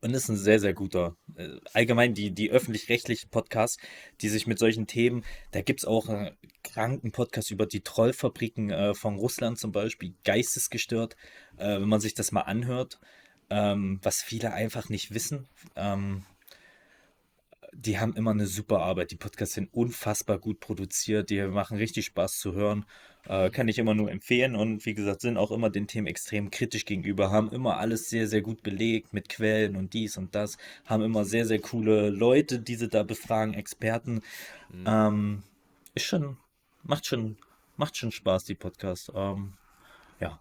[0.02, 1.16] und ist ein sehr, sehr guter.
[1.36, 3.80] Äh, allgemein die, die öffentlich-rechtlichen Podcasts,
[4.20, 8.70] die sich mit solchen Themen, da gibt es auch einen kranken Podcast über die Trollfabriken
[8.70, 11.16] äh, von Russland zum Beispiel, geistesgestört,
[11.56, 12.98] äh, wenn man sich das mal anhört,
[13.48, 15.46] ähm, was viele einfach nicht wissen.
[15.76, 16.24] Ähm,
[17.72, 19.10] die haben immer eine super Arbeit.
[19.10, 21.30] Die Podcasts sind unfassbar gut produziert.
[21.30, 22.84] Die machen richtig Spaß zu hören.
[23.24, 24.54] Äh, kann ich immer nur empfehlen.
[24.54, 27.30] Und wie gesagt, sind auch immer den Themen extrem kritisch gegenüber.
[27.30, 30.58] Haben immer alles sehr, sehr gut belegt mit Quellen und dies und das.
[30.84, 34.22] Haben immer sehr, sehr coole Leute, die sie da befragen, Experten.
[34.70, 34.84] Mhm.
[34.86, 35.42] Ähm,
[35.94, 36.36] ist schon,
[36.82, 37.36] macht schon,
[37.76, 39.10] macht schon Spaß, die Podcasts.
[39.14, 39.54] Ähm,
[40.20, 40.40] ja.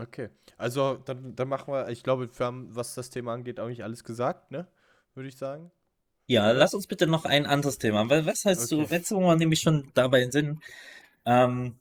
[0.00, 0.30] Okay.
[0.56, 3.84] Also, dann, dann machen wir, ich glaube, wir haben, was das Thema angeht, auch nicht
[3.84, 4.66] alles gesagt, ne?
[5.14, 5.70] Würde ich sagen.
[6.26, 8.08] Ja, lass uns bitte noch ein anderes Thema.
[8.10, 8.94] Weil, was heißt du, Okay.
[8.96, 10.60] jetzt wo wir nämlich schon dabei sind,
[11.24, 11.78] ähm,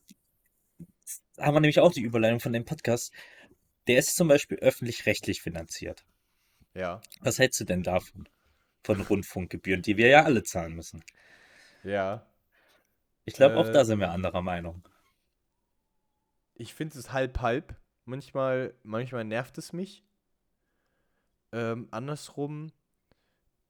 [1.39, 3.11] haben wir nämlich auch die Überleitung von dem Podcast.
[3.87, 6.05] Der ist zum Beispiel öffentlich-rechtlich finanziert.
[6.73, 7.01] Ja.
[7.21, 8.27] Was hältst du denn davon?
[8.83, 11.03] Von Rundfunkgebühren, die wir ja alle zahlen müssen.
[11.83, 12.25] Ja.
[13.25, 14.87] Ich glaube, auch Äh, da sind wir anderer Meinung.
[16.53, 17.75] Ich finde es halb halb.
[18.05, 20.03] Manchmal, manchmal nervt es mich.
[21.51, 22.71] Ähm, andersrum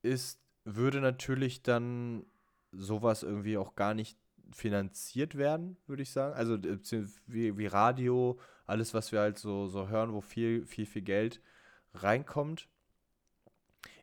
[0.02, 2.26] ist, würde natürlich dann
[2.72, 4.18] sowas irgendwie auch gar nicht
[4.52, 6.34] finanziert werden, würde ich sagen.
[6.36, 6.80] Also äh,
[7.28, 11.42] wie, wie Radio, alles, was wir halt so, so hören, wo viel, viel, viel Geld
[11.94, 12.68] reinkommt.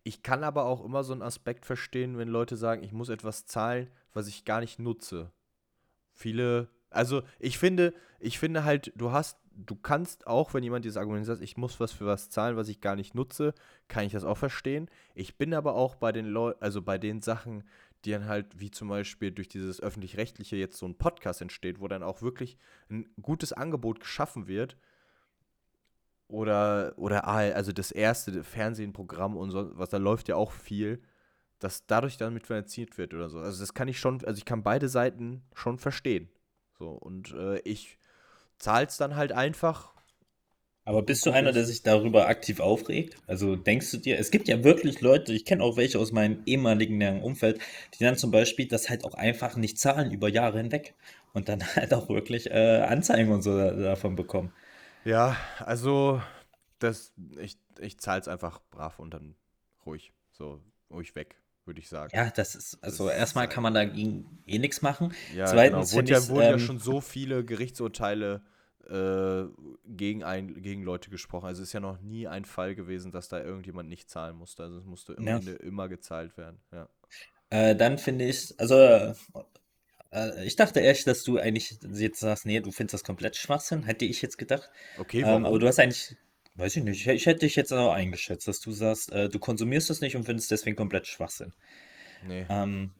[0.05, 3.47] Ich kann aber auch immer so einen Aspekt verstehen, wenn Leute sagen, ich muss etwas
[3.47, 5.31] zahlen, was ich gar nicht nutze.
[6.13, 10.97] Viele, also ich finde, ich finde halt, du hast, du kannst auch, wenn jemand dieses
[10.97, 13.55] Argument sagt, ich muss was für was zahlen, was ich gar nicht nutze,
[13.89, 14.89] kann ich das auch verstehen.
[15.15, 17.65] Ich bin aber auch bei den Leuten, also bei den Sachen,
[18.05, 21.89] die dann halt, wie zum Beispiel durch dieses öffentlich-rechtliche jetzt so ein Podcast entsteht, wo
[21.89, 22.57] dann auch wirklich
[22.91, 24.77] ein gutes Angebot geschaffen wird.
[26.29, 31.03] Oder, oder AL, also das erste Fernsehprogramm und so, was da läuft ja auch viel,
[31.59, 33.39] dass dadurch dann mit finanziert wird oder so.
[33.39, 36.31] Also das kann ich schon, also ich kann beide Seiten schon verstehen.
[36.79, 37.99] So, und äh, ich
[38.63, 39.93] zahle es dann halt einfach.
[40.85, 43.17] Aber bist du einer, der sich darüber aktiv aufregt?
[43.29, 46.43] Also denkst du dir, es gibt ja wirklich Leute, ich kenne auch welche aus meinem
[46.45, 47.61] ehemaligen näheren Umfeld,
[47.95, 50.95] die dann zum Beispiel das halt auch einfach nicht zahlen über Jahre hinweg
[51.35, 54.53] und dann halt auch wirklich äh, Anzeigen und so da- davon bekommen.
[55.05, 56.21] Ja, also
[56.79, 59.35] das, ich, ich zahle es einfach brav und dann
[59.87, 60.61] ruhig, so
[60.91, 62.13] ruhig weg, würde ich sagen.
[62.17, 65.13] Ja, das ist, also Das ist erstmal halt- kann man dagegen eh nichts machen.
[65.35, 65.93] Ja, Zweitens genau.
[65.93, 68.43] Wurde finde ja, ich's, wurden ja ähm, schon so viele Gerichtsurteile
[68.89, 69.45] äh,
[69.87, 71.47] gegen, ein, gegen Leute gesprochen.
[71.47, 74.63] Also es ist ja noch nie ein Fall gewesen, dass da irgendjemand nicht zahlen musste.
[74.63, 75.39] Also es musste Ja.
[75.39, 76.61] Immer gezahlt werden.
[76.73, 76.89] Ja.
[77.51, 79.15] Äh, dann finde ich, also äh,
[80.45, 84.05] ich dachte echt, dass du eigentlich jetzt sagst, nee, du findest das komplett Schwachsinn, hätte
[84.05, 84.71] ich jetzt gedacht.
[84.99, 85.47] Okay, Ähm, warum?
[85.47, 86.17] aber du hast eigentlich,
[86.55, 89.91] weiß ich nicht, ich, hätte dich jetzt auch eingeschätzt, dass du sagst, äh, du konsumierst
[89.91, 91.53] das nicht und findest deswegen komplett Schwachsinn.
[92.27, 92.47] nee.
[92.49, 92.93] Ähm,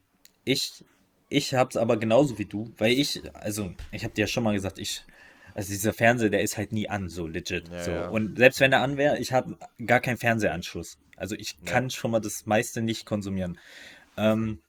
[0.45, 0.85] ich,
[1.29, 4.55] ich hab's aber genauso wie du, weil ich, also ich habe dir ja schon mal
[4.55, 5.05] gesagt, ich,
[5.55, 7.69] also dieser Fernseher, der ist halt nie an, so legit.
[7.69, 7.91] Ja, so.
[7.91, 8.09] ja.
[8.09, 10.99] Und selbst wenn er an wäre, ich habe gar keinen Fernsehanschluss.
[11.17, 11.73] Also ich Ja.
[11.73, 13.59] kann schon mal das meiste nicht konsumieren.
[14.17, 14.61] Ähm,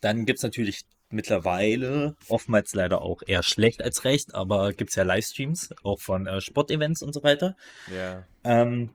[0.00, 5.70] dann gibt's natürlich mittlerweile, oftmals leider auch eher schlecht als recht, aber gibt's ja Livestreams,
[5.82, 7.56] auch von äh, Sportevents und so weiter.
[7.92, 8.24] Ja.
[8.44, 8.90] Ähm,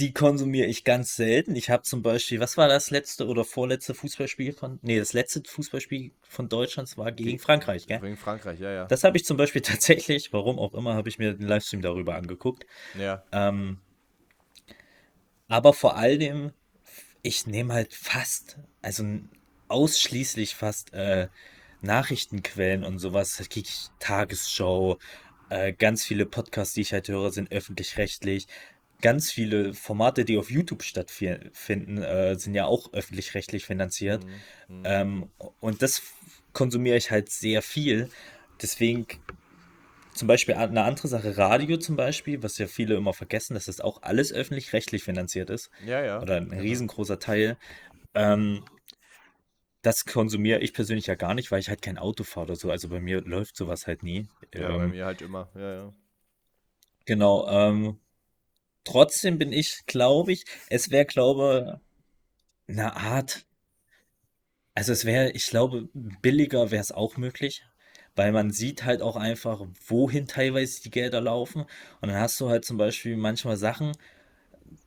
[0.00, 1.54] die konsumiere ich ganz selten.
[1.54, 5.42] Ich habe zum Beispiel, was war das letzte oder vorletzte Fußballspiel von, nee, das letzte
[5.46, 8.00] Fußballspiel von Deutschlands war gegen Frankreich, gell?
[8.00, 8.84] Gegen Frankreich, ja, ja.
[8.86, 12.16] Das habe ich zum Beispiel tatsächlich, warum auch immer, habe ich mir den Livestream darüber
[12.16, 12.66] angeguckt.
[12.98, 13.24] ja.
[13.32, 13.78] Ähm,
[15.46, 16.52] aber vor allem,
[17.22, 19.04] ich nehme halt fast, also
[19.68, 21.28] ausschließlich fast äh,
[21.80, 23.36] Nachrichtenquellen und sowas.
[23.36, 24.98] Da krieg ich Tagesschau,
[25.50, 28.46] äh, ganz viele Podcasts, die ich halt höre, sind öffentlich-rechtlich.
[29.04, 34.24] Ganz viele Formate, die auf YouTube stattfinden, äh, sind ja auch öffentlich-rechtlich finanziert.
[34.66, 34.82] Mhm.
[34.84, 35.30] Ähm,
[35.60, 36.00] und das
[36.54, 38.08] konsumiere ich halt sehr viel.
[38.62, 39.06] Deswegen
[40.14, 43.82] zum Beispiel eine andere Sache, Radio zum Beispiel, was ja viele immer vergessen, dass das
[43.82, 45.70] auch alles öffentlich-rechtlich finanziert ist.
[45.84, 46.22] Ja, ja.
[46.22, 46.62] Oder ein genau.
[46.62, 47.58] riesengroßer Teil.
[48.14, 48.64] Ähm,
[49.82, 52.70] das konsumiere ich persönlich ja gar nicht, weil ich halt kein Auto fahre oder so.
[52.70, 54.28] Also bei mir läuft sowas halt nie.
[54.54, 55.50] Ja, bei Ähm, mir halt immer.
[55.54, 55.92] Ja, ja.
[57.04, 57.98] Genau, ähm,
[58.84, 61.80] trotzdem bin ich, glaube ich, es wäre, glaube,
[62.68, 63.46] eine Art,
[64.74, 65.88] also es wäre, ich glaube,
[66.22, 67.64] billiger wäre es auch möglich,
[68.16, 71.62] weil man sieht halt auch einfach, wohin teilweise die Gelder laufen.
[72.00, 73.92] Und dann hast du halt zum Beispiel manchmal Sachen,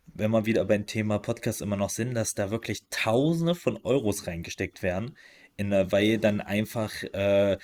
[0.06, 4.28] wenn wir wieder beim Thema Podcast immer noch sind, dass da wirklich Tausende von Euros
[4.28, 5.16] reingesteckt werden,
[5.58, 7.58] in, weil dann einfach äh,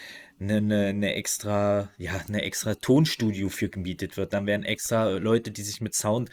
[0.43, 4.33] eine, eine, eine extra, ja, eine extra Tonstudio für gemietet wird.
[4.33, 6.29] Dann werden extra Leute, die sich mit Sound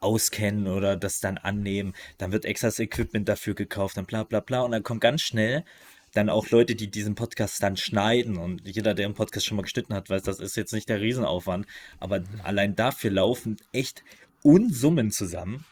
[0.00, 1.94] auskennen oder das dann annehmen.
[2.18, 4.62] Dann wird extra das Equipment dafür gekauft, dann bla bla bla.
[4.62, 5.64] Und dann kommt ganz schnell
[6.12, 8.36] dann auch Leute, die diesen Podcast dann schneiden.
[8.36, 11.00] Und jeder, der im Podcast schon mal geschnitten hat, weiß, das ist jetzt nicht der
[11.00, 11.66] Riesenaufwand.
[11.98, 14.02] Aber allein dafür laufen echt
[14.42, 15.66] Unsummen zusammen,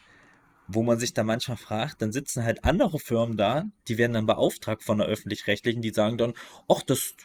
[0.71, 4.27] wo man sich dann manchmal fragt, dann sitzen halt andere Firmen da, die werden dann
[4.27, 6.33] beauftragt von der öffentlich-rechtlichen, die sagen dann,
[6.67, 7.15] ach, das,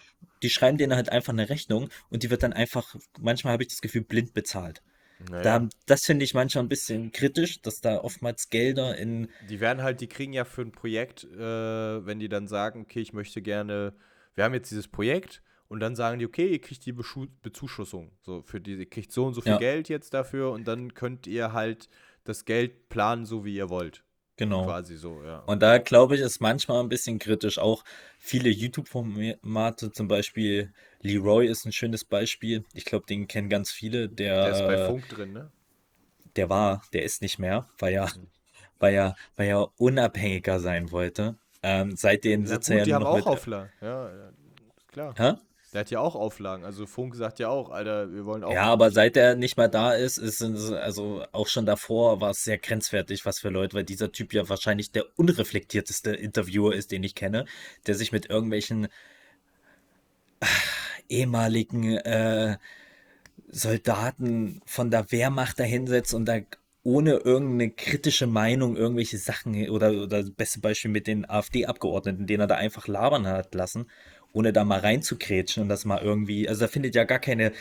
[0.42, 3.68] die schreiben denen halt einfach eine Rechnung und die wird dann einfach, manchmal habe ich
[3.68, 4.82] das Gefühl, blind bezahlt.
[5.30, 5.42] Naja.
[5.60, 9.82] Da, das finde ich manchmal ein bisschen kritisch, dass da oftmals Gelder in, Die werden
[9.82, 13.42] halt, die kriegen ja für ein Projekt, äh, wenn die dann sagen, okay, ich möchte
[13.42, 13.94] gerne,
[14.34, 18.10] wir haben jetzt dieses Projekt und dann sagen die, okay, ihr kriegt die Beschu Bezuschussung.
[18.22, 19.58] So, für die, ihr kriegt so und so viel Ja.
[19.58, 21.88] Geld jetzt dafür und dann könnt ihr halt
[22.24, 24.02] das Geld planen, so wie ihr wollt.
[24.36, 24.64] genau.
[24.64, 25.40] Quasi so, ja.
[25.40, 27.58] Und da glaube ich, ist manchmal ein bisschen kritisch.
[27.58, 27.84] Auch
[28.18, 30.72] viele YouTube-Formate, zum Beispiel
[31.02, 32.64] Leroy ist ein schönes Beispiel.
[32.72, 34.08] Ich glaube, den kennen ganz viele.
[34.08, 35.50] Der, Der ist bei Funk drin, ne?
[36.36, 38.10] der war, der ist nicht mehr, weil er,
[38.80, 41.36] weil er, weil er unabhängiger sein wollte.
[41.62, 43.26] Ähm, seitdem sitzt er ja noch auch mit.
[43.26, 43.70] Auflagen.
[43.80, 44.10] Ja,
[44.88, 45.14] klar.
[45.16, 45.34] Hä?
[45.74, 46.64] Der hat ja auch Auflagen.
[46.64, 48.52] Also Funk sagt ja auch, Alter, wir wollen auch.
[48.52, 52.30] Ja, aber seit er nicht mehr da ist, ist es, also auch schon davor war
[52.30, 56.92] es sehr grenzwertig, was für Leute, weil dieser Typ ja wahrscheinlich der unreflektierteste Interviewer ist,
[56.92, 57.44] den ich kenne,
[57.88, 58.86] der sich mit irgendwelchen
[60.38, 60.46] ah,
[61.08, 62.56] ehemaligen äh,
[63.48, 66.38] Soldaten von der Wehrmacht da hinsetzt und da
[66.84, 72.40] ohne irgendeine kritische Meinung irgendwelche Sachen oder, oder das beste Beispiel mit den AfD-Abgeordneten, den
[72.40, 73.86] er da einfach labern hat lassen,
[74.34, 77.52] ohne da mal reinzukrätschen und das mal irgendwie, also da findet ja gar keine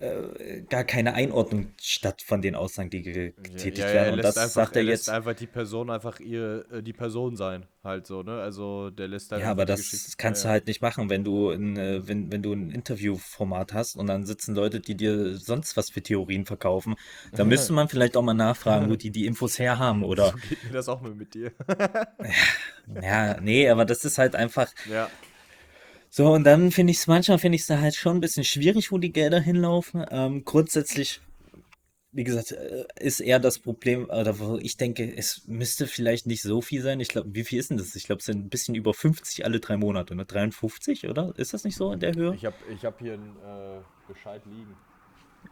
[0.00, 4.08] äh, gar keine Einordnung statt von den Aussagen, die getätigt ja, ja, werden.
[4.08, 5.08] er Und das einfach, sagt er er lässt jetzt.
[5.08, 8.40] einfach die Person einfach ihr, äh, die Person sein, halt so, ne?
[8.40, 11.50] Also der lässt halt Ja, aber das kannst du Ja, halt nicht machen, wenn du
[11.50, 15.74] ein, äh, wenn, wenn du ein Interviewformat hast und dann sitzen Leute, die dir sonst
[15.78, 16.96] was für Theorien verkaufen.
[17.34, 20.04] Da müsste man vielleicht auch mal nachfragen, wo die die Infos her haben ja.
[20.04, 21.52] oder, So geht mir das auch mal mit dir.
[23.00, 25.12] ja, nee, aber das ist halt einfach Ja,
[26.14, 26.30] so.
[26.30, 28.92] Und dann finde ich es, manchmal finde ich es da halt schon ein bisschen schwierig,
[28.92, 30.04] wo die Gelder hinlaufen.
[30.10, 31.22] Ähm, grundsätzlich,
[32.12, 36.42] wie gesagt, äh, ist eher das Problem, oder wo ich denke, es müsste vielleicht nicht
[36.42, 37.00] so viel sein.
[37.00, 37.96] Ich glaube, wie viel ist denn das?
[37.96, 40.26] Ich glaube, es sind ein bisschen über 50 alle drei Monate, ne?
[40.26, 41.32] 53, oder?
[41.38, 42.34] Ist das nicht so in der Höhe?
[42.34, 44.76] ich habe ich hab hier einen äh, Bescheid liegen.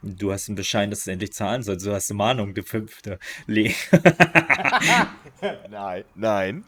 [0.02, 1.86] Du hast einen Bescheid, dass du endlich zahlen sollst.
[1.86, 3.18] Du hast eine Mahnung, der fünfte.
[3.46, 3.72] Le
[5.70, 6.64] Nein, nein.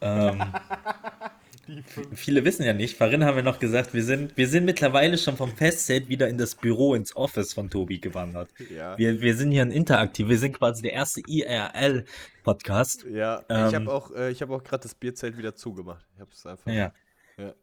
[0.00, 0.44] ähm, Die.
[2.14, 5.36] viele wissen ja nicht, vorhin haben wir noch gesagt, wir sind, wir sind mittlerweile schon
[5.36, 8.50] vom Festzelt wieder in das Büro, ins Office von Tobi gewandert.
[8.74, 8.96] Ja.
[8.98, 13.04] Wir, wir sind hier ein Interaktiv, wir sind quasi der erste IRL-Podcast.
[13.10, 16.04] Ja, ich Ähm, habe auch, äh, ich hab auch gerade das Bierzelt wieder zugemacht.
[16.14, 16.70] Ich habe es einfach.
[16.70, 16.92] Ja,
[17.36, 17.54] Ja.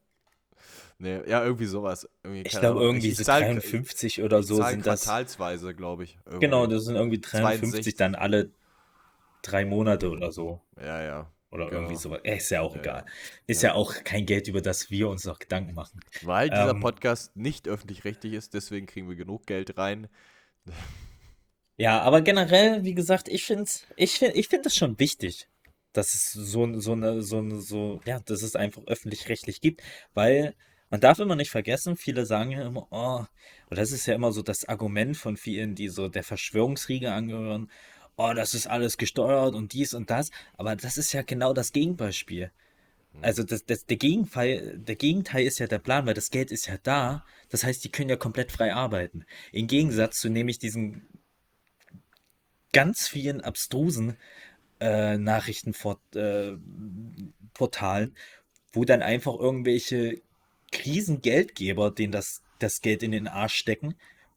[0.97, 2.07] Nee, ja, irgendwie sowas.
[2.23, 5.03] Irgendwie, ich glaube irgendwie ich so zahl- 53 oder ich so sind das.
[5.03, 6.17] quartalsweise, glaube ich.
[6.25, 6.45] irgendwie.
[6.45, 7.95] Genau, das sind irgendwie 53 62.
[7.95, 8.51] dann alle
[9.41, 10.61] drei Monate oder so.
[10.81, 11.31] Ja, ja.
[11.55, 11.81] Oder Genau.
[11.81, 12.21] irgendwie sowas.
[12.23, 13.05] Ist ja auch Ja, egal.
[13.47, 16.01] Ist ja auch kein Geld, über das wir uns noch Gedanken machen.
[16.21, 20.07] Weil dieser Ähm, Podcast nicht öffentlich-rechtlich ist, deswegen kriegen wir genug Geld rein.
[21.77, 25.49] Ja, aber generell, wie gesagt, ich finde ich find, ich find das schon wichtig,
[25.93, 29.81] dass es so, so eine, so eine, so, ja, dass es einfach öffentlich-rechtlich gibt,
[30.13, 30.55] weil
[30.89, 33.25] man darf immer nicht vergessen, viele sagen ja immer, oh,
[33.69, 37.69] und das ist ja immer so das Argument von vielen, die so der Verschwörungsriege angehören,
[38.17, 41.71] oh, das ist alles gesteuert und dies und das, aber das ist ja genau das
[41.71, 42.51] Gegenbeispiel.
[43.21, 46.67] Also das, das, der Gegenfall, der Gegenteil ist ja der Plan, weil das Geld ist
[46.67, 47.25] ja da.
[47.49, 49.25] Das heißt, die können ja komplett frei arbeiten.
[49.53, 51.07] Im Gegensatz zu nämlich diesen
[52.73, 54.17] ganz vielen abstrusen
[54.81, 58.11] äh, Nachrichtenportalen, äh,
[58.73, 60.21] wo dann einfach irgendwelche
[60.73, 63.95] Krisengeldgeber, denen das, das Geld in den Arsch stecken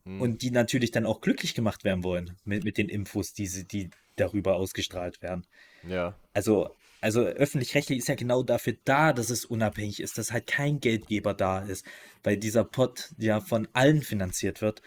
[0.08, 0.22] Hm.
[0.22, 3.68] und die natürlich dann auch glücklich gemacht werden wollen mit, mit den Infos, die, sie,
[3.68, 5.46] die darüber ausgestrahlt werden.
[5.86, 6.18] Ja.
[6.32, 10.80] Also, also öffentlich-rechtlich ist ja genau dafür da, dass es unabhängig ist, dass halt kein
[10.80, 11.84] Geldgeber da ist,
[12.24, 14.80] weil dieser Pot ja von allen finanziert wird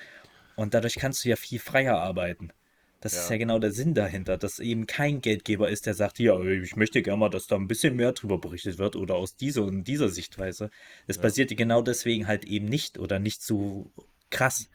[0.56, 2.52] und dadurch kannst du ja viel freier arbeiten.
[3.00, 3.36] Das ist Ja.
[3.36, 7.02] ja genau der Sinn dahinter, dass eben kein Geldgeber ist, der sagt, ja, ich möchte
[7.04, 10.10] gerne mal, dass da ein bisschen mehr drüber berichtet wird oder aus dieser und dieser
[10.10, 10.72] Sichtweise.
[11.08, 11.24] Das Ja.
[11.24, 13.92] passiert genau deswegen halt eben nicht oder nicht so
[14.32, 14.70] krass.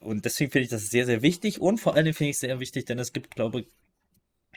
[0.00, 2.60] Und deswegen finde ich das sehr, sehr wichtig und vor allem finde ich es sehr
[2.60, 3.66] wichtig, denn es gibt, glaube ich,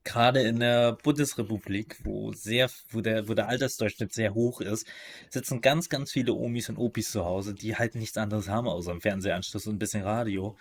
[0.03, 4.87] gerade in der Bundesrepublik, wo sehr, wo der, wo der Altersdurchschnitt sehr hoch ist,
[5.29, 8.91] sitzen ganz, ganz viele Omis und Opis zu Hause, die halt nichts anderes haben außer
[8.91, 10.57] einen Fernsehanschluss und ein bisschen Radio.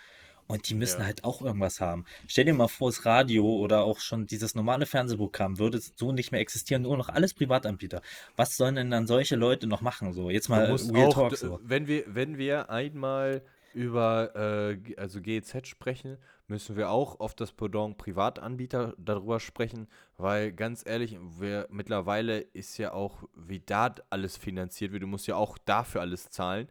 [0.47, 1.05] Und die müssen Ja.
[1.05, 2.05] halt auch irgendwas haben.
[2.27, 6.33] Stell dir mal vor, das Radio oder auch schon dieses normale Fernsehprogramm würde so nicht
[6.33, 8.01] mehr existieren, nur noch alles Privatanbieter.
[8.35, 10.11] Was sollen denn dann solche Leute noch machen?
[10.11, 11.59] So, jetzt mal Real auch, Talk so.
[11.63, 13.43] wenn wir, wenn wir einmal
[13.73, 16.17] über äh, also GEZ sprechen,
[16.47, 22.77] müssen wir auch auf das Pendant Privatanbieter darüber sprechen, weil ganz ehrlich, wir, mittlerweile ist
[22.77, 26.67] ja auch, wie da alles finanziert wird, du musst ja auch dafür alles zahlen.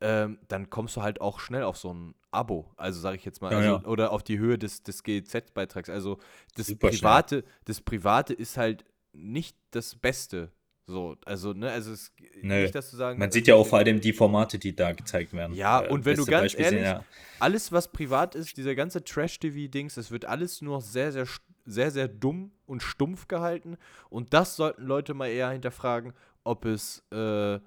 [0.00, 3.40] Ähm, dann kommst du halt auch schnell auf so ein Abo, also sage ich jetzt
[3.40, 3.84] mal, Ja, also, ja.
[3.86, 5.88] oder auf die Höhe des, des GEZ-Beitrags.
[5.88, 6.18] Also
[6.54, 7.00] das Super schnell.
[7.00, 10.52] Private, das Private ist halt nicht das Beste.
[10.88, 12.12] So, also, ne, also es
[12.42, 12.62] Nö.
[12.62, 15.32] nicht, dass du sagen, Man sieht ja auch vor allem die Formate, die da gezeigt
[15.32, 15.54] werden.
[15.56, 17.04] Ja, Äh, und wenn du ganz Beispiel sind ehrlich, ja,
[17.40, 21.26] alles, was privat ist, dieser ganze Trash-TV-Dings, das wird alles nur sehr, sehr,
[21.64, 23.76] sehr, sehr dumm und stumpf gehalten.
[24.10, 26.12] Und das sollten Leute mal eher hinterfragen,
[26.44, 27.58] ob es, äh,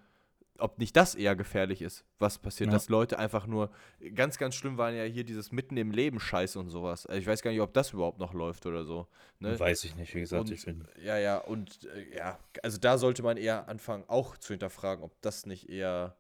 [0.60, 2.68] ob nicht das eher gefährlich ist, was passiert.
[2.70, 2.74] Ja.
[2.74, 3.72] Dass Leute einfach nur,
[4.16, 7.06] ganz, ganz schlimm waren ja hier dieses Mitten im Leben Scheiß und sowas.
[7.06, 9.08] Also ich weiß gar nicht, ob das überhaupt noch läuft oder so.
[9.40, 9.60] Ne?
[9.60, 10.88] weiß ich nicht, wie gesagt, Und, ich bin.
[11.02, 15.20] ja, ja, und äh, ja, also da sollte man eher anfangen, auch zu hinterfragen, ob
[15.22, 16.16] das nicht eher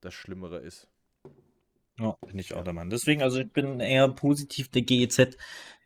[0.00, 0.88] das Schlimmere ist.
[1.98, 2.90] Ja, bin ich auch der Mann.
[2.90, 5.36] Deswegen, also ich bin eher positiv der GEZ.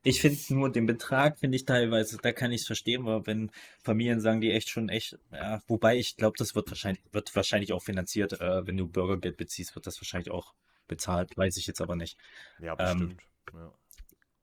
[0.03, 3.51] Ich finde nur den Betrag, finde ich teilweise, da kann ich es verstehen, weil wenn
[3.83, 7.73] Familien sagen, die echt schon echt, ja, wobei ich glaube, das wird wahrscheinlich, wird wahrscheinlich
[7.75, 10.55] auch finanziert, äh, wenn du Bürgergeld beziehst, wird das wahrscheinlich auch
[10.87, 12.17] bezahlt, weiß ich jetzt aber nicht.
[12.59, 13.23] Ja, Ähm, bestimmt.
[13.53, 13.73] ja.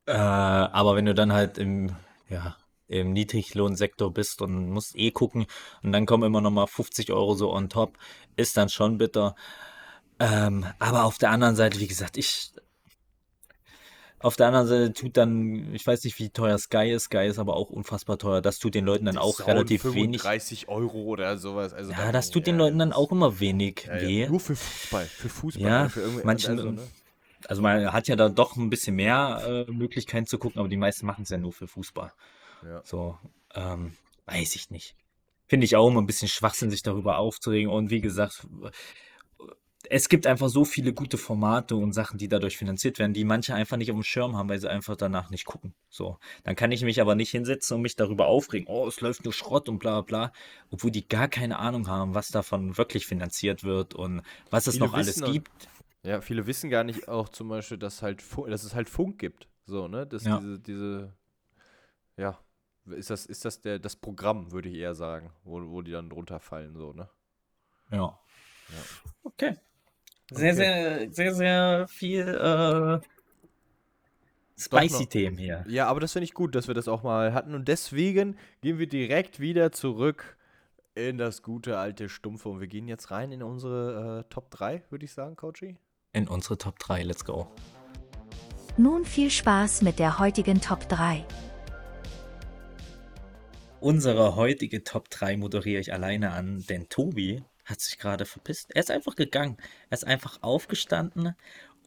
[0.07, 1.95] Äh, aber wenn du dann halt im,
[2.29, 2.55] ja,
[2.87, 5.47] im Niedriglohnsektor bist und musst eh gucken
[5.81, 7.97] und dann kommen immer noch mal 50 Euro so on top,
[8.35, 9.35] ist dann schon bitter.
[10.19, 12.51] Ähm, aber auf der anderen Seite, wie gesagt, ich
[14.19, 17.03] Auf der anderen Seite tut dann, ich weiß nicht, wie teuer Sky ist.
[17.03, 18.41] Sky ist aber auch unfassbar teuer.
[18.41, 20.21] Das tut den Leuten dann auch Sound relativ wenig.
[20.21, 21.73] 35 Euro oder sowas.
[21.73, 24.27] Also Ja, dann- das tut den ja, Leuten dann auch immer wenig ja, ja, weh.
[24.27, 25.05] Nur für Fußball.
[25.05, 25.63] Für Fußball.
[25.63, 26.81] Ja, für irgendwie, manchen- also, ne?
[27.47, 30.77] Also man hat ja da doch ein bisschen mehr äh, Möglichkeiten zu gucken, aber die
[30.77, 32.11] meisten machen es ja nur für Fußball.
[32.63, 32.81] Ja.
[32.83, 33.19] So,
[33.53, 34.95] ähm, weiß ich nicht.
[35.47, 37.69] Finde ich auch immer ein bisschen Schwachsinn, sich darüber aufzuregen.
[37.69, 38.47] Und wie gesagt,
[39.89, 43.53] es gibt einfach so viele gute Formate und Sachen, die dadurch finanziert werden, die manche
[43.53, 45.73] einfach nicht auf dem Schirm haben, weil sie einfach danach nicht gucken.
[45.89, 48.67] So, dann kann ich mich aber nicht hinsetzen und mich darüber aufregen.
[48.67, 50.31] Oh, es läuft nur Schrott und bla bla,
[50.69, 54.85] obwohl die gar keine Ahnung haben, was davon wirklich finanziert wird und was es Viele
[54.85, 55.49] noch alles gibt.
[56.03, 59.47] Ja, viele wissen gar nicht auch zum Beispiel, dass, halt dass es halt Funk gibt.
[59.65, 60.05] So, ne?
[60.05, 60.37] Dass Ja.
[60.37, 61.13] diese, diese,
[62.17, 62.39] ja,
[62.85, 66.09] ist das, ist das der, das Programm, würde ich eher sagen, wo, wo die dann
[66.09, 67.09] drunter fallen, so, ne?
[67.91, 68.19] Ja.
[69.23, 69.55] Okay.
[70.31, 70.55] Sehr, Okay.
[70.55, 72.99] sehr, sehr, sehr viel äh,
[74.57, 75.09] spicy noch.
[75.09, 75.63] Themen hier.
[75.67, 77.53] Ja, aber das finde ich gut, dass wir das auch mal hatten.
[77.53, 80.37] Und deswegen gehen wir direkt wieder zurück
[80.95, 82.49] in das gute alte Stumpfe.
[82.49, 85.77] Und wir gehen jetzt rein in unsere äh, Top 3, würde ich sagen, Coachy.
[86.13, 87.03] In unsere Top 3.
[87.03, 87.47] Let's go.
[88.77, 91.23] Nun viel Spaß mit der heutigen Top 3.
[93.79, 98.73] Unsere heutige Top 3 moderiere ich alleine an, denn Tobi hat sich gerade verpisst.
[98.73, 99.57] Er ist einfach gegangen.
[99.89, 101.35] Er ist einfach aufgestanden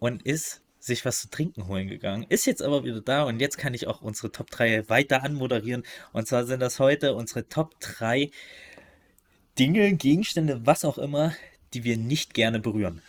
[0.00, 2.26] und ist sich was zu trinken holen gegangen.
[2.28, 5.84] Ist jetzt aber wieder da und jetzt kann ich auch unsere Top 3 weiter anmoderieren.
[6.12, 8.30] Und zwar sind das heute unsere Top 3
[9.59, 11.34] Dinge, Gegenstände, was auch immer,
[11.74, 13.02] die wir nicht gerne berühren.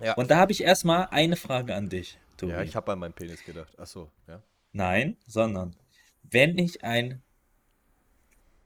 [0.00, 0.14] Ja.
[0.14, 2.52] Und da habe ich erstmal eine Frage an dich, Tobi.
[2.52, 3.78] Ja, ich habe an meinen Penis gedacht.
[3.78, 4.42] Achso, ja.
[4.72, 5.74] Nein, sondern
[6.22, 7.22] wenn ich ein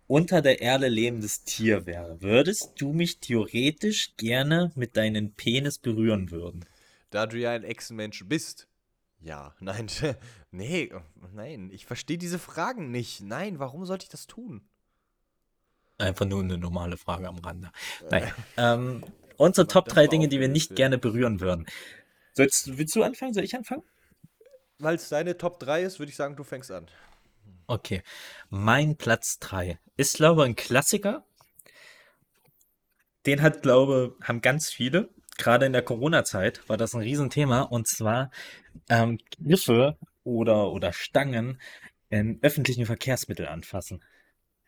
[0.08, 6.32] unter der Erde lebendes Tier wäre, würdest du mich theoretisch gerne mit deinem Penis berühren
[6.32, 6.64] würden?
[7.10, 8.66] Da du ja ein Echsenmensch bist.
[9.20, 9.86] Ja, nein,
[10.50, 10.90] nee,
[11.32, 13.20] nein, ich verstehe diese Fragen nicht.
[13.20, 14.62] Nein, warum sollte ich das tun?
[15.98, 17.70] Einfach nur eine normale Frage am Rande.
[18.10, 18.32] Nein.
[18.56, 19.04] Ähm,
[19.36, 21.66] unsere Top das 3 war Dinge, die wir nicht gerne berühren würden.
[22.34, 23.34] Sollst, willst du anfangen?
[23.34, 23.82] Soll ich anfangen?
[24.78, 26.86] Weil es deine Top 3 ist, würde ich sagen, du fängst an.
[27.68, 28.02] Okay.
[28.48, 31.24] Mein Platz 3 ist, glaube ich, ein Klassiker.
[33.26, 35.10] Den hat, glaube haben ganz viele.
[35.36, 37.60] Gerade in der Corona-Zeit war das ein Riesenthema.
[37.60, 38.30] Und zwar
[38.88, 41.60] ähm, Griffe oder, oder Stangen
[42.08, 44.02] in öffentlichen Verkehrsmitteln anfassen.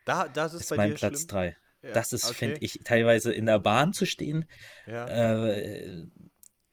[0.05, 1.27] Da, das ist, ist mein Platz schlimm?
[1.27, 1.57] 3.
[1.81, 2.35] Ja, Das ist, okay.
[2.35, 4.45] finde ich, teilweise in der Bahn zu stehen,
[4.85, 5.07] Ja.
[5.07, 6.05] äh,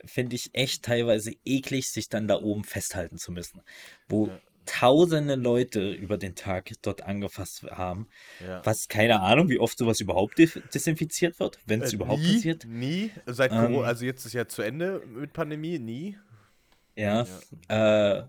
[0.05, 3.62] finde ich echt teilweise eklig, sich dann da oben festhalten zu müssen.
[4.09, 4.40] Wo Ja.
[4.69, 8.07] Tausende Leute über den Tag dort angefasst haben.
[8.47, 8.61] ja.
[8.65, 12.65] Was, keine Ahnung, wie oft sowas überhaupt desinfiziert wird, wenn es Äh, überhaupt nie, passiert.
[12.66, 13.11] Nie.
[13.27, 16.19] Seit Ähm, Corona, also jetzt ist ja zu Ende mit Pandemie, nie.
[16.97, 17.27] Ja,
[17.69, 18.24] äh,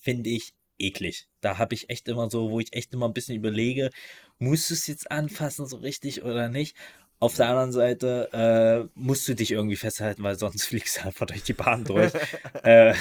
[0.00, 1.28] finde ich eklig.
[1.40, 3.90] Da habe ich echt immer so, wo ich echt immer ein bisschen überlege,
[4.38, 6.76] musst du es jetzt anfassen, so richtig oder nicht?
[7.18, 11.26] Auf der anderen Seite äh, musst du dich irgendwie festhalten, weil sonst fliegst du einfach
[11.26, 12.12] durch die Bahn durch.
[12.62, 12.94] äh,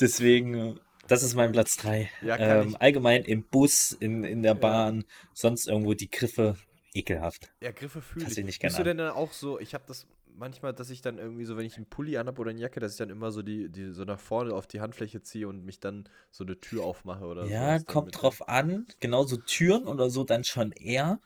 [0.00, 2.10] deswegen, das ist mein Platz 3.
[2.22, 5.04] Ja, ähm, allgemein im Bus, in, in der Bahn,
[5.34, 6.56] sonst irgendwo die Griffe,
[6.94, 7.50] ekelhaft.
[7.60, 8.38] Ja, Griffe fühle ich.
[8.38, 10.06] ich nicht Bist gern du denn dann auch so, ich habe das
[10.38, 12.92] manchmal, dass ich dann irgendwie so, wenn ich einen Pulli anhab oder eine Jacke, dass
[12.92, 15.80] ich dann immer so die, die so nach vorne auf die Handfläche ziehe und mich
[15.80, 17.52] dann so eine Tür aufmache oder so.
[17.52, 18.86] Ja, kommt drauf an.
[19.00, 21.20] Genauso Türen oder so dann schon eher.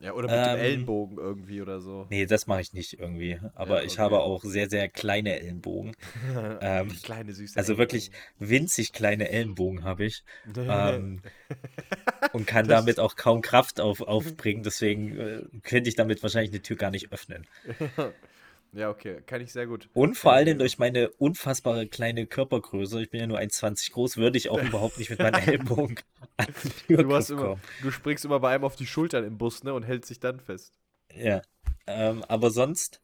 [0.00, 2.06] Ja, oder mit dem Ähm, Ellenbogen irgendwie oder so.
[2.10, 3.40] Nee, das mache ich nicht irgendwie.
[3.54, 4.02] Aber Ja, ich okay.
[4.02, 5.96] habe auch sehr, sehr kleine Ellenbogen.
[6.60, 8.50] ähm, Kleine süße Also wirklich Ellenbogen.
[8.50, 10.22] winzig kleine Ellenbogen habe ich.
[10.56, 11.22] ähm,
[12.32, 14.62] und kann damit auch kaum Kraft auf, aufbringen.
[14.62, 17.46] Deswegen äh, könnte ich damit wahrscheinlich eine Tür gar nicht öffnen.
[18.74, 19.88] ja, okay, kann ich sehr gut.
[19.94, 24.16] Und vor ich allem durch meine unfassbare kleine Körpergröße, ich bin ja nur 1,20 groß,
[24.16, 25.98] würde ich auch überhaupt nicht mit meinen Ellenbogen
[26.36, 26.46] an
[26.88, 26.98] gut.
[27.00, 29.84] Du, hast immer, du springst immer bei einem auf die Schultern im Bus, ne, und
[29.84, 30.72] hältst dich dann fest.
[31.14, 31.42] Ja.
[31.86, 33.00] Ähm, aber sonst,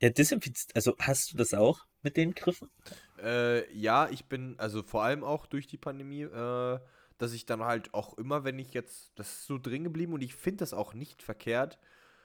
[0.00, 2.70] ja, desinfiziert, also hast du das auch mit den Griffen?
[3.22, 6.78] Äh, ja, ich bin, also vor allem auch durch die Pandemie, äh,
[7.18, 10.22] dass ich dann halt auch immer, wenn ich jetzt, das ist so drin geblieben und
[10.22, 11.78] ich finde das auch nicht verkehrt,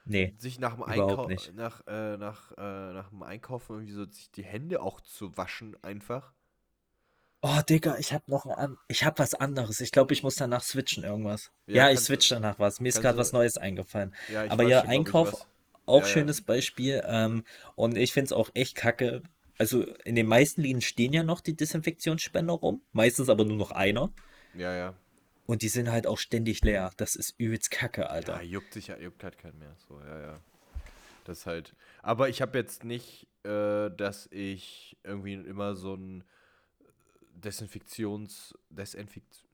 [0.04, 0.34] Nee.
[0.38, 1.54] sich nach dem nicht.
[1.54, 5.76] nach, äh, nach, äh, nach dem Einkaufen irgendwie so sich die Hände auch zu waschen
[5.82, 6.32] einfach.
[7.42, 9.80] Oh, Digga, ich hab noch ein, ich hab was anderes.
[9.80, 11.50] Ich glaube, ich muss danach switchen irgendwas.
[11.66, 12.80] Ja, Ja, ich switch danach was.
[12.80, 14.14] Mir ist gerade was Neues eingefallen.
[14.30, 15.46] Ja, Aber ja, Einkauf,
[15.86, 16.12] auch Ja, ja.
[16.12, 17.02] schönes Beispiel.
[17.06, 17.44] Ähm,
[17.76, 19.22] und ich finde es auch echt kacke.
[19.56, 22.82] Also in den meisten Läden stehen ja noch die Desinfektionsspender rum.
[22.92, 24.10] Meistens aber nur noch einer.
[24.54, 24.94] Ja, ja.
[25.50, 26.92] Und die sind halt auch ständig leer.
[26.96, 28.40] Das ist übelst kacke, Ja, Alter.
[28.40, 29.74] juckt sich ja, juckt halt keinen mehr.
[29.88, 30.40] So, ja, ja.
[31.24, 31.74] Das halt.
[32.02, 36.22] Aber ich habe jetzt nicht, äh, dass ich irgendwie immer so ein
[37.34, 39.44] Desinfektions, Desinfekt,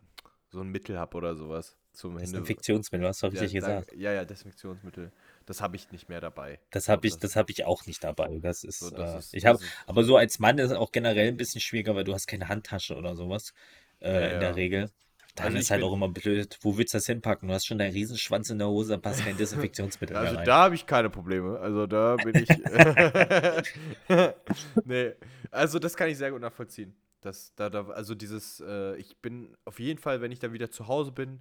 [0.50, 2.18] so ein Mittel habe oder sowas zum.
[2.18, 3.92] Desinfektionsmittel, hast du richtig ja, gesagt.
[3.94, 5.10] Ja, ja, Desinfektionsmittel.
[5.46, 6.58] Das habe ich nicht mehr dabei.
[6.72, 8.38] Das habe ich, Das- das habe ich auch nicht dabei.
[8.42, 10.92] Das ist, So, das äh, ist- ich habe, aber so als Mann ist es auch
[10.92, 13.54] generell ein bisschen schwieriger, weil du hast keine Handtasche oder sowas
[14.02, 14.38] äh, Ja, in ja.
[14.40, 14.90] der Regel.
[15.36, 16.58] Dann Also ist halt auch immer blöd.
[16.62, 17.48] Wo willst du das hinpacken?
[17.48, 20.44] Du hast schon deinen Riesenschwanz in der Hose, da passt kein Desinfektionsmittel Also rein.
[20.46, 21.58] da habe ich keine Probleme.
[21.58, 22.48] Also da bin ich.
[24.84, 25.12] nee.
[25.50, 26.96] Also das kann ich sehr gut nachvollziehen.
[27.20, 30.70] Das, da, da, also dieses, äh, ich bin auf jeden Fall, wenn ich dann wieder
[30.70, 31.40] zu Hause bin,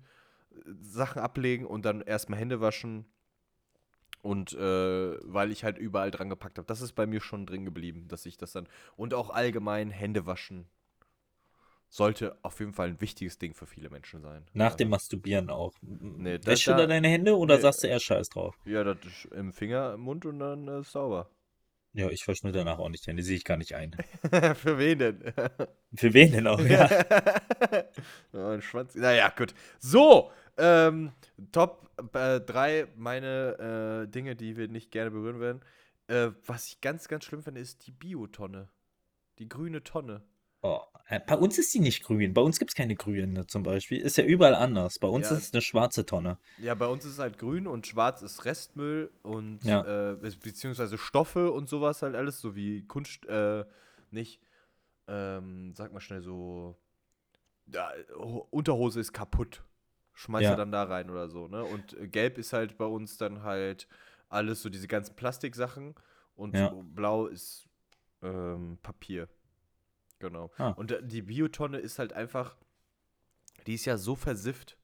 [0.82, 3.06] Sachen ablegen und dann erstmal Hände waschen.
[4.22, 6.66] Und äh, weil ich halt überall dran gepackt habe.
[6.66, 8.68] Das ist bei mir schon drin geblieben, dass ich das dann.
[8.96, 10.66] Und auch allgemein Hände waschen
[11.96, 14.46] sollte auf jeden Fall ein wichtiges Ding für viele Menschen sein.
[14.54, 15.74] Nach Also, dem Masturbieren auch.
[15.82, 18.58] Nee, da- Wäschst du da- da deine Hände oder nee, sagst du eher Scheiß drauf?
[18.66, 21.30] Ja, das ist im Finger, im Mund und dann äh, sauber.
[21.94, 23.96] Ja, ich wasch mir danach auch nicht die Hände, sehe ich gar nicht ein.
[24.56, 25.22] Für wen denn?
[25.96, 26.90] Für wen denn auch, ja?
[28.34, 28.94] oh, ein Schwanz.
[28.96, 29.54] Naja, gut.
[29.80, 31.14] So, ähm,
[31.54, 35.62] Top 3 meine äh, Dinge, die wir nicht gerne berühren werden.
[36.08, 38.68] Äh, was ich ganz, ganz schlimm finde, ist die Biotonne.
[39.40, 40.22] Die grüne Tonne.
[40.66, 42.34] Oh, äh, bei uns ist die nicht grün.
[42.34, 44.00] Bei uns gibt es keine grüne zum Beispiel.
[44.02, 44.98] Ist ja überall anders.
[45.00, 45.36] Bei uns Ja.
[45.38, 46.40] ist es eine schwarze Tonne.
[46.58, 49.82] Ja, bei uns ist es halt grün und schwarz ist Restmüll und Ja.
[49.82, 53.64] äh, be- beziehungsweise Stoffe und sowas halt alles, so wie Kunst, äh,
[54.12, 54.42] nicht,
[55.08, 56.76] ähm, sag mal schnell so,
[57.68, 59.64] ja, Ho- Unterhose ist kaputt.
[60.14, 60.52] Schmeißt Ja.
[60.52, 61.64] er dann da rein oder so, ne?
[61.64, 63.88] Und äh, gelb ist halt bei uns dann halt
[64.30, 65.94] alles so diese ganzen Plastiksachen
[66.36, 67.68] und so blau ist
[68.24, 69.28] ähm, Papier.
[70.20, 70.52] Genau.
[70.58, 70.70] Ah.
[70.70, 72.56] Und äh, die Biotonne ist halt einfach,
[73.68, 74.78] die ist ja so versifft.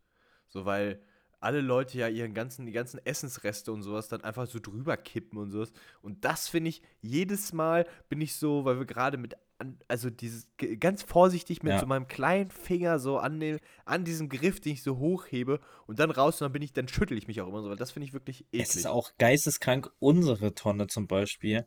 [0.47, 1.01] So, weil
[1.39, 5.39] alle Leute ja ihren ganzen, die ganzen Essensreste und sowas dann einfach so drüber kippen
[5.39, 5.73] und sowas.
[6.01, 10.11] Und das finde ich, jedes Mal bin ich so, weil wir gerade mit, an, also
[10.11, 10.47] dieses,
[10.79, 11.79] ganz vorsichtig mit Ja.
[11.79, 15.97] so meinem kleinen Finger so an, dem, an diesem Griff, den ich so hochhebe und
[15.99, 17.91] dann raus und dann bin ich, dann schüttel ich mich auch immer so, weil das
[17.91, 18.61] finde ich wirklich eklig.
[18.61, 19.91] Es ist auch geisteskrank.
[19.97, 21.65] Unsere Tonne zum Beispiel,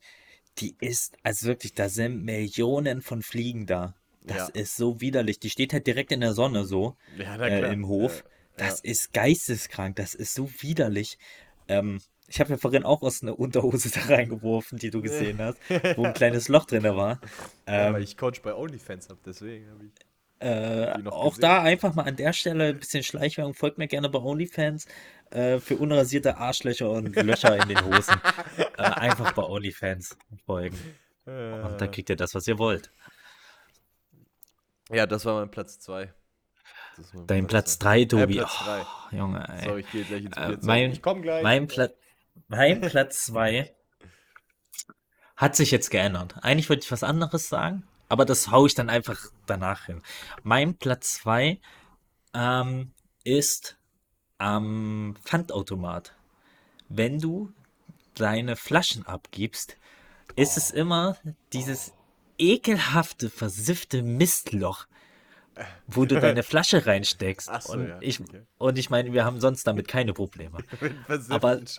[0.58, 3.94] die ist, also wirklich, da sind Millionen von Fliegen da.
[4.26, 4.54] Das Ja.
[4.54, 5.38] ist so widerlich.
[5.40, 8.24] Die steht halt direkt in der Sonne so ja, äh, im Hof.
[8.24, 9.96] Ja, Das ist geisteskrank.
[9.96, 11.18] Das ist so widerlich.
[11.68, 15.58] Ähm, ich habe ja vorhin auch aus einer Unterhose da reingeworfen, die du gesehen hast,
[15.96, 17.20] wo ein kleines Loch drin war.
[17.66, 19.92] ja, Ähm, weil ich Coach bei OnlyFans habe, deswegen habe ich.
[20.40, 21.42] Äh, auch gesehen.
[21.42, 23.54] da einfach mal an der Stelle ein bisschen Schleichwerbung.
[23.54, 24.86] Folgt mir gerne bei OnlyFans
[25.34, 28.14] äh, für unrasierte Arschlöcher und Löcher in den Hosen.
[28.78, 30.16] äh, einfach bei OnlyFans
[30.46, 30.78] folgen.
[31.26, 32.90] Und dann kriegt ihr das, was ihr wollt.
[34.90, 36.12] Ja, das war mein Platz 2.
[37.26, 38.34] Dein Platz 3, Tobi.
[38.36, 38.82] Platz drei.
[38.82, 39.64] Oh, Junge, ey.
[39.68, 41.42] So, ich gehe gleich ins Äh, mein- ich komme gleich.
[41.42, 41.88] Mein, Pla
[42.48, 43.74] mein Platz 2
[45.36, 46.36] hat sich jetzt geändert.
[46.42, 50.02] Eigentlich wollte ich was anderes sagen, aber das hau ich dann einfach danach hin.
[50.42, 51.60] Mein Platz 2
[52.34, 52.92] ähm,
[53.24, 53.78] ist
[54.38, 56.14] am Pfandautomat.
[56.88, 57.52] Wenn du
[58.14, 59.76] deine Flaschen abgibst,
[60.36, 61.16] ist es immer
[61.52, 61.92] dieses
[62.38, 64.86] ekelhafte, versiffte Mistloch,
[65.86, 67.48] wo du deine Flasche reinsteckst.
[67.50, 68.42] Ach so, und, ja, ich, okay.
[68.58, 70.58] und ich meine, wir haben sonst damit keine Probleme.
[71.28, 71.60] Aber-.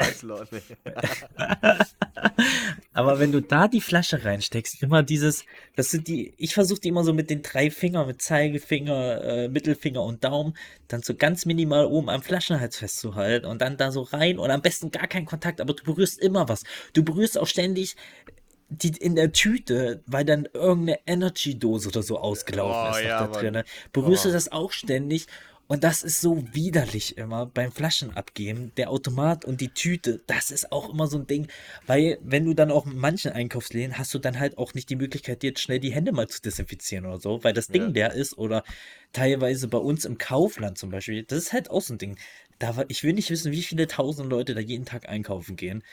[2.93, 5.43] Aber wenn du da die Flasche reinsteckst, immer dieses,
[5.75, 9.47] das sind die, ich versuche die immer so mit den drei Fingern, mit Zeigefinger, äh,
[9.49, 10.55] Mittelfinger und Daumen,
[10.87, 14.61] dann so ganz minimal oben am Flaschenhals festzuhalten und dann da so rein und am
[14.61, 16.63] besten gar keinen Kontakt, aber du berührst immer was.
[16.93, 17.97] Du berührst auch ständig
[18.69, 23.27] die in der Tüte, weil dann irgendeine Energy-Dose oder so ausgelaufen Oh, ist noch ja,
[23.27, 23.63] da drin.
[23.93, 24.29] Berührst Oh.
[24.29, 25.27] du das auch ständig?
[25.67, 28.71] Und das ist so widerlich immer beim Flaschenabgeben.
[28.77, 31.47] Der Automat und die Tüte, das ist auch immer so ein Ding.
[31.87, 34.95] Weil, wenn du dann auch in manchen Einkaufsläden hast du dann halt auch nicht die
[34.95, 37.87] Möglichkeit, dir jetzt schnell die Hände mal zu desinfizieren oder so, weil das Ding Ja.
[37.87, 38.37] leer ist.
[38.37, 38.63] Oder
[39.11, 41.23] teilweise bei uns im Kaufland zum Beispiel.
[41.23, 42.17] Das ist halt auch so ein Ding.
[42.59, 45.83] Da ich will nicht wissen, wie viele tausend Leute da jeden Tag einkaufen gehen.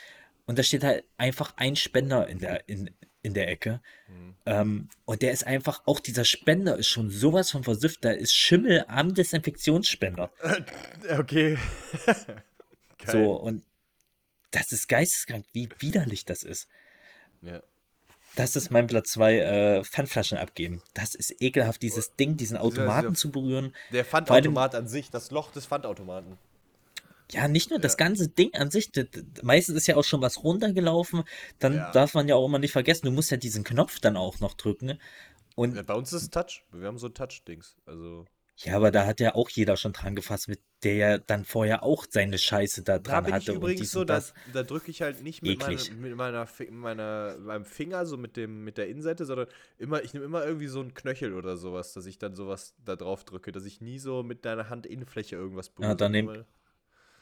[0.45, 2.89] Und da steht halt einfach ein Spender in der, in,
[3.21, 3.81] in der Ecke.
[4.07, 4.35] Mhm.
[4.45, 8.03] Ähm, und der ist einfach, auch dieser Spender ist schon sowas von versifft.
[8.03, 10.31] Da ist Schimmel am Desinfektionsspender.
[11.17, 11.57] Okay.
[12.05, 12.35] Geil.
[13.07, 13.63] So, und
[14.51, 16.67] das ist geisteskrank, wie widerlich das ist.
[17.41, 17.61] Ja.
[18.35, 20.81] Das ist mein Platz 2, äh, Pfandflaschen abgeben.
[20.93, 23.75] Das ist ekelhaft, dieses Ding, diesen Automaten dieser- zu berühren.
[23.91, 26.37] Der allem- Pfandautomat an sich, das Loch des Pfandautomaten.
[27.33, 28.91] Ja, nicht nur das ganze Ding an sich.
[29.41, 31.23] Meistens ist ja auch schon was runtergelaufen.
[31.59, 31.91] Dann Ja.
[31.91, 34.53] darf man ja auch immer nicht vergessen, du musst ja diesen Knopf dann auch noch
[34.53, 34.99] drücken.
[35.55, 36.63] Und Ja, bei uns ist es Touch.
[36.71, 37.75] Wir haben so Touch-Dings.
[37.85, 38.25] Also,
[38.57, 41.81] Ja, aber da hat ja auch jeder schon dran gefasst, mit der ja dann vorher
[41.83, 44.21] auch seine Scheiße da Da dran bin ich hatte und übrigens so, und da,
[44.53, 48.63] da drücke ich halt nicht mit, meine, mit meiner, meiner, meinem Finger, so mit, dem,
[48.63, 49.47] mit der Innenseite, sondern
[49.79, 52.95] immer, ich nehme immer irgendwie so einen Knöchel oder sowas, dass ich dann sowas da
[52.95, 55.95] drauf drücke, dass ich nie so mit deiner Handinnenfläche irgendwas berühre.
[55.95, 56.45] dann nehm- sondern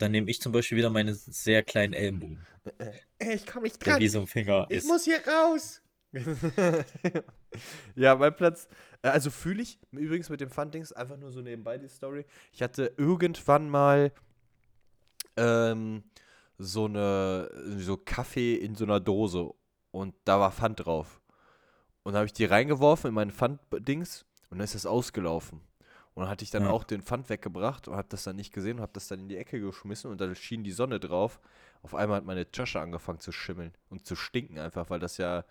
[0.01, 2.45] Dann nehme ich zum Beispiel wieder meine sehr kleinen Ellenbogen,
[2.79, 4.01] immer, Ey, ich komme nicht der dran.
[4.01, 4.87] wie so ein Finger Ich ist.
[4.87, 5.81] muss hier raus.
[7.95, 8.67] ja, mein Platz.
[9.01, 12.25] äh, Also fühle ich übrigens mit dem Fun-Dings einfach nur so nebenbei die Story.
[12.51, 14.11] Ich hatte irgendwann mal
[15.37, 16.03] ähm,
[16.57, 19.51] so eine so Kaffee in so einer Dose
[19.91, 21.21] und da war Pfand drauf.
[22.03, 25.61] Und da habe ich die reingeworfen in mein Pfand-Dings und dann ist das ausgelaufen.
[26.21, 26.69] Und dann hatte ich dann Ja.
[26.69, 29.27] auch den Pfand weggebracht und habe das dann nicht gesehen und habe das dann in
[29.27, 31.39] die Ecke geschmissen und da schien die Sonne drauf.
[31.81, 35.43] Auf einmal hat meine Tasche angefangen zu schimmeln und zu stinken einfach, weil das ja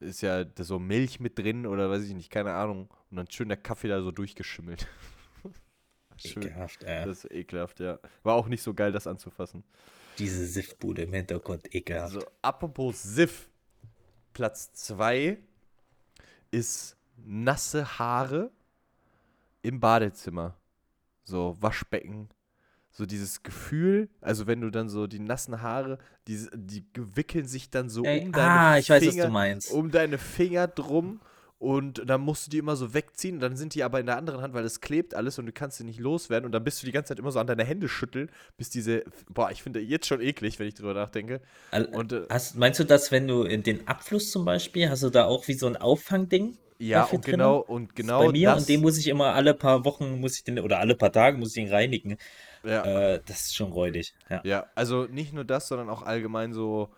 [0.00, 2.88] ist ja so Milch mit drin oder weiß ich nicht, keine Ahnung.
[3.10, 4.86] Und dann schön der Kaffee da so durchgeschimmelt.
[6.16, 6.44] schön.
[6.44, 7.04] Ekelhaft, äh.
[7.04, 7.98] Das ist ekelhaft, ja.
[8.22, 9.64] War auch nicht so geil, das anzufassen.
[10.18, 12.14] Diese Siffbude im Hintergrund, ekelhaft.
[12.14, 13.50] Also, apropos Siff.
[14.32, 15.36] Platz 2
[16.50, 18.50] ist nasse Haare
[19.66, 20.56] im Badezimmer.
[21.24, 22.28] So Waschbecken.
[22.90, 25.98] So dieses Gefühl, also wenn du dann so die nassen Haare,
[26.28, 29.32] die, die wickeln sich dann so Ey, um deine ah, ich weiß, was Finger, du
[29.32, 29.70] meinst.
[29.70, 31.20] um deine Finger drum
[31.58, 33.38] und dann musst du die immer so wegziehen.
[33.40, 35.76] Dann sind die aber in der anderen Hand, weil es klebt alles und du kannst
[35.78, 36.46] sie nicht loswerden.
[36.46, 39.04] Und dann bist du die ganze Zeit immer so an deine Hände schütteln, bis diese.
[39.28, 41.40] Boah, ich finde jetzt schon eklig, wenn ich drüber nachdenke.
[41.92, 45.10] Und äh, Hast, meinst du das, wenn du in den Abfluss zum Beispiel, hast du
[45.10, 46.56] da auch wie so ein Auffangding?
[46.78, 47.26] Ja, und drin?
[47.26, 48.56] genau, und genau Bei mir das.
[48.56, 51.38] und den muss ich immer alle paar Wochen, muss ich den, oder alle paar Tage
[51.38, 52.16] muss ich den reinigen.
[52.62, 54.14] ja, Äh, das ist schon räudig.
[54.30, 54.44] Ja.
[54.44, 56.90] ja, also nicht nur das, sondern auch allgemein so,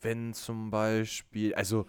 [0.00, 1.86] wenn zum Beispiel, also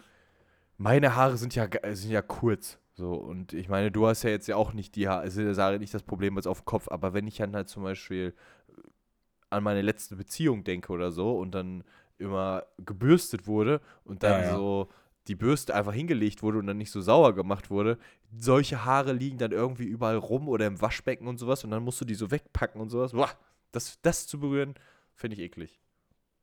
[0.77, 2.79] meine Haare sind ja, sind ja kurz.
[2.95, 5.77] So, und ich meine, du hast ja jetzt ja auch nicht die Haare, also Sarah
[5.79, 8.35] nicht das Problem jetzt auf dem Kopf, aber wenn ich dann halt zum Beispiel
[9.49, 11.83] an meine letzte Beziehung denke oder so und dann
[12.17, 14.53] immer gebürstet wurde und dann Ja, ja.
[14.53, 14.89] so
[15.27, 17.97] die Bürste einfach hingelegt wurde und dann nicht so sauer gemacht wurde,
[18.37, 22.01] solche Haare liegen dann irgendwie überall rum oder im Waschbecken und sowas und dann musst
[22.01, 23.13] du die so wegpacken und sowas.
[23.13, 23.29] Boah,
[23.71, 24.75] das, das zu berühren,
[25.15, 25.81] finde ich eklig.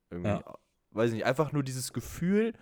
[0.09, 0.29] Irgendwie.
[0.29, 0.43] Ja.
[0.91, 2.53] Weiß nicht, einfach nur dieses Gefühl,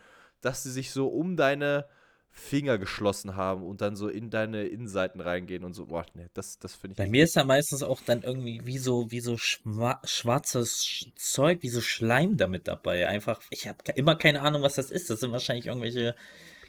[0.41, 1.85] dass sie sich so um deine
[2.31, 5.88] Finger geschlossen haben und dann so in deine Innenseiten reingehen und so.
[5.88, 6.97] Boah, ne, das, das finde ich.
[6.97, 11.15] Bei mir ist da meistens auch dann irgendwie wie so, wie so schwa schwarzes Sch-
[11.15, 13.07] Zeug, wie so Schleim damit dabei.
[13.07, 15.10] Einfach, ich habe immer keine Ahnung, was das ist.
[15.10, 16.15] Das sind wahrscheinlich irgendwelche,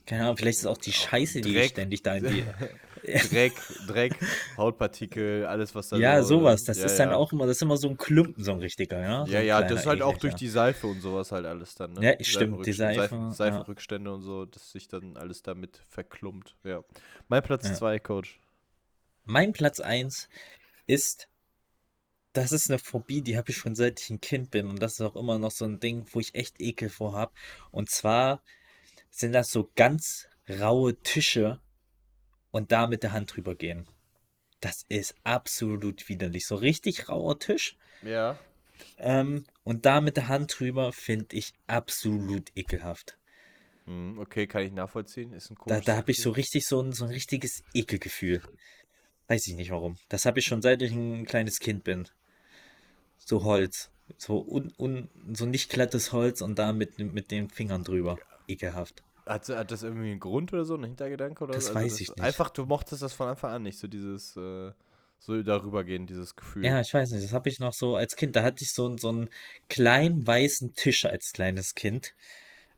[0.06, 1.70] keine Ahnung, vielleicht ist es auch die Scheiße, die Dreck.
[1.70, 2.44] ständig da in die.
[3.02, 3.52] Dreck,
[3.86, 4.14] Dreck,
[4.56, 6.40] Hautpartikel, alles, was da Ja, so.
[6.40, 6.64] sowas.
[6.64, 7.16] Das ja, ist dann ja.
[7.16, 9.26] auch immer, das ist immer so ein Klumpen, so ein richtiger, ja.
[9.26, 11.92] So Ja, ja, das ist halt auch durch die Seife und sowas halt alles dann,
[11.94, 12.04] ne?
[12.18, 13.32] Ja, stimmt, die Seifenrückstände- Seife, Seifen, ja.
[13.32, 16.82] Seifenrückstände und so, dass sich dann alles damit verklumpt, ja.
[17.28, 17.74] Mein Platz Ja.
[17.74, 18.38] 2, Coach.
[19.24, 20.28] Mein Platz 1
[20.86, 21.28] ist,
[22.32, 24.68] das ist eine Phobie, die habe ich schon seit ich ein Kind bin.
[24.68, 27.32] Und das ist auch immer noch so ein Ding, wo ich echt Ekel vor habe.
[27.70, 28.42] Und zwar
[29.10, 31.60] sind das so ganz raue Tische
[32.50, 33.86] und da mit der Hand drüber gehen.
[34.60, 36.46] Das ist absolut widerlich.
[36.46, 38.38] So richtig rauer Tisch Ja.
[38.98, 43.16] ähm, und da mit der Hand drüber finde ich absolut ekelhaft.
[43.86, 45.32] Hm, okay, kann ich nachvollziehen.
[45.32, 48.42] Ist ein Da, da habe ich so richtig so ein, so ein richtiges Ekelgefühl.
[49.28, 49.96] Weiß ich nicht warum.
[50.08, 52.08] Das habe ich schon seit ich ein kleines Kind bin.
[53.18, 53.90] So Holz.
[54.18, 58.18] So, un, un, so nicht glattes Holz und da mit, mit den Fingern drüber.
[58.48, 59.02] Ekelhaft.
[59.30, 61.74] Hat, hat das irgendwie einen Grund oder so, einen Hintergedanke oder Das so?
[61.74, 62.20] weiß ich nicht.
[62.20, 64.72] Einfach, du mochtest das von Anfang an nicht, so dieses, äh,
[65.20, 66.64] so darüber gehen, dieses Gefühl.
[66.64, 67.24] Ja, ich weiß nicht.
[67.24, 68.34] Das habe ich noch so als Kind.
[68.34, 69.28] Da hatte ich so, so einen
[69.68, 72.14] kleinen weißen Tisch als kleines Kind,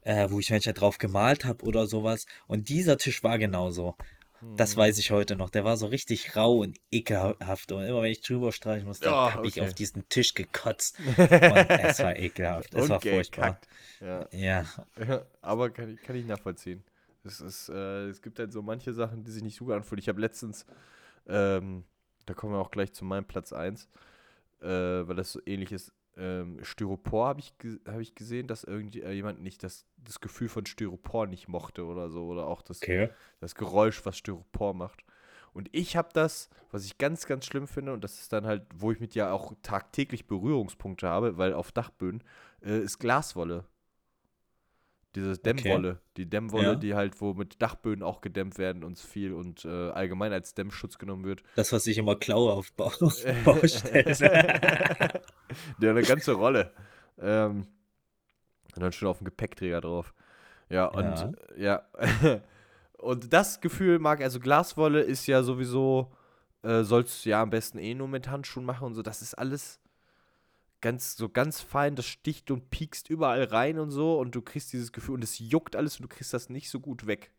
[0.03, 2.27] äh, wo ich manchmal drauf gemalt habe oder sowas.
[2.49, 3.97] Und dieser Tisch war genauso.
[4.57, 4.79] Das Hm.
[4.79, 5.51] weiß ich heute noch.
[5.51, 7.71] Der war so richtig rau und ekelhaft.
[7.73, 9.69] Und immer wenn ich drüber streichen musste, Ja, habe ich okay.
[9.69, 10.99] auf diesen Tisch gekotzt.
[11.17, 12.75] Und es war ekelhaft.
[12.75, 13.61] Es war furchtbar.
[14.01, 14.65] Ja, Ja,
[15.41, 16.83] aber kann ich, kann ich nachvollziehen.
[17.25, 20.01] Es, ist, äh, es gibt halt so manche Sachen, die sich nicht so gut anfühlen.
[20.01, 20.67] Ich habe letztens,
[21.29, 21.85] ähm,
[22.27, 23.89] da kommen wir auch gleich zu meinem Platz 1,
[24.61, 25.93] äh, weil das so ähnlich ist.
[26.17, 27.55] Ähm, Styropor habe ich,
[27.87, 32.27] hab ich gesehen, dass irgendjemand nicht das, das Gefühl von Styropor nicht mochte oder so.
[32.27, 33.11] Oder auch das, okay.
[33.41, 35.05] das Geräusch, was Styropor macht.
[35.55, 38.63] Und ich habe das, was ich ganz, ganz schlimm finde, und das ist dann halt,
[38.75, 42.25] wo ich mit ja auch tagtäglich Berührungspunkte habe, weil auf Dachböden,
[42.63, 43.65] äh, ist Glaswolle.
[45.15, 46.01] Diese Dämmwolle.
[46.17, 46.75] Die Dämmwolle, Ja.
[46.75, 50.99] die halt, wo mit Dachböden auch gedämmt werden und viel und äh, allgemein als Dämmschutz
[50.99, 51.43] genommen wird.
[51.55, 52.91] Das, was ich immer klaue auf Bau
[53.45, 53.45] Baustellen.
[55.81, 56.73] Ja, eine ganze Rolle.
[57.19, 57.67] Ähm,
[58.75, 60.15] und dann schon auf dem Gepäckträger drauf.
[60.71, 61.83] Ja, und ja.
[62.99, 66.11] und das Gefühl mag, also Glaswolle ist ja sowieso
[66.63, 69.03] äh, sollst du ja am besten eh nur mit Handschuhen machen und so.
[69.03, 69.81] Das ist alles
[70.83, 74.73] ganz, so ganz fein, das sticht und piekst überall rein und so und du kriegst
[74.75, 77.33] dieses Gefühl und es juckt alles und du kriegst das nicht so gut weg.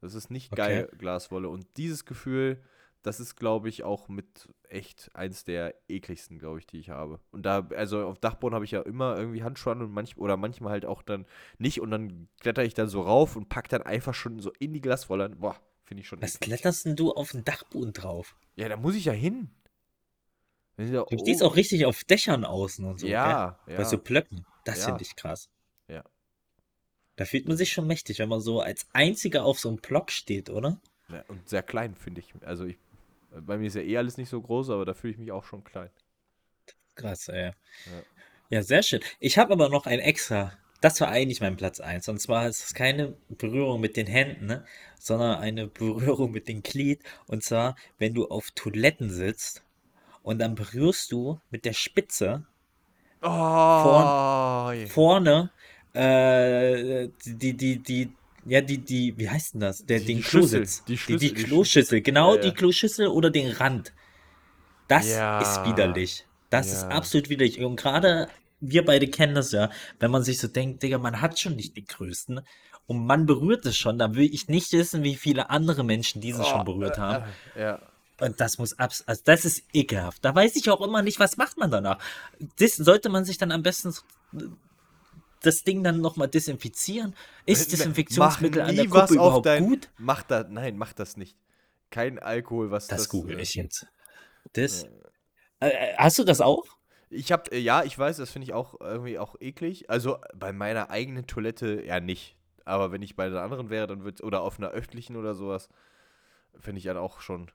[0.00, 0.56] Das ist nicht Okay.
[0.56, 1.48] geil, Glaswolle.
[1.48, 2.62] Und dieses Gefühl,
[3.02, 7.20] das ist, glaube ich, auch mit echt eins der ekligsten, glaube ich, die ich habe.
[7.30, 10.36] Und da, also auf Dachboden habe ich ja immer irgendwie Handschuhe an und manch, oder
[10.36, 11.24] manchmal halt auch dann
[11.58, 14.72] nicht und dann kletter ich dann so rauf und pack dann einfach schon so in
[14.72, 15.28] die Glaswolle.
[15.30, 16.48] Boah, finde ich schon Was eklig.
[16.48, 18.36] kletterst denn du auf den Dachboden drauf?
[18.56, 19.50] Ja, da muss ich ja hin.
[20.76, 23.06] Da Du stehst oh- auch richtig auf Dächern außen und so.
[23.06, 23.74] Ja, gell?
[23.74, 23.78] ja.
[23.82, 24.44] Bei so Blöcken.
[24.64, 24.86] Das Ja.
[24.86, 25.48] finde ich krass.
[25.88, 26.04] Ja.
[27.16, 30.10] Da fühlt man sich schon mächtig, wenn man so als einziger auf so einem Block
[30.10, 30.78] steht, oder?
[31.08, 32.34] Ja, und sehr klein, finde ich.
[32.44, 32.76] Also ich,
[33.30, 35.44] bei mir ist ja eh alles nicht so groß, aber da fühle ich mich auch
[35.44, 35.88] schon klein.
[36.94, 37.52] Krass, ey.
[38.50, 39.00] Ja, sehr schön.
[39.18, 40.52] Ich habe aber noch ein extra.
[40.82, 42.08] Das war eigentlich mein Platz 1.
[42.08, 44.66] Und zwar ist es keine Berührung mit den Händen, ne,
[44.98, 47.02] sondern eine Berührung mit dem Glied.
[47.26, 49.62] Und zwar, wenn du auf Toiletten sitzt
[50.26, 52.44] und dann berührst du mit der Spitze
[53.22, 55.50] Oh, vorne
[55.94, 58.10] äh, die, die, die,
[58.44, 59.84] ja, die, die, wie heißt denn das?
[59.86, 60.84] Der, Die- den die Klositz.
[60.84, 63.92] die Schlüssel, die die Kloschüssel, genau, Ja, die Kloschüssel oder den Rand.
[64.88, 65.40] Das Ja.
[65.40, 66.26] ist widerlich.
[66.50, 66.88] Das ist Ja.
[66.88, 67.60] absolut widerlich.
[67.60, 68.28] Und gerade
[68.60, 69.70] wir beide kennen das ja,
[70.00, 72.40] wenn man sich so denkt, Digga, man hat schon nicht den größten
[72.86, 76.44] und man berührt es schon, dann will ich nicht wissen, wie viele andere Menschen diesen
[76.44, 77.32] schon berührt haben.
[77.54, 77.80] äh, Ja.
[78.20, 80.24] Und das muss abs also das ist ekelhaft.
[80.24, 81.98] Da weiß ich auch immer nicht, was macht man danach.
[82.58, 83.94] Das sollte man sich dann am besten
[85.42, 87.14] das Ding dann nochmal desinfizieren.
[87.44, 89.90] Ist Desinfektionsmittel an der Kuppe überhaupt dein- gut?
[89.98, 91.36] Mach das, nein, mach das nicht.
[91.90, 93.02] Kein Alkohol, was das.
[93.02, 93.86] Das google äh, ich jetzt.
[94.54, 94.84] Das.
[95.60, 96.64] Äh, äh, hast du das auch?
[97.10, 99.88] Ich hab, äh, ja, ich weiß, das finde ich auch irgendwie auch eklig.
[99.88, 102.36] Also bei meiner eigenen Toilette ja nicht.
[102.64, 105.68] Aber wenn ich bei der anderen wäre, dann wird oder auf einer öffentlichen oder sowas,
[106.58, 107.50] finde ich dann auch schon.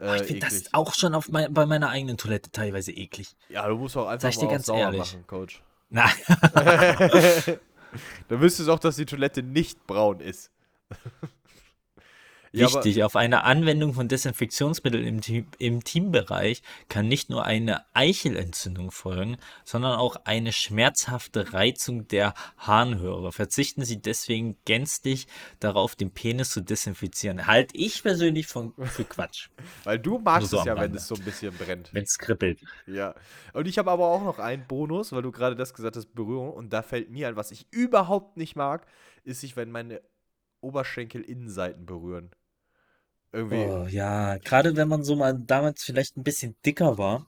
[0.00, 3.34] Äh, ich finde das auch schon auf mein, bei meiner eigenen Toilette teilweise eklig.
[3.48, 4.98] Ja, du musst auch einfach mal ganz sauer ehrlich.
[5.00, 5.62] machen, Coach.
[5.88, 6.10] Na,
[8.28, 10.50] Dann wüsstest du auch, dass die Toilette nicht braun ist.
[12.56, 17.84] Ja, Wichtig, auf eine Anwendung von Desinfektionsmitteln im, Team, im Teambereich kann nicht nur eine
[17.92, 23.30] Eichelentzündung folgen, sondern auch eine schmerzhafte Reizung der Harnröhre.
[23.30, 25.26] Verzichten Sie deswegen gänzlich
[25.60, 27.46] darauf, den Penis zu desinfizieren.
[27.46, 29.48] Halt ich persönlich von, für Quatsch,
[29.84, 31.92] Weil du magst so es ja, wenn es so ein bisschen brennt.
[31.92, 32.60] wenn es kribbelt.
[32.86, 33.14] Ja.
[33.52, 36.54] Und ich habe aber auch noch einen Bonus, weil du gerade das gesagt hast, Berührung.
[36.54, 38.86] Und da fällt mir ein, was ich überhaupt nicht mag,
[39.24, 40.00] ist sich, wenn meine
[40.62, 42.30] Oberschenkel-Innenseiten berühren.
[43.36, 47.26] Irgendwie, Oh, ja, gerade wenn man so mal damals vielleicht ein bisschen dicker war,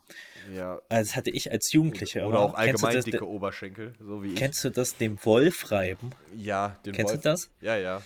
[0.56, 0.80] ja.
[0.88, 2.26] das hatte ich als Jugendlicher.
[2.26, 2.46] Oder immer.
[2.46, 4.34] auch allgemein das, dicke Oberschenkel, so wie ich.
[4.34, 6.12] Kennst du das dem Wolf reiben?
[6.34, 7.22] ja, den Kennst Wolf.
[7.22, 7.50] du das?
[7.60, 8.00] Ja, ja.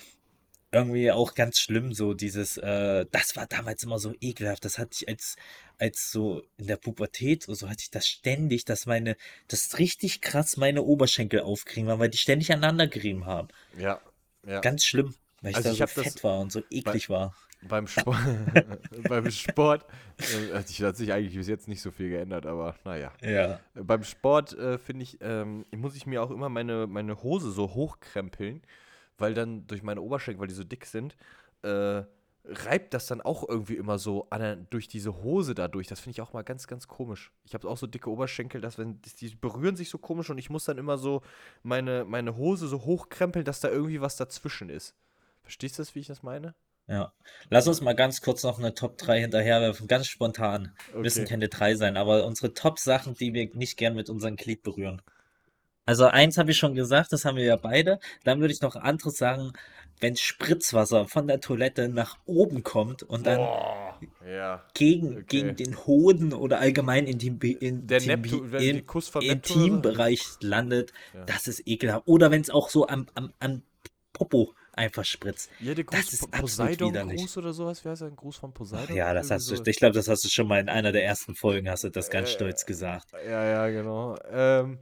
[0.73, 4.65] irgendwie auch ganz schlimm, so dieses, äh, das war damals immer so ekelhaft.
[4.65, 5.37] Das hatte ich als,
[5.79, 9.16] als so in der Pubertät, so, so hatte ich das ständig, dass meine,
[9.47, 13.47] das richtig krass meine Oberschenkel aufkriegen waren, weil die ständig aneinander gerieben haben.
[13.79, 14.01] Ja.
[14.45, 14.59] ja.
[14.59, 17.09] Ganz schlimm, weil ich Also da ich so hab das fett war und so eklig
[17.09, 17.37] war.
[17.69, 18.19] Beim Sport,
[19.09, 19.87] beim Sport
[20.19, 23.13] äh, hat sich, hat sich eigentlich bis jetzt nicht so viel geändert, aber naja.
[23.23, 23.61] Ja.
[23.75, 27.75] Beim Sport äh, finde ich, ähm, muss ich mir auch immer meine, meine Hose so
[27.75, 28.63] hochkrempeln,
[29.19, 31.17] weil dann durch meine Oberschenkel, weil die so dick sind,
[31.63, 32.03] äh,
[32.45, 35.87] reibt das dann auch irgendwie immer so an, durch diese Hose dadurch.
[35.87, 37.31] Das finde ich auch mal ganz, ganz komisch.
[37.45, 40.39] Ich habe auch so dicke Oberschenkel, dass wenn die, die berühren sich so komisch und
[40.39, 41.23] ich muss dann immer so
[41.63, 44.95] meine, meine Hose so hochkrempeln, dass da irgendwie was dazwischen ist.
[45.43, 46.55] Verstehst du das, wie ich das meine?
[46.93, 47.12] Ja.
[47.48, 50.73] Lass uns mal ganz kurz noch eine Top 3 hinterherwerfen, ganz spontan.
[50.94, 51.31] Müssen Okay.
[51.31, 55.01] keine drei sein, aber unsere Top-Sachen, die wir nicht gern mit unserem Glied berühren.
[55.86, 57.98] Also eins habe ich schon gesagt, das haben wir ja beide.
[58.24, 59.52] Dann würde ich noch anderes sagen,
[60.01, 64.64] wenn Spritzwasser von der Toilette nach oben kommt und dann Boah, ja.
[64.74, 65.24] gegen, okay.
[65.28, 69.28] gegen den Hoden oder allgemein in in, Der Neptun- die in, Kuss von so?
[69.28, 71.24] Intimbereich landet, Ja.
[71.24, 72.06] das ist ekelhaft.
[72.06, 73.62] Oder wenn es auch so am, am, am
[74.12, 75.51] Popo einfach spritzt.
[75.61, 77.20] Ja, der Das Gruß, ist Po- absolut Poseidon widerlich.
[77.20, 78.09] Gruß oder sowas, wie heißt der?
[78.09, 78.97] Ein Gruß von Poseidon?
[78.97, 81.35] Ja, das hast du, ich glaube, das hast du schon mal in einer der ersten
[81.35, 83.09] Folgen, hast du das ganz Äh, stolz gesagt.
[83.24, 84.16] Ja, ja, genau.
[84.31, 84.78] Ähm,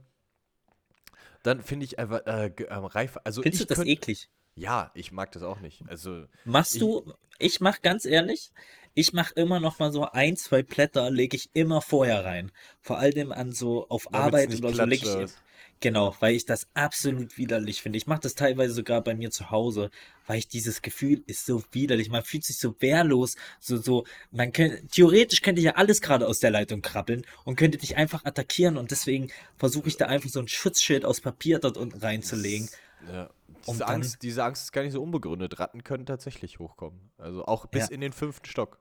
[1.43, 4.29] dann finde ich einfach, äh, ähm, reif, also Findest du das könnt- eklig?
[4.55, 5.81] Ja, ich mag das auch nicht.
[5.87, 8.51] Also, Machst Ich- du, ich mach ganz ehrlich,
[8.93, 12.51] ich mach immer noch mal so ein, zwei Blätter, lege ich immer vorher rein.
[12.81, 15.35] Vor allem an so auf Arbeit oder so lege ich, was?
[15.81, 17.97] Genau, weil ich das absolut widerlich finde.
[17.97, 19.89] Ich mache das teilweise sogar bei mir zu Hause,
[20.27, 22.09] weil ich dieses Gefühl ist so widerlich.
[22.09, 26.39] Man fühlt sich so wehrlos, so, so, man könnte, theoretisch könnte ja alles gerade aus
[26.39, 30.39] der Leitung krabbeln und könnte dich einfach attackieren und deswegen versuche ich da einfach so
[30.39, 32.69] ein Schutzschild aus Papier dort unten reinzulegen.
[33.11, 33.29] ja.
[33.67, 35.59] Diese, dann- Angst, diese Angst ist gar nicht so unbegründet.
[35.59, 37.11] Ratten können tatsächlich hochkommen.
[37.19, 37.93] Also auch bis Ja.
[37.93, 38.79] in den fünften Stock.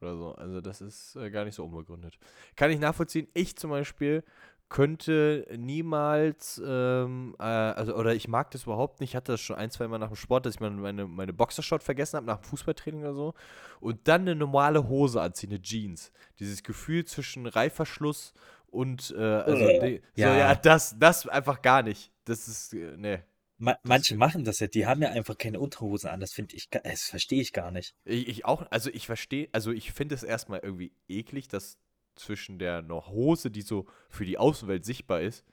[0.00, 0.34] oder so.
[0.36, 2.18] Also das ist äh, gar nicht so unbegründet.
[2.56, 3.28] Kann ich nachvollziehen.
[3.34, 4.22] Ich zum Beispiel
[4.68, 9.10] könnte niemals, ähm, äh, also, oder ich mag das überhaupt nicht.
[9.10, 11.82] Ich hatte das schon ein, zwei Mal nach dem Sport, dass ich meine, meine, Boxershot
[11.82, 13.34] vergessen habe, nach dem Fußballtraining oder so.
[13.80, 16.12] Und dann eine normale Hose anziehen, eine Jeans.
[16.38, 18.34] Dieses Gefühl zwischen Reißverschluss
[18.66, 20.32] und, äh, also, Äh, die, ja.
[20.32, 22.12] so, ja, das, das einfach gar nicht.
[22.24, 23.20] Das ist, nee.
[23.60, 26.20] Ma manche machen das ja, die haben ja einfach keine Unterhose an.
[26.20, 27.96] Das finde ich, das verstehe ich gar nicht.
[28.04, 31.76] Ich, ich auch, also ich verstehe, also ich finde es erstmal irgendwie eklig, dass
[32.18, 35.44] zwischen der noch Hose, die so für die Außenwelt sichtbar ist,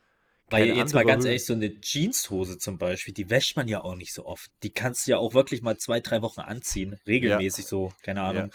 [0.50, 3.84] Weil jetzt mal ganz Höhe- ehrlich, so eine Jeanshose zum Beispiel, die wäscht man ja
[3.84, 4.52] auch nicht so oft.
[4.64, 8.52] Die kannst du ja auch wirklich mal zwei, drei Wochen anziehen, regelmäßig so, keine Ahnung.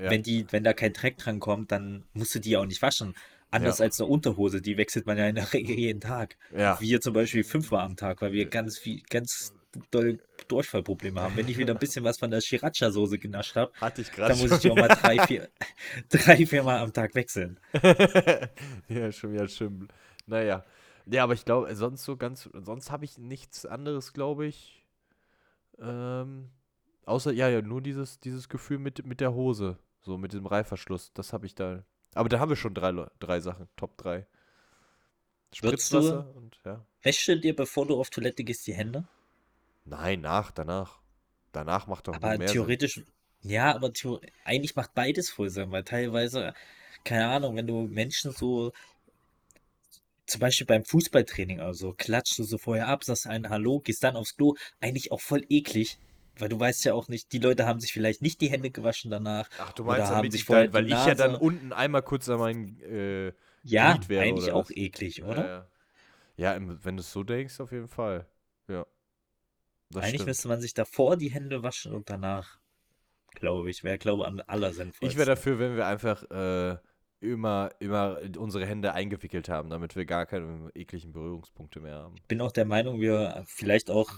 [0.00, 0.10] Ja.
[0.10, 3.14] Wenn die, wenn da kein Dreck dran kommt, dann musst du die auch nicht waschen.
[3.50, 3.84] Anders Ja.
[3.86, 6.36] als eine Unterhose, die wechselt man ja in der Regel jeden Tag.
[6.56, 6.80] Ja.
[6.80, 9.52] Wir zum Beispiel fünfmal am Tag, weil wir ganz viel, ganz
[9.90, 10.18] doll
[10.48, 11.36] Durchfallprobleme haben.
[11.36, 14.40] Wenn ich wieder ein bisschen was von der Sriracha-Soße genascht habe, Hatte ich gerade dann
[14.42, 15.48] muss ich die auch mal drei, vier,
[16.08, 17.60] drei, vier Mal am Tag wechseln.
[18.88, 19.88] ja, schon wieder schlimm.
[20.26, 20.64] Naja.
[21.06, 24.84] Ja, aber ich glaube, sonst so ganz, sonst habe ich nichts anderes, glaube ich.
[25.78, 26.50] Ähm,
[27.06, 29.78] außer, ja, ja, nur dieses, dieses Gefühl mit, mit der Hose.
[30.02, 31.12] So, mit dem Reißverschluss.
[31.14, 31.84] Das habe ich da.
[32.14, 33.68] Aber da haben wir schon drei, drei Sachen.
[33.76, 34.26] Top 3.
[35.60, 36.84] Würdest du- Spritzwasser und, ja.
[37.02, 39.06] Wäschst du dir, bevor du auf Toilette gehst, die Hände?
[39.84, 41.00] Nein, nach, danach.
[41.52, 42.74] Danach macht doch Aber mehr Sinn.
[42.74, 43.02] theoretisch,
[43.42, 46.54] ja, aber theo eigentlich macht beides voll Sinn, weil teilweise,
[47.04, 48.72] keine Ahnung, wenn du Menschen so,
[50.26, 54.04] zum Beispiel beim Fußballtraining oder so, klatschst du so vorher ab, sagst ein Hallo, gehst
[54.04, 55.98] dann aufs Klo, eigentlich auch voll eklig,
[56.38, 59.10] weil du weißt ja auch nicht, die Leute haben sich vielleicht nicht die Hände gewaschen
[59.10, 59.48] danach.
[59.56, 61.72] Ach, du oder meinst, haben damit sich ich vorher dann, weil ich ja dann unten
[61.72, 63.32] einmal kurz an meinen äh,
[63.62, 64.70] Ja, wäre, eigentlich oder auch was?
[64.70, 65.50] eklig, oder?
[65.56, 65.66] Ja,
[66.36, 66.56] ja.
[66.56, 68.26] ja wenn du es so denkst, auf jeden Fall.
[68.68, 68.86] Ja.
[69.90, 70.28] Das Eigentlich stimmt.
[70.28, 72.58] müsste man sich davor die Hände waschen und danach,
[73.34, 75.08] glaube ich, wäre, glaube ich, am allersinnvollsten.
[75.08, 76.76] Ich wäre dafür, wenn wir einfach äh,
[77.20, 82.14] immer, immer unsere Hände eingewickelt haben, damit wir gar keine ekligen Berührungspunkte mehr haben.
[82.28, 84.10] bin auch der Meinung, wir vielleicht auch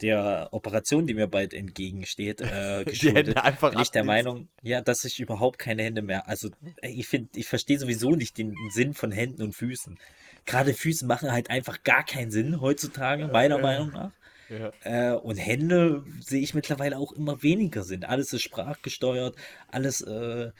[0.00, 3.12] der Operation, die mir bald entgegensteht, äh, Die.
[3.12, 4.04] Hände einfach Bin ich der.
[4.04, 6.28] Meinung, ja, dass ich überhaupt keine Hände mehr.
[6.28, 6.50] Also
[6.82, 9.98] ich finde, ich verstehe sowieso nicht den Sinn von Händen und Füßen.
[10.44, 13.62] Gerade Füße machen halt einfach gar keinen Sinn heutzutage, meiner ja.
[13.62, 14.12] Meinung nach.
[14.52, 14.72] Ja.
[14.82, 18.04] Äh, und Hände sehe ich mittlerweile auch immer weniger Sinn.
[18.04, 19.34] Alles ist sprachgesteuert,
[19.68, 20.52] alles äh,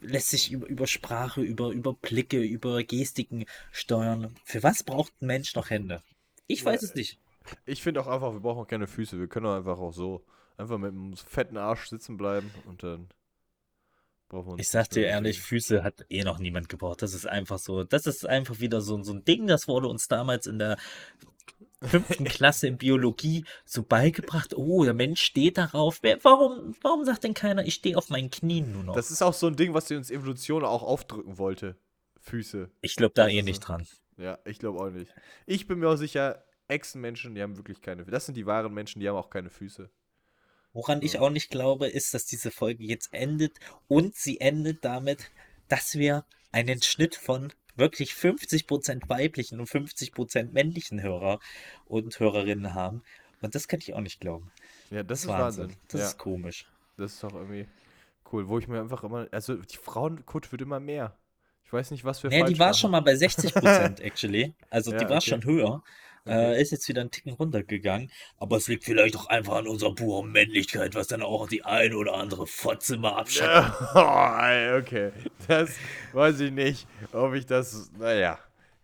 [0.00, 4.34] lässt sich über, über Sprache, über, über Blicke, über Gestiken steuern.
[4.44, 6.02] Für was braucht ein Mensch noch Hände?
[6.48, 7.20] Ich weiß es nicht.
[7.64, 9.18] Ich finde auch einfach, wir brauchen auch keine Füße.
[9.18, 10.24] Wir können auch einfach auch so
[10.56, 13.08] einfach mit einem fetten Arsch sitzen bleiben und dann.
[14.56, 15.40] Ich sag dir ehrlich.
[15.40, 17.02] Füße hat eh noch niemand gebraucht.
[17.02, 17.84] Das ist einfach so.
[17.84, 20.76] Das ist einfach wieder so, so ein Ding, das wurde uns damals in der
[21.80, 24.54] fünften Klasse in Biologie so beigebracht.
[24.54, 26.00] Oh, der Mensch steht darauf.
[26.02, 28.94] Wer, warum, warum sagt denn keiner, ich stehe auf meinen Knien nur noch?
[28.94, 31.76] Das ist auch so ein Ding, was die uns Evolution auch aufdrücken wollte.
[32.20, 32.70] Füße.
[32.82, 33.86] ich glaube da eh nicht dran.
[34.18, 35.14] Ja, ich glaube auch nicht.
[35.46, 38.04] Ich bin mir auch sicher, Echsenmenschen, die haben wirklich keine.
[38.04, 39.88] Das sind die wahren Menschen, die haben auch keine Füße.
[40.78, 45.32] Woran ich auch nicht glaube, ist, dass diese Folge jetzt endet und sie endet damit,
[45.66, 51.40] dass wir einen Schnitt von wirklich 50% weiblichen und 50% männlichen Hörer
[51.86, 53.02] und Hörerinnen haben.
[53.42, 54.52] Und das kann ich auch nicht glauben.
[54.90, 55.76] Ja, das, Das ist Wahnsinn.
[55.88, 56.66] Das ja, ist komisch.
[56.96, 57.66] das ist doch irgendwie
[58.32, 58.48] cool.
[58.48, 59.26] Wo ich mir einfach immer.
[59.32, 61.16] Also, die Frauenquote wird immer mehr.
[61.64, 62.78] Ich weiß nicht, was wir Nee, falsch die war machen.
[62.78, 64.54] schon mal bei 60% actually.
[64.70, 65.30] Also die Ja, war okay.
[65.30, 65.82] schon höher.
[66.28, 66.52] Okay.
[66.54, 68.10] Äh, ist jetzt wieder einen Ticken runtergegangen.
[68.38, 71.96] Aber es liegt vielleicht auch einfach an unserer puren Männlichkeit, was dann auch die eine
[71.96, 73.74] oder andere Fotze mal abschattet.
[73.94, 75.10] Oh, okay.
[75.46, 75.70] Das
[76.12, 77.90] weiß ich nicht, ob ich das.
[77.98, 78.38] Naja,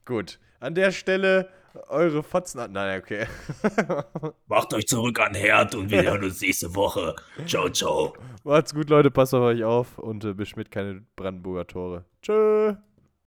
[0.04, 0.38] gut.
[0.60, 1.48] An der Stelle
[1.88, 2.60] eure Fotzen.
[2.60, 3.26] an- Nein, okay.
[4.46, 7.14] Macht euch zurück an Herd und wir hören uns nächste Woche.
[7.46, 8.14] Ciao, ciao.
[8.44, 9.10] Macht's gut, Leute.
[9.10, 12.04] Passt auf euch auf und äh, beschmiert keine Brandenburger Tore.
[12.22, 12.74] Tschö.